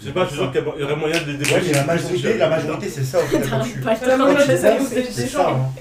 Je 0.00 0.06
sais 0.06 0.12
pas, 0.12 0.24
je 0.24 0.30
suis 0.30 0.38
sûr 0.38 0.50
qu'il 0.52 0.60
y 0.60 0.82
aurait 0.82 0.96
moyen 0.96 1.18
de 1.20 1.24
les 1.26 1.32
Ouais, 1.32 1.38
dépêcher. 1.38 1.66
mais 1.66 1.72
la 1.72 1.84
majorité, 1.84 2.36
la 2.36 2.48
majorité, 2.48 2.88
c'est 2.88 3.04
ça 3.04 3.18
au 3.20 3.22
final. 3.22 3.48
T'arrives 3.48 3.80
pas 3.82 3.90
à 3.92 4.32
Ouais, 4.32 4.46
des- 4.46 5.26
gens. 5.28 5.72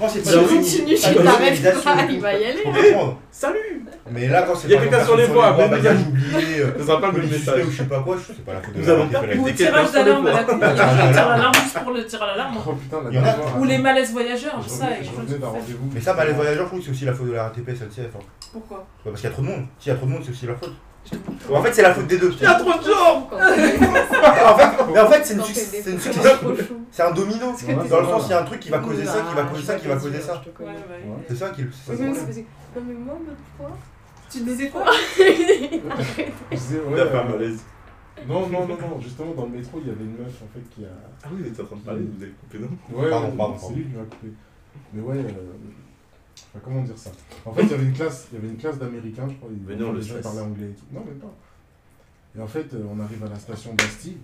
Quand 0.00 0.08
c'est 0.08 0.20
pas 0.24 0.30
Tu 0.30 0.96
ça 0.96 1.10
t'arrêtes 1.12 1.24
l'organisation 1.24 1.82
pas, 1.94 2.02
et 2.04 2.12
il 2.14 2.20
va 2.20 2.32
y 2.32 2.44
aller. 2.46 2.64
Salut 3.30 3.84
Mais 4.10 4.28
là, 4.28 4.42
quand 4.42 4.54
c'est 4.56 4.68
Il 4.68 4.70
y 4.72 4.76
a 4.76 4.80
quelqu'un 4.80 5.04
sur 5.04 5.16
les 5.16 5.26
voies, 5.26 5.52
voies, 5.52 5.64
mais 5.68 5.76
bagages 5.76 5.98
oubliés, 6.08 6.60
euh, 6.60 6.70
Ce 6.78 6.84
sera 6.86 7.00
pas 7.00 7.06
le 7.08 7.18
même 7.20 7.30
message. 7.30 7.66
ou 7.66 7.70
je 7.70 7.76
sais 7.76 7.84
pas 7.84 8.00
quoi, 8.00 8.16
c'est 8.26 8.44
pas 8.44 8.54
la 8.54 8.60
faute 8.62 8.74
de 8.74 8.80
Nous 8.80 8.86
la 8.86 8.92
allons 8.94 9.06
qui 9.06 9.14
fait 9.14 9.20
la 9.20 9.32
faire 9.32 9.40
Ou 9.40 9.44
des 9.44 9.52
quelqu'un 9.54 9.72
tirage 9.84 9.92
d'alarme 9.92 10.26
à 10.26 10.32
la 10.32 10.42
con. 10.44 10.56
Il 10.56 10.60
y 10.60 10.64
a 10.64 10.72
Tirage 10.72 10.90
un 10.90 10.96
tir 10.96 11.02
à 11.04 11.12
d'alarme. 11.12 11.30
l'alarme 11.36 11.54
juste 11.54 11.78
pour 11.78 11.92
le 11.92 12.04
tir 12.06 12.22
à 12.22 12.26
l'alarme. 12.26 12.56
Oh 12.66 12.72
putain, 12.72 13.02
la 13.04 13.10
Il 13.10 13.14
y 13.14 13.18
en 13.18 13.20
a- 13.20 13.24
dernière 13.24 13.44
fois, 13.48 13.60
Ou 13.60 13.64
les 13.64 13.78
malaises 13.78 14.12
voyageurs, 14.12 14.60
je 14.62 14.68
ça. 14.68 14.84
revenais- 14.86 15.00
et 15.00 15.04
je 15.04 15.10
je 15.10 15.10
revenais 15.16 15.32
d'un 15.32 15.38
trouve 15.38 15.52
que 15.52 15.60
rendez-vous. 15.60 15.90
Mais 15.94 16.00
ça, 16.00 16.14
bah, 16.14 16.24
les 16.24 16.32
voyageurs, 16.32 16.64
je 16.64 16.68
trouve 16.68 16.78
que 16.80 16.84
c'est 16.86 16.90
aussi 16.92 17.04
la 17.04 17.12
faute 17.12 17.26
de 17.28 17.32
la 17.32 17.42
RATP, 17.44 17.68
SNCF. 17.70 18.16
hein. 18.16 18.24
Pourquoi? 18.52 18.78
Bah, 18.78 18.84
parce 19.04 19.20
qu'il 19.20 19.28
y 19.30 19.32
a 19.32 19.34
trop 19.34 19.42
de 19.42 19.46
monde. 19.48 19.64
S'il 19.78 19.92
y 19.92 19.94
a 19.94 19.96
trop 19.98 20.06
de 20.06 20.10
monde, 20.12 20.22
c'est 20.24 20.30
aussi 20.32 20.46
leur 20.46 20.58
faute. 20.58 20.72
En 21.52 21.62
fait, 21.62 21.72
c'est 21.72 21.82
la 21.82 21.94
faute 21.94 22.06
des 22.06 22.18
deux. 22.18 22.32
Il 22.32 22.42
y 22.42 22.46
a 22.46 22.54
trop 22.54 22.78
de 22.78 22.84
gens 22.84 23.28
En 23.32 24.56
fait, 24.56 24.92
mais 24.92 25.00
en 25.00 25.08
fait, 25.08 25.24
c'est 25.24 25.34
une, 25.34 25.42
c'est 25.42 25.90
une 25.90 26.00
succession. 26.00 26.54
C'est 26.90 27.02
un 27.02 27.10
domino. 27.12 27.54
Dans 27.88 28.00
le 28.00 28.06
sens, 28.06 28.26
il 28.26 28.30
y 28.30 28.34
a 28.34 28.40
un 28.40 28.44
truc 28.44 28.60
qui 28.60 28.70
va 28.70 28.78
causer 28.78 29.04
ça, 29.04 29.22
qui 29.28 29.34
va 29.34 29.42
causer 29.44 29.62
ça, 29.62 29.74
qui 29.76 29.88
va 29.88 29.96
causer 29.96 30.20
ça. 30.20 30.42
C'est 31.28 31.36
ça 31.36 31.50
qui 31.50 31.62
est 31.62 31.64
le. 31.64 31.70
Non 32.76 32.82
mais 32.86 32.94
moi. 32.94 33.16
Tu 34.30 34.40
disais 34.42 34.68
quoi 34.68 34.84
Je 35.18 36.56
disais, 36.56 36.78
ouais, 36.78 36.92
Il 36.92 37.00
a 37.00 37.06
fait 37.06 37.18
un 37.18 37.24
malaise. 37.24 37.60
Non, 38.28 38.48
non, 38.48 38.68
non, 38.68 38.76
non, 38.76 39.00
justement, 39.00 39.32
dans 39.34 39.46
le 39.46 39.50
métro, 39.50 39.80
il 39.82 39.88
y 39.88 39.90
avait 39.90 40.04
une 40.04 40.16
meuf 40.18 40.40
en 40.42 40.48
fait 40.54 40.62
qui 40.70 40.84
a. 40.84 40.90
Ah 41.24 41.28
oui, 41.32 41.38
il 41.40 41.46
était 41.48 41.62
en 41.62 41.64
train 41.64 41.76
de 41.76 41.80
parler, 41.80 42.02
vous 42.02 42.22
avez 42.22 42.32
coupé, 42.32 42.58
non 42.58 42.68
Ouais, 42.92 43.10
Pardon, 43.10 43.36
pardon, 43.36 43.56
c'est 43.58 43.74
lui 43.74 43.84
qui 43.84 43.96
m'a 43.96 44.04
coupé. 44.04 44.28
Mais 44.92 45.02
ouais, 45.02 45.18
euh... 45.18 45.54
enfin, 46.48 46.60
comment 46.64 46.82
dire 46.82 46.96
ça? 46.98 47.10
En 47.44 47.52
fait, 47.52 47.62
il 47.62 47.70
y 47.70 47.74
avait 47.74 47.84
une 47.84 47.92
classe, 47.92 48.28
il 48.32 48.36
y 48.36 48.38
avait 48.38 48.48
une 48.48 48.56
classe 48.56 48.78
d'américains, 48.78 49.28
je 49.28 49.34
crois. 49.34 49.48
Ils, 49.52 49.62
Mais 49.66 49.76
non, 49.76 49.92
le 49.92 50.02
stress. 50.02 50.22
parlaient 50.22 50.40
anglais 50.40 50.66
et 50.70 50.74
tout. 50.74 50.84
Non, 50.92 51.04
même 51.04 51.18
pas. 51.18 51.32
Et 52.36 52.40
en 52.40 52.46
fait, 52.46 52.72
euh, 52.74 52.84
on 52.90 53.00
arrive 53.00 53.24
à 53.24 53.28
la 53.28 53.38
station 53.38 53.74
Bastille. 53.74 54.18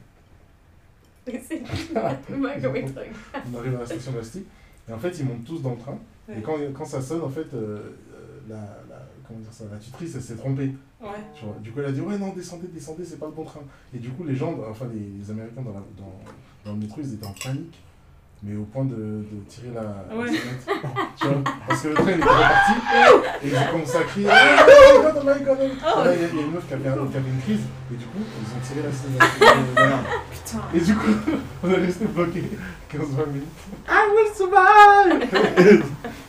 C'est 1.27 1.63
moi 2.37 2.53
comme 2.63 2.77
il 2.77 2.93
truc. 2.93 3.09
On 3.53 3.59
arrive 3.59 3.75
à 3.77 3.81
la 3.81 3.87
station 3.87 4.13
Bastille. 4.13 4.45
Et 4.89 4.93
en 4.93 4.99
fait, 4.99 5.19
ils 5.19 5.27
montent 5.27 5.45
tous 5.45 5.61
dans 5.61 5.73
le 5.73 5.79
train. 5.79 5.99
Ouais. 6.29 6.39
Et 6.39 6.43
quand, 6.43 6.57
quand 6.73 6.85
ça 6.85 7.03
sonne, 7.03 7.23
en 7.23 7.29
fait, 7.29 7.53
euh, 7.55 7.97
euh, 8.15 8.39
la, 8.49 8.55
la, 8.89 9.09
comment 9.27 9.41
dire 9.41 9.53
ça, 9.53 9.65
la 9.71 9.79
tutrice, 9.79 10.15
elle 10.15 10.23
s'est 10.23 10.37
trompée. 10.37 10.73
Ouais. 11.01 11.09
Tu 11.35 11.45
vois. 11.45 11.57
Du 11.61 11.73
coup, 11.73 11.81
elle 11.81 11.87
a 11.87 11.93
dit 11.93 12.01
Ouais, 12.01 12.17
non, 12.17 12.33
descendez, 12.33 12.69
descendez, 12.69 13.05
c'est 13.05 13.19
pas 13.19 13.27
le 13.27 13.33
bon 13.33 13.45
train. 13.45 13.63
Et 13.93 13.99
du 13.99 14.11
coup, 14.11 14.23
les 14.25 14.37
gens, 14.37 14.57
enfin, 14.71 14.87
les, 14.93 15.19
les 15.19 15.31
Américains 15.31 15.63
dans, 15.63 15.73
la, 15.73 15.83
dans, 15.99 16.17
dans 16.65 16.73
le 16.75 16.79
métro, 16.79 17.01
ils 17.01 17.15
étaient 17.15 17.27
en 17.27 17.35
panique. 17.35 17.81
Mais 18.43 18.55
au 18.55 18.63
point 18.65 18.85
de, 18.85 18.95
de 18.95 19.39
tirer 19.49 19.69
la, 19.75 20.15
Ouais. 20.17 20.27
sonnette. 20.27 20.67
Tu 21.19 21.27
vois 21.27 21.37
Parce 21.67 21.81
que 21.83 21.89
le 21.89 21.95
train 21.95 22.05
il 22.11 22.15
était 22.17 22.23
reparti. 22.25 22.73
Et 23.43 23.49
ils 23.49 23.57
ont 23.57 23.73
commencé 23.73 23.97
à 23.97 24.03
crier 24.03 24.29
Oh 24.31 24.35
my 24.35 25.03
god, 25.03 25.15
oh 25.17 25.25
my 25.25 25.45
god, 25.45 25.59
oh 25.59 25.63
my 25.65 25.69
god. 25.71 25.79
Ah 25.85 26.03
Et 26.03 26.05
là, 26.05 26.13
il 26.15 26.21
y, 26.21 26.25
a- 26.25 26.29
il 26.29 26.37
y 26.37 26.39
a 26.39 26.43
une 26.45 26.53
meuf 26.53 26.67
qui 26.69 26.75
avait, 26.75 26.89
un- 26.91 27.07
qui 27.07 27.17
avait 27.17 27.31
une 27.31 27.41
crise. 27.41 27.61
Et 27.93 27.97
du 27.97 28.05
coup, 28.07 28.19
ils 28.21 28.57
ont 28.57 28.61
tiré 28.63 28.81
la 28.87 28.93
sonnette. 28.93 30.11
Putain. 30.31 30.63
Et 30.75 30.81
du 30.81 30.95
coup, 30.95 31.11
on 31.65 31.71
est 31.71 31.75
resté 31.77 32.05
bloqué 32.05 32.43
15-20 32.93 33.27
minutes. 33.29 33.49
I 33.89 33.91
will 34.15 34.35
survive 34.35 35.83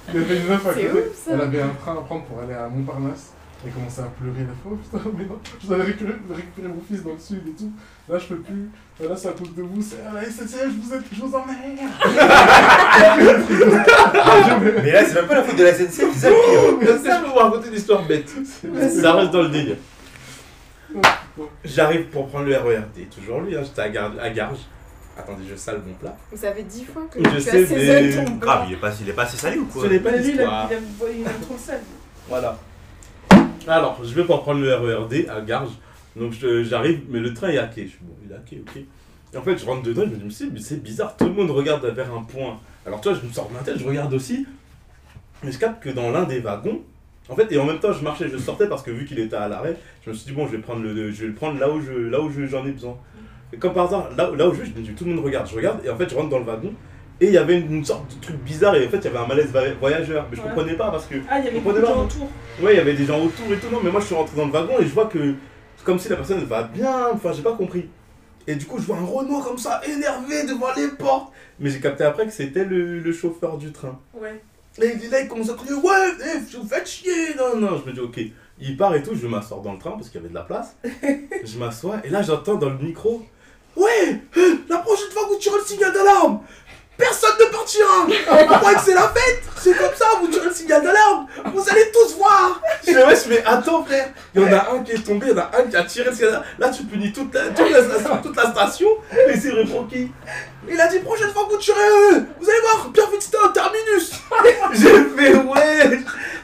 Il 0.14 0.22
y 0.22 0.24
avait 0.24 0.38
une 0.40 0.48
meuf 0.48 0.66
à 0.66 0.74
côté. 0.74 0.90
Elle 1.30 1.42
avait 1.42 1.62
un 1.62 1.70
train 1.82 1.92
à 1.92 2.02
prendre 2.02 2.24
pour 2.24 2.40
aller 2.40 2.54
à 2.54 2.70
Montparnasse. 2.70 3.34
Elle 3.66 3.72
commençait 3.74 4.02
à 4.02 4.06
pleurer. 4.06 4.42
Elle 4.42 4.46
a 4.46 4.54
fait 4.54 4.70
Oh 4.72 4.76
putain, 4.76 5.02
mais 5.18 5.26
non, 5.26 5.40
je 5.62 5.68
dois 5.68 5.78
récupérer, 5.78 6.14
récupérer 6.30 6.68
mon 6.68 6.82
fils 6.88 7.02
dans 7.04 7.14
le 7.14 7.20
sud 7.20 7.42
et 7.48 7.52
tout. 7.58 7.72
Là, 8.08 8.20
je 8.20 8.26
peux 8.28 8.38
plus. 8.38 8.70
Là, 9.00 9.16
c'est 9.18 9.30
à 9.30 9.32
cause 9.32 9.54
de 9.56 9.64
vous. 9.64 9.82
C'est 9.82 10.02
à 10.06 10.14
la 10.14 10.24
SNCF, 10.24 10.70
je 10.70 10.80
vous, 10.82 10.94
ai- 10.94 11.00
je 11.12 11.22
vous 11.22 11.36
emmerde. 11.36 11.58
Mais 14.84 14.92
là, 14.92 15.06
c'est 15.06 15.16
même 15.16 15.28
pas 15.28 15.36
la 15.36 15.44
faute 15.44 15.56
de 15.58 15.64
la 15.64 15.74
SNCF, 15.74 16.14
c'est 16.14 16.20
ça 16.20 16.30
le 16.30 16.80
pire. 16.80 16.90
Ça, 17.04 17.20
je 17.20 17.24
vais 17.24 17.30
vous 17.30 17.36
raconter 17.36 17.68
une 17.70 17.76
histoire 17.76 18.04
bête. 18.06 18.30
Ça 19.02 19.14
reste 19.14 19.32
dans 19.32 19.42
le 19.44 19.50
délire. 19.50 19.78
J'arrive 21.64 22.06
pour 22.08 22.28
prendre 22.28 22.46
le 22.46 22.56
RERD, 22.56 23.10
toujours 23.14 23.42
lui, 23.42 23.56
hein, 23.56 23.62
j'étais 23.64 23.82
à, 23.82 23.90
Gar- 23.90 24.20
à 24.20 24.30
Garges. 24.30 24.66
Attendez, 25.18 25.44
je 25.50 25.56
sale 25.56 25.82
mon 25.86 25.94
plat. 25.96 26.16
Ça 26.36 26.54
fait 26.54 26.64
dix 26.64 26.86
fois 26.86 27.04
que 27.12 27.20
Je 27.24 27.30
tu 27.36 27.42
sais, 27.42 27.64
assaisonnes 27.64 28.06
mais- 28.06 28.26
ton 28.26 28.36
Grave, 28.36 28.66
il 28.68 28.74
est 28.74 28.78
pas, 28.78 28.92
il 29.02 29.10
est 29.10 29.14
pas 29.14 29.24
assez 29.24 29.38
salé 29.38 29.58
ou 29.58 29.66
quoi? 29.66 29.84
Ce 29.84 29.88
n'est 29.90 30.00
pas 30.00 30.12
lui, 30.12 30.30
il 30.34 30.40
aime, 30.40 30.50
trop 31.42 31.54
le 31.54 31.60
sel. 31.60 31.82
Voilà. 32.30 32.58
Alors, 33.68 34.00
je 34.04 34.14
vais 34.14 34.24
pour 34.24 34.42
prendre 34.44 34.62
le 34.62 34.74
RERD 34.74 35.28
à 35.30 35.42
Garges. 35.42 35.72
Donc 36.16 36.34
j'arrive, 36.64 37.02
mais 37.10 37.20
le 37.20 37.34
train 37.34 37.50
est 37.50 37.58
hacké. 37.58 37.84
Je 37.84 37.90
suis 37.90 38.00
bon, 38.02 38.14
il 38.26 38.32
est 38.32 38.36
hacké, 38.36 38.64
ok. 38.66 38.82
Et 39.34 39.38
en 39.38 39.42
fait, 39.42 39.58
je 39.58 39.66
rentre 39.66 39.84
dedans, 39.84 40.04
je 40.04 40.10
me 40.24 40.30
dis, 40.30 40.50
mais 40.52 40.60
c'est- 40.60 40.82
bizarre, 40.82 41.16
tout 41.18 41.26
le 41.26 41.34
monde 41.34 41.52
regarde 41.52 41.86
vers 41.86 42.12
un 42.14 42.24
point. 42.24 42.58
Alors 42.86 43.02
toi, 43.02 43.14
je 43.14 43.28
me 43.28 43.32
sors 43.32 43.50
de 43.50 43.54
ma 43.54 43.60
tête, 43.60 43.78
je 43.78 43.86
regarde 43.86 44.14
aussi. 44.14 44.46
Mais 45.44 45.52
je 45.52 45.60
capte 45.60 45.84
que 45.84 45.90
dans 45.90 46.10
l'un 46.10 46.24
des 46.24 46.40
wagons, 46.40 46.82
en 47.30 47.36
fait, 47.36 47.52
et 47.52 47.60
en 47.60 47.66
même 47.66 47.80
temps, 47.80 47.92
je 47.92 48.04
marchais, 48.04 48.30
je 48.30 48.38
sortais 48.38 48.68
parce 48.68 48.82
que 48.82 48.90
vu 48.90 49.06
qu'il 49.06 49.20
était 49.20 49.36
à 49.36 49.48
l'arrêt, 49.50 49.76
je 50.04 50.10
me 50.10 50.16
suis 50.16 50.28
dit, 50.28 50.32
bon, 50.32 50.48
je 50.48 50.54
vais 50.54 50.60
prendre 50.60 50.82
le, 50.82 51.12
je 51.12 51.22
vais 51.22 51.28
le 51.28 51.34
prendre 51.34 51.60
là 51.60 51.70
où 51.70 52.32
j'en 52.48 52.66
ai 52.66 52.72
besoin. 52.72 52.98
Et 53.54 53.58
comme 53.58 53.74
par 53.74 53.86
hasard, 53.88 54.10
là, 54.18 54.32
là 54.36 54.48
où 54.48 54.54
je 54.54 54.62
vais, 54.62 54.66
je 54.66 54.80
me 54.80 54.84
dis, 54.84 54.94
tout 54.94 55.04
le 55.06 55.14
monde 55.14 55.24
regarde, 55.24 55.48
je 55.48 55.56
regarde, 55.56 55.86
et 55.86 55.90
en 55.90 55.98
fait, 55.98 56.10
je 56.10 56.16
rentre 56.16 56.30
dans 56.30 56.40
le 56.40 56.46
wagon. 56.46 56.74
Et 57.20 57.28
il 57.28 57.34
y 57.34 57.38
avait 57.38 57.60
une, 57.60 57.84
sorte 57.84 58.16
de 58.16 58.22
truc 58.22 58.36
bizarre, 58.38 58.76
et 58.76 58.86
en 58.86 58.90
fait, 58.90 58.98
il 58.98 59.04
y 59.06 59.08
avait 59.08 59.18
un 59.18 59.26
malaise 59.28 59.52
voyageur. 59.80 60.28
Mais 60.30 60.36
je 60.38 60.42
Ouais. 60.42 60.48
comprenais 60.50 60.74
pas 60.76 60.92
parce 60.92 61.06
que 61.08 61.16
Ah, 61.30 61.40
il 61.40 61.46
y 61.46 61.48
avait 61.48 61.58
On 61.58 61.62
beaucoup 61.62 61.76
de 61.76 61.82
prenait 61.82 61.94
gens 61.96 62.00
pas. 62.08 62.14
autour. 62.16 62.30
Ouais, 62.62 62.74
il 62.74 62.78
y 62.78 62.80
avait 62.80 62.94
des 62.94 63.06
gens 63.06 63.20
autour 63.20 63.46
et 63.52 63.58
tout, 63.58 63.70
non, 63.72 63.80
mais 63.84 63.90
moi 63.92 64.00
je 64.02 64.06
suis 64.06 64.16
rentré 64.16 64.36
dans 64.38 64.46
le 64.46 64.52
wagon 64.52 64.74
et 64.80 64.84
je 64.84 64.94
vois 64.94 65.06
que 65.08 65.34
c'est 65.78 65.84
comme 65.86 65.98
si 66.00 66.10
la 66.10 66.16
personne 66.18 66.44
va 66.46 66.64
bien, 66.64 67.08
enfin 67.14 67.32
j'ai 67.34 67.42
pas 67.42 67.54
compris. 67.54 67.90
Et 68.46 68.56
du 68.56 68.66
coup, 68.66 68.78
je 68.80 68.84
vois 68.86 68.98
un 68.98 69.04
Renault 69.06 69.42
comme 69.42 69.58
ça, 69.58 69.82
énervé 69.86 70.44
devant 70.44 70.68
les 70.78 70.88
portes. 70.90 71.34
Mais 71.60 71.70
j'ai 71.70 71.80
capté 71.82 72.04
après 72.06 72.26
que 72.28 72.32
c'était 72.32 72.64
le, 72.64 73.00
le 73.00 73.12
chauffeur 73.12 73.58
du 73.58 73.72
train. 73.74 74.00
Ouais. 74.14 74.42
Et 74.82 74.94
il- 75.04 75.10
là, 75.10 75.20
il 75.22 75.28
commence 75.28 75.50
à 75.50 75.54
crier 75.56 75.74
Ouais, 75.74 76.12
eh, 76.24 76.56
vous 76.58 76.68
faites 76.68 76.88
chier 76.88 77.34
Non, 77.38 77.60
non, 77.60 77.82
je 77.84 77.90
me 77.90 77.94
dis 77.94 78.00
Ok. 78.00 78.20
Il 78.60 78.78
part 78.78 78.96
et 78.96 79.04
tout, 79.04 79.14
je 79.16 79.28
m'assois 79.28 79.60
dans 79.64 79.74
le 79.74 79.80
train 79.80 79.92
parce 79.92 80.08
qu'il 80.10 80.20
y 80.22 80.24
avait 80.24 80.30
de 80.30 80.36
la 80.36 80.42
place. 80.44 80.78
je 81.44 81.58
m'assois 81.58 81.98
et 82.04 82.10
là, 82.10 82.22
j'entends 82.22 82.56
dans 82.56 82.70
le 82.70 82.78
micro 82.78 83.24
Ouais, 83.76 84.22
euh, 84.38 84.56
la 84.70 84.78
prochaine 84.80 85.12
fois 85.12 85.24
que 85.26 85.30
vous 85.34 85.40
tirez 85.40 85.58
le 85.60 85.64
signal 85.66 85.94
d'alarme, 85.94 86.40
personne 86.98 87.36
ne 87.40 87.46
partira 87.46 88.08
croyez 88.60 88.78
que 88.78 88.84
c'est 88.84 88.94
la 88.94 89.10
fête 89.10 89.44
C'est 89.62 89.78
comme 89.78 89.94
ça, 89.96 90.06
vous 90.22 90.28
tirez 90.28 90.46
le 90.48 90.54
signal 90.54 90.82
d'alarme 90.82 91.28
Vous 91.54 91.64
allez 91.70 91.92
tous 91.92 92.16
voir 92.18 92.62
Je 92.86 92.94
Ouais, 92.94 93.10
je 93.16 93.34
fais 93.34 93.44
Attends, 93.46 93.84
frère 93.84 94.10
Il 94.34 94.42
y 94.42 94.46
en 94.46 94.52
a 94.54 94.72
un 94.74 94.80
qui 94.84 94.92
est 94.94 95.06
tombé, 95.06 95.28
il 95.28 95.32
y 95.32 95.36
en 95.36 95.40
a 95.40 95.52
un 95.60 95.64
qui 95.70 95.76
a 95.76 95.84
tiré 95.84 96.10
le 96.10 96.16
signal 96.16 96.32
d'alarme. 96.32 96.46
Là, 96.60 96.70
tu 96.70 96.84
punis 96.84 97.12
toute 97.14 97.34
la, 97.34 97.42
toute 97.50 97.70
la 97.70 97.84
station, 97.84 98.18
toute 98.24 98.36
la 98.36 98.52
station 98.52 98.88
et 99.30 99.38
c'est 99.38 99.52
répond 99.52 99.84
qui 99.84 100.12
il 100.70 100.82
a 100.82 100.88
dit 100.88 101.00
prochaine 101.00 101.30
fois 101.30 101.46
que 101.46 101.52
vous 101.54 101.60
tirez, 101.60 101.80
euh, 101.80 102.20
vous 102.42 102.50
allez 102.50 102.60
voir, 102.60 102.90
bien 102.90 103.06
vite 103.10 103.22
c'était 103.22 103.38
un 103.38 103.50
terminus. 103.50 104.12
J'ai 104.74 104.90
fait 105.16 105.36
ouais. 105.38 106.00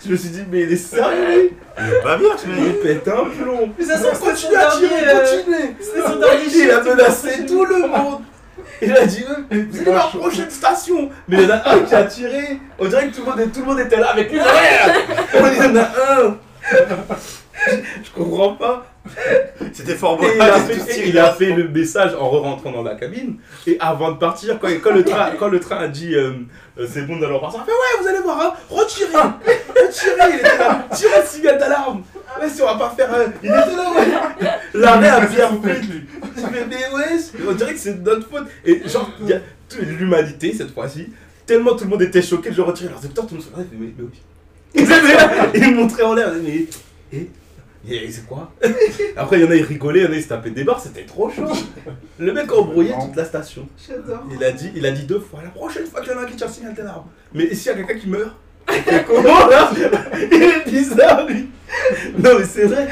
Je 0.06 0.12
me 0.12 0.16
suis 0.16 0.30
dit 0.30 0.44
mais 0.50 0.62
il 0.62 0.72
est 0.72 0.78
sérieux. 0.78 1.52
Il 1.78 1.94
est 1.94 2.02
pas 2.04 2.18
bien 2.18 2.30
ce 2.38 2.46
Il 2.48 2.64
mec. 2.64 2.82
pète 2.82 3.08
un 3.10 3.26
plomb. 3.26 3.74
Mais 3.78 3.84
ça 3.86 3.98
sent 3.98 4.18
Continue 4.20 4.56
à 4.56 4.68
tirer, 4.72 5.08
euh, 5.08 5.20
continuez. 5.38 5.76
C'était 5.82 6.02
son 6.08 6.16
dernier 6.20 6.46
Il 6.54 6.72
a 6.72 6.82
menacé 6.84 7.46
tout 7.46 7.66
le 7.66 7.88
monde. 7.88 8.22
Il 8.82 8.92
a 8.92 9.06
dit 9.06 9.24
allez 9.52 9.64
voir 9.86 10.10
prochaine 10.12 10.50
station. 10.50 11.10
Mais 11.28 11.38
il 11.38 11.44
y 11.44 11.46
en 11.46 11.56
a 11.56 11.70
un 11.70 11.80
qui 11.80 11.96
a 11.96 12.04
tiré. 12.04 12.60
On 12.80 12.88
dirait 12.88 13.08
que 13.08 13.16
tout 13.16 13.24
le 13.26 13.32
monde, 13.32 13.52
tout 13.52 13.60
le 13.60 13.66
monde 13.66 13.80
était 13.80 13.98
là 13.98 14.12
avec 14.12 14.32
lui. 14.32 14.40
Il 15.34 15.64
y 15.64 15.66
en 15.66 15.76
a 15.76 15.82
un. 15.82 16.38
Je 18.04 18.12
comprends 18.14 18.56
pas. 18.56 18.93
C'était 19.74 19.96
fort 19.96 20.18
beau. 20.18 20.26
Et 20.26 20.36
il, 20.36 20.42
a 20.42 20.60
fait, 20.60 21.00
et 21.00 21.10
il 21.10 21.20
a 21.20 21.34
fait 21.34 21.52
le 21.52 21.68
message 21.68 22.14
en 22.16 22.30
re-rentrant 22.30 22.72
dans 22.72 22.84
la 22.84 22.96
cabine. 22.96 23.38
Et 23.68 23.78
avant 23.80 24.12
de 24.12 24.18
partir, 24.18 24.60
quand, 24.60 24.70
quand, 24.82 24.94
le, 24.94 25.04
train, 25.04 25.32
quand 25.38 25.50
le 25.50 25.60
train 25.60 25.78
a 25.78 25.88
dit 25.88 26.16
euh, 26.16 26.34
euh, 26.78 26.88
c'est 26.90 27.06
bon 27.06 27.20
d'aller 27.20 27.38
partir, 27.40 27.60
il 27.60 27.62
a 27.62 27.66
fait 27.66 27.72
ouais, 27.72 28.02
vous 28.02 28.08
allez 28.08 28.20
voir, 28.20 28.42
hein, 28.42 28.54
retirez, 28.70 29.12
retirez. 29.12 30.32
Il 30.34 30.40
était 30.40 30.58
là, 30.58 30.88
tirez 30.94 31.22
le 31.22 31.28
signal 31.28 31.58
d'alarme. 31.58 32.04
Ouais, 32.40 32.50
si 32.50 32.62
on 32.62 32.66
va 32.66 32.76
pas 32.76 32.94
faire. 32.96 33.14
euh, 33.14 33.28
il 33.44 33.50
était 33.50 33.76
là, 33.76 33.92
ouais. 33.92 34.50
L'arrêt 34.74 35.10
a 35.10 35.20
bien 35.26 35.50
fait. 35.62 35.82
Je 36.36 36.42
fais, 36.42 36.66
mais 36.70 36.76
ouais, 36.76 37.20
on 37.48 37.52
dirait 37.54 37.74
que 37.74 37.80
c'est 37.80 38.02
de 38.02 38.10
notre 38.10 38.28
faute. 38.28 38.48
Et 38.66 38.88
genre, 38.88 39.12
il 39.22 39.28
y 39.28 39.34
a 39.34 39.40
toute 39.70 39.82
l'humanité 39.82 40.54
cette 40.54 40.74
fois-ci. 40.74 41.10
Tellement 41.46 41.76
tout 41.76 41.84
le 41.84 41.90
monde 41.90 42.02
était 42.02 42.22
choqué 42.22 42.52
de 42.52 42.56
le 42.56 42.64
retirer 42.64 42.90
leurs 42.90 43.04
écouteurs, 43.04 43.28
tout 43.28 43.36
le 43.36 43.42
monde 43.42 43.50
se 43.50 43.54
regardait, 43.54 43.78
mais, 43.78 43.94
mais 43.98 44.06
oui. 44.06 44.20
Ils 45.56 45.76
montraient 45.76 46.04
en 46.04 46.14
l'air, 46.14 46.32
mais. 46.42 46.66
Et, 47.12 47.30
et 47.90 48.12
c'est 48.12 48.26
quoi 48.26 48.52
Après, 49.18 49.40
il 49.40 49.44
y 49.44 49.48
en 49.48 49.52
a, 49.52 49.56
ils 49.56 49.64
rigolaient, 49.64 50.02
il 50.02 50.06
y 50.06 50.08
en 50.08 50.12
a, 50.12 50.16
ils 50.16 50.24
se 50.24 50.30
tapaient 50.30 50.52
des 50.52 50.64
barres, 50.64 50.80
c'était 50.80 51.04
trop 51.04 51.30
chaud. 51.30 51.52
Le 52.18 52.32
mec 52.32 52.50
a 52.52 52.56
embrouillé 52.56 52.94
toute 53.00 53.16
la 53.16 53.26
station. 53.26 53.68
J'adore. 53.88 54.24
Il 54.32 54.44
a 54.44 54.52
dit, 54.52 54.72
il 54.76 54.86
a 54.86 54.92
dit 54.92 55.04
deux 55.04 55.20
fois, 55.20 55.42
la 55.44 55.50
prochaine 55.50 55.86
fois 55.86 56.02
qu'il 56.02 56.12
y 56.12 56.16
en 56.16 56.20
a 56.20 56.22
un 56.22 56.26
qui 56.26 56.36
tire 56.36 56.48
le 56.48 56.54
signal 56.54 56.74
d'alarme. 56.74 57.06
Mais 57.34 57.44
et 57.44 57.56
s'il 57.56 57.68
y 57.72 57.76
a 57.76 57.78
quelqu'un 57.78 58.00
qui 58.00 58.08
meurt 58.10 58.36
comment 59.08 59.48
là 59.48 59.70
Il 60.32 60.42
est 60.42 60.64
bizarre 60.70 61.28
lui 61.28 61.50
Non 62.18 62.40
mais 62.40 62.46
c'est 62.46 62.64
vrai 62.64 62.88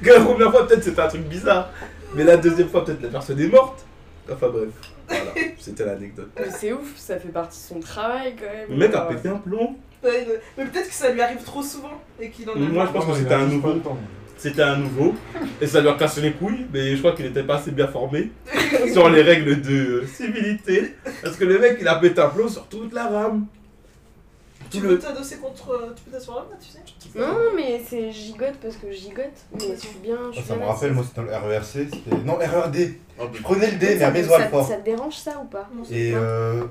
que 0.00 0.10
la 0.10 0.20
première 0.20 0.52
fois 0.52 0.68
peut-être 0.68 0.84
c'était 0.84 1.00
un 1.00 1.08
truc 1.08 1.22
bizarre. 1.22 1.70
Mais 2.14 2.22
la 2.22 2.36
deuxième 2.36 2.68
fois 2.68 2.84
peut-être 2.84 3.02
la 3.02 3.08
personne 3.08 3.40
est 3.40 3.48
morte. 3.48 3.84
Enfin 4.32 4.48
bref, 4.48 4.68
voilà, 5.08 5.24
c'était 5.58 5.84
l'anecdote. 5.84 6.30
Mais 6.38 6.46
c'est 6.56 6.72
ouf, 6.72 6.96
ça 6.96 7.18
fait 7.18 7.28
partie 7.28 7.58
de 7.58 7.64
son 7.74 7.80
travail 7.80 8.34
quand 8.38 8.44
même. 8.46 8.70
Le 8.70 8.76
mec 8.76 8.94
a 8.94 9.00
pété 9.02 9.28
un 9.28 9.36
plomb. 9.36 9.76
Ouais, 10.04 10.26
Mais 10.56 10.64
peut-être 10.66 10.88
que 10.88 10.94
ça 10.94 11.10
lui 11.10 11.20
arrive 11.20 11.42
trop 11.42 11.62
souvent 11.62 12.00
et 12.20 12.30
qu'il 12.30 12.48
en 12.48 12.54
a. 12.54 12.58
Moi 12.58 12.86
je 12.86 12.92
pense 12.92 13.06
que 13.06 13.14
c'était 13.14 13.34
un 13.34 13.46
nouveau. 13.46 13.72
temps. 13.74 13.98
C'était 14.38 14.62
un 14.62 14.76
nouveau. 14.76 15.14
Et 15.60 15.66
ça 15.66 15.80
lui 15.80 15.88
a 15.88 15.94
cassé 15.94 16.20
les 16.20 16.32
couilles, 16.32 16.66
mais 16.72 16.92
je 16.94 16.98
crois 16.98 17.12
qu'il 17.12 17.26
était 17.26 17.42
pas 17.42 17.56
assez 17.56 17.70
bien 17.70 17.88
formé 17.88 18.30
sur 18.92 19.08
les 19.08 19.22
règles 19.22 19.60
de 19.62 20.04
civilité. 20.06 20.94
Parce 21.22 21.36
que 21.36 21.44
le 21.44 21.58
mec 21.58 21.78
il 21.80 21.88
a 21.88 21.96
pété 21.96 22.20
un 22.20 22.28
plomb 22.28 22.48
sur 22.48 22.66
toute 22.66 22.92
la 22.92 23.06
rame. 23.08 23.46
Tu 24.70 24.80
peux 24.80 24.98
t'adosser 24.98 25.36
contre. 25.36 25.70
euh, 25.70 25.92
Tu 25.94 26.02
peux 26.04 26.10
t'asseoir 26.10 26.46
là, 26.50 26.56
tu 26.60 26.68
sais 26.68 27.18
Non, 27.18 27.36
mais 27.54 27.80
c'est 27.88 28.10
gigote 28.10 28.54
parce 28.60 28.76
que 28.76 28.90
je 28.90 28.96
gigote. 28.96 29.24
Mais 29.54 29.74
je 29.74 29.80
suis 29.80 29.98
bien. 30.02 30.16
Je 30.32 30.38
suis 30.38 30.44
Ça 30.48 30.56
me 30.56 30.64
rappelle, 30.64 30.92
moi 30.92 31.04
c'était 31.06 31.20
dans 31.20 31.26
le 31.40 31.48
RERC, 31.48 31.64
c'était. 31.64 32.16
Non, 32.24 32.34
RERD. 32.36 32.76
Oh, 33.18 33.24
Je 33.32 33.42
prenais 33.42 33.70
le 33.70 33.76
D, 33.78 33.86
mais 33.96 34.02
à 34.02 34.06
Ça- 34.08 34.10
Maison 34.10 34.30
ça, 34.32 34.42
Alfort. 34.42 34.68
ça 34.68 34.76
te 34.76 34.84
dérange 34.84 35.14
ça 35.14 35.40
ou 35.42 35.46
pas? 35.46 35.68
Et 35.90 36.12
euh, 36.14 36.64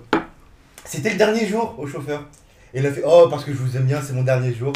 c'était 0.83 1.11
le 1.11 1.17
dernier 1.17 1.47
jour 1.47 1.73
au 1.79 1.87
chauffeur. 1.87 2.25
Et 2.73 2.79
il 2.79 2.85
a 2.85 2.91
fait 2.91 3.01
Oh, 3.05 3.27
parce 3.29 3.45
que 3.45 3.51
je 3.53 3.57
vous 3.57 3.75
aime 3.77 3.85
bien, 3.85 4.01
c'est 4.01 4.13
mon 4.13 4.23
dernier 4.23 4.53
jour. 4.53 4.73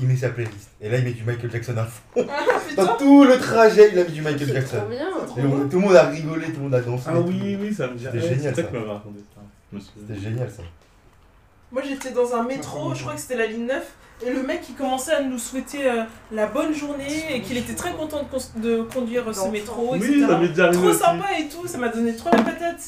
Il 0.00 0.06
met 0.06 0.16
sa 0.16 0.28
playlist. 0.28 0.70
Et 0.80 0.88
là, 0.88 0.98
il 0.98 1.04
met 1.04 1.10
du 1.12 1.24
Michael 1.24 1.50
Jackson 1.50 1.76
à 1.76 1.84
fond. 1.84 2.26
Ah 2.30 2.44
Dans 2.76 2.96
tout 2.96 3.24
le 3.24 3.36
trajet, 3.38 3.90
il 3.92 3.98
a 3.98 4.04
mis 4.04 4.12
du 4.12 4.22
Michael 4.22 4.52
Jackson. 4.52 4.76
trop 4.78 4.86
bien. 4.88 5.08
Et 5.36 5.40
on- 5.46 5.68
tout 5.68 5.76
le 5.80 5.82
monde 5.86 5.96
a 5.96 6.04
rigolé, 6.08 6.46
tout 6.46 6.52
le 6.58 6.62
monde 6.62 6.74
a 6.76 6.80
dansé. 6.80 7.04
Ah 7.08 7.18
oui, 7.20 7.58
oui, 7.60 7.74
ça 7.74 7.88
me 7.88 7.94
dit. 7.94 8.04
C'était 8.04 8.20
génial, 8.20 8.54
ça. 8.54 8.62
toi 8.62 8.70
qui 8.70 8.76
m'avais 8.76 8.90
raconté 8.92 9.18
ça. 9.34 9.40
Je 9.72 9.76
me 9.76 9.80
souviens. 9.80 10.02
C'était 10.08 10.20
génial 10.20 10.50
ça. 10.50 10.62
Moi 11.70 11.82
j'étais 11.86 12.12
dans 12.12 12.34
un 12.34 12.44
métro, 12.44 12.94
je 12.94 13.02
crois 13.02 13.14
que 13.14 13.20
c'était 13.20 13.36
la 13.36 13.46
ligne 13.46 13.66
9, 13.66 13.84
et 14.26 14.30
le 14.32 14.42
mec 14.42 14.62
il 14.70 14.74
commençait 14.74 15.12
à 15.12 15.22
nous 15.22 15.36
souhaiter 15.38 15.86
euh, 15.90 16.04
la 16.32 16.46
bonne 16.46 16.72
journée 16.72 17.34
et 17.34 17.42
qu'il 17.42 17.58
était 17.58 17.74
très 17.74 17.92
content 17.92 18.22
de, 18.22 18.28
cons- 18.28 18.58
de 18.60 18.82
conduire 18.84 19.28
euh, 19.28 19.32
ce 19.34 19.40
D'enfant. 19.40 19.50
métro, 19.52 19.88
Oui, 19.92 19.98
etc. 19.98 20.26
ça 20.28 20.38
m'est 20.38 20.48
déjà 20.48 20.64
arrivé 20.64 20.78
Trop 20.80 20.88
aussi. 20.90 20.98
sympa 20.98 21.26
et 21.38 21.48
tout, 21.48 21.66
ça 21.66 21.76
m'a 21.76 21.88
donné 21.90 22.16
trop 22.16 22.30
la 22.32 22.42
patate. 22.42 22.80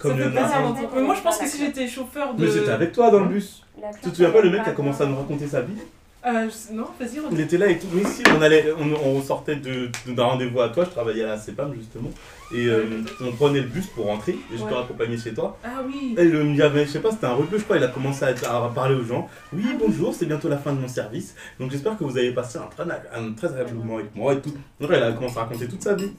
Comme 0.00 0.18
le. 0.18 0.30
Mais 0.30 1.02
moi 1.02 1.14
je 1.14 1.20
pense 1.22 1.38
que 1.38 1.46
si 1.46 1.58
j'étais 1.58 1.86
chauffeur 1.86 2.34
de. 2.34 2.44
Mais 2.44 2.50
j'étais 2.50 2.70
avec 2.70 2.92
toi 2.92 3.10
dans 3.10 3.20
le 3.20 3.26
bus. 3.28 3.62
Tu 4.02 4.10
te 4.10 4.16
souviens 4.16 4.30
pas 4.30 4.40
le 4.40 4.50
mec 4.50 4.62
qui 4.64 4.70
a 4.70 4.72
commencé 4.72 5.02
à 5.02 5.06
nous 5.06 5.16
raconter 5.16 5.46
sa 5.46 5.60
vie? 5.62 5.74
Euh, 6.26 6.48
Non, 6.72 6.84
vas-y, 7.00 7.14
Il 7.14 7.20
redis. 7.20 7.40
était 7.40 7.56
là 7.56 7.66
et 7.68 7.78
tout. 7.78 7.86
Mais 7.94 8.04
si, 8.04 8.22
on, 8.36 8.42
allait, 8.42 8.66
on, 8.78 9.08
on 9.08 9.22
sortait 9.22 9.56
de- 9.56 9.88
de- 10.06 10.12
d'un 10.12 10.24
rendez-vous 10.24 10.60
à 10.60 10.68
toi, 10.68 10.84
je 10.84 10.90
travaillais 10.90 11.24
à 11.24 11.28
la 11.28 11.38
CEPAM 11.38 11.72
justement. 11.74 12.10
Et 12.52 12.66
euh, 12.66 12.84
on 13.22 13.32
prenait 13.32 13.60
le 13.60 13.66
bus 13.68 13.86
pour 13.86 14.04
rentrer 14.04 14.32
et 14.32 14.56
je 14.58 14.58
te 14.58 14.64
Ouais. 14.68 14.74
raccompagnais 14.74 15.16
chez 15.16 15.32
toi. 15.32 15.56
Ah 15.64 15.80
oui. 15.86 16.14
Et 16.18 16.24
le, 16.24 16.44
il 16.44 16.56
y 16.56 16.60
avait, 16.62 16.84
je 16.84 16.90
sais 16.90 16.98
pas, 17.00 17.10
c'était 17.10 17.24
un 17.26 17.32
rebeu, 17.32 17.56
je 17.56 17.64
crois, 17.64 17.78
il 17.78 17.84
a 17.84 17.88
commencé 17.88 18.24
à, 18.26 18.28
à 18.28 18.68
parler 18.74 18.96
aux 18.96 19.04
gens. 19.04 19.28
Oui, 19.54 19.64
bonjour, 19.78 20.12
c'est 20.12 20.26
bientôt 20.26 20.50
la 20.50 20.58
fin 20.58 20.74
de 20.74 20.78
mon 20.80 20.88
service. 20.88 21.34
Donc 21.58 21.70
j'espère 21.70 21.96
que 21.96 22.04
vous 22.04 22.18
avez 22.18 22.32
passé 22.32 22.58
un 22.58 22.66
très, 22.66 22.82
un 22.84 23.32
très 23.32 23.46
agréable 23.48 23.74
moment 23.78 23.94
avec 23.96 24.14
moi 24.14 24.34
et 24.34 24.40
tout. 24.42 24.52
Donc 24.78 24.90
il 24.92 25.02
a 25.02 25.12
commencé 25.12 25.38
à 25.38 25.44
raconter 25.44 25.68
toute 25.68 25.82
sa 25.82 25.94
vie. 25.94 26.10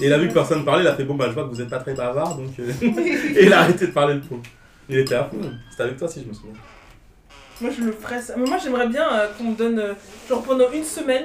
Et 0.00 0.06
il 0.06 0.12
a 0.12 0.18
vu 0.18 0.28
que 0.28 0.32
personne 0.34 0.64
parlait, 0.64 0.82
il 0.84 0.88
a 0.88 0.94
fait 0.94 1.04
bon 1.04 1.14
bah 1.14 1.26
je 1.28 1.32
vois 1.34 1.44
que 1.44 1.48
vous 1.50 1.60
êtes 1.60 1.68
pas 1.68 1.78
très 1.78 1.94
bavard 1.94 2.36
donc. 2.36 2.48
euh, 2.58 2.70
et 3.36 3.44
il 3.46 3.52
a 3.52 3.60
arrêté 3.60 3.86
de 3.86 3.92
parler 3.92 4.14
le 4.14 4.20
pauvre. 4.20 4.42
Il 4.88 4.98
était 4.98 5.14
à 5.14 5.24
fond. 5.24 5.36
C'était 5.70 5.82
avec 5.84 5.96
toi 5.98 6.08
si 6.08 6.22
je 6.22 6.28
me 6.28 6.32
souviens. 6.34 6.54
Moi 7.60 7.70
je 7.76 7.84
le 7.84 7.92
ferais 7.92 8.20
ça. 8.20 8.34
Mais 8.36 8.46
moi 8.48 8.58
j'aimerais 8.62 8.88
bien 8.88 9.06
euh, 9.12 9.26
qu'on 9.36 9.44
me 9.44 9.54
donne, 9.56 9.78
euh, 9.78 9.92
genre 10.28 10.42
pendant 10.42 10.70
une 10.72 10.84
semaine, 10.84 11.24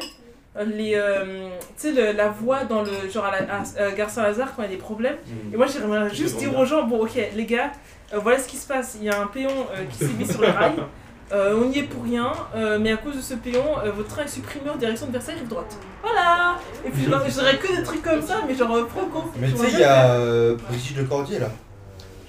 les, 0.66 0.94
euh, 0.96 1.50
tu 1.78 1.90
sais, 1.90 1.92
le- 1.92 2.12
la 2.18 2.30
voix 2.30 2.64
dans 2.66 2.82
le, 2.84 2.92
genre 3.12 3.26
à, 3.26 3.32
la, 3.32 3.86
à, 3.86 3.92
Gare 3.92 4.10
Saint-Lazare 4.10 4.54
quand 4.56 4.62
il 4.64 4.66
y 4.66 4.68
a 4.68 4.72
des 4.72 4.78
problèmes. 4.78 5.18
Et 5.54 5.58
moi 5.58 5.66
j'aimerais 5.68 6.14
juste 6.14 6.38
dire 6.38 6.58
aux 6.58 6.66
gens, 6.66 6.84
bon 6.84 7.04
ok 7.04 7.16
les 7.36 7.46
gars, 7.46 7.72
euh, 8.14 8.20
voilà 8.20 8.40
ce 8.40 8.48
qui 8.48 8.58
se 8.58 8.68
passe. 8.68 8.98
Il 9.00 9.06
y 9.06 9.10
a 9.10 9.22
un 9.22 9.28
péon 9.28 9.50
euh, 9.50 9.84
qui 9.90 9.98
s'est 9.98 10.14
mis 10.18 10.28
sur 10.28 10.42
les 10.42 10.50
rails. 10.52 10.76
Euh, 11.32 11.60
on 11.60 11.70
n'y 11.70 11.80
est 11.80 11.84
pour 11.84 12.04
rien, 12.04 12.32
euh, 12.56 12.78
mais 12.80 12.92
à 12.92 12.98
cause 12.98 13.16
de 13.16 13.22
ce 13.22 13.34
péon, 13.34 13.64
euh, 13.84 13.92
votre 13.92 14.10
train 14.10 14.24
est 14.24 14.28
supprimé 14.28 14.70
en 14.70 14.76
direction 14.76 15.08
de 15.08 15.12
Versailles, 15.12 15.36
rive 15.40 15.48
droite. 15.48 15.76
Voilà 16.04 16.56
Et 16.86 16.90
puis 16.92 17.04
genre, 17.06 17.22
j'aurais 17.28 17.58
que 17.58 17.76
des 17.76 17.82
trucs 17.84 18.04
comme 18.04 18.22
ça, 18.22 18.42
mais 18.48 18.54
genre 18.54 18.76
euh, 18.76 18.86
franco. 18.86 19.24
Mais 19.40 19.50
tu 19.52 19.58
sais, 19.58 19.72
il 19.72 19.80
y 19.80 19.84
a 19.84 20.12
euh, 20.12 20.56
Brigitte 20.70 20.98
Lecordier 20.98 21.40
là. 21.40 21.48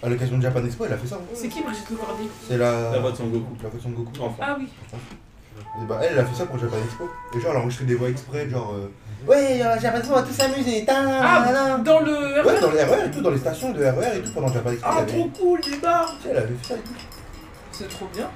À 0.02 0.08
l'occasion 0.08 0.38
de 0.38 0.42
Japan 0.42 0.64
Expo, 0.64 0.84
elle 0.86 0.92
a 0.94 0.96
fait 0.96 1.06
ça. 1.08 1.16
hein. 1.16 1.24
C'est 1.34 1.48
qui 1.48 1.62
Brigitte 1.62 1.90
Lecordier 1.90 2.28
C'est 2.48 2.56
la. 2.56 2.90
La 2.92 2.98
voix 3.00 3.10
de 3.10 3.16
Son 3.16 3.26
Goku. 3.26 3.56
La 3.62 3.68
voix 3.68 3.78
de 3.78 3.82
Son 3.82 3.90
Goku. 3.90 4.10
Enfant. 4.22 4.36
Ah 4.40 4.56
oui. 4.58 4.68
Et 5.82 5.86
bah, 5.86 5.98
elle, 6.02 6.12
elle 6.12 6.18
a 6.20 6.24
fait 6.24 6.34
ça 6.34 6.46
pour 6.46 6.58
Japan 6.58 6.76
Expo. 6.84 7.04
Et 7.36 7.40
genre, 7.40 7.50
elle 7.50 7.56
a 7.58 7.60
enregistré 7.60 7.84
des 7.86 7.94
voix 7.96 8.08
exprès, 8.08 8.48
genre. 8.48 8.74
euh, 8.74 8.88
Ouais, 9.28 9.60
euh, 9.62 9.78
Japan 9.80 9.98
Expo, 9.98 10.12
on 10.14 10.16
va 10.16 10.22
tous 10.22 10.32
s'amuser. 10.32 10.84
ta- 10.86 10.94
Ah, 11.22 11.78
dans 11.84 12.00
le 12.00 12.46
Ouais, 12.46 12.60
dans 12.60 12.70
les 12.70 12.82
RER 12.82 13.06
et 13.06 13.10
tout, 13.10 13.20
dans 13.20 13.30
les 13.30 13.38
stations 13.38 13.72
de 13.72 13.84
RER 13.84 14.16
et 14.16 14.22
tout, 14.22 14.30
pendant 14.32 14.48
Japan 14.52 14.70
Expo. 14.70 14.86
Ah 14.88 14.94
elle 14.98 15.02
avait- 15.02 15.12
trop 15.12 15.28
cool, 15.38 15.60
les 15.70 15.76
bars 15.78 16.14
Tu 16.16 16.22
sais, 16.22 16.28
elle 16.30 16.38
avait 16.38 16.54
fait 16.62 16.68
ça 16.68 16.74
et 16.74 16.78
tout. 16.78 16.92
C'est 17.72 17.88
trop 17.88 18.06
bien. 18.14 18.30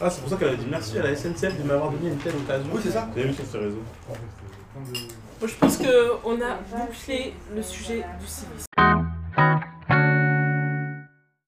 Ah, 0.00 0.08
c'est 0.08 0.20
pour 0.20 0.30
ça 0.30 0.36
qu'elle 0.36 0.50
a 0.50 0.54
dit 0.54 0.66
merci 0.70 0.96
à 0.96 1.02
la 1.02 1.16
SNCF 1.16 1.58
de 1.58 1.64
m'avoir 1.64 1.90
donné 1.90 2.10
une 2.10 2.18
telle 2.18 2.36
occasion. 2.36 2.70
Oui, 2.72 2.80
c'est 2.84 2.92
ça. 2.92 3.08
Vous 3.12 3.18
avez 3.18 3.28
vu 3.28 3.34
sur 3.34 3.44
ce 3.46 3.56
réseau. 3.56 3.82
Bon, 5.40 5.46
je 5.46 5.54
pense 5.56 5.76
qu'on 5.76 6.40
a 6.40 6.54
bouclé 6.86 7.34
le 7.54 7.62
sujet 7.62 8.04
du 8.20 8.26
civisme. 8.26 8.66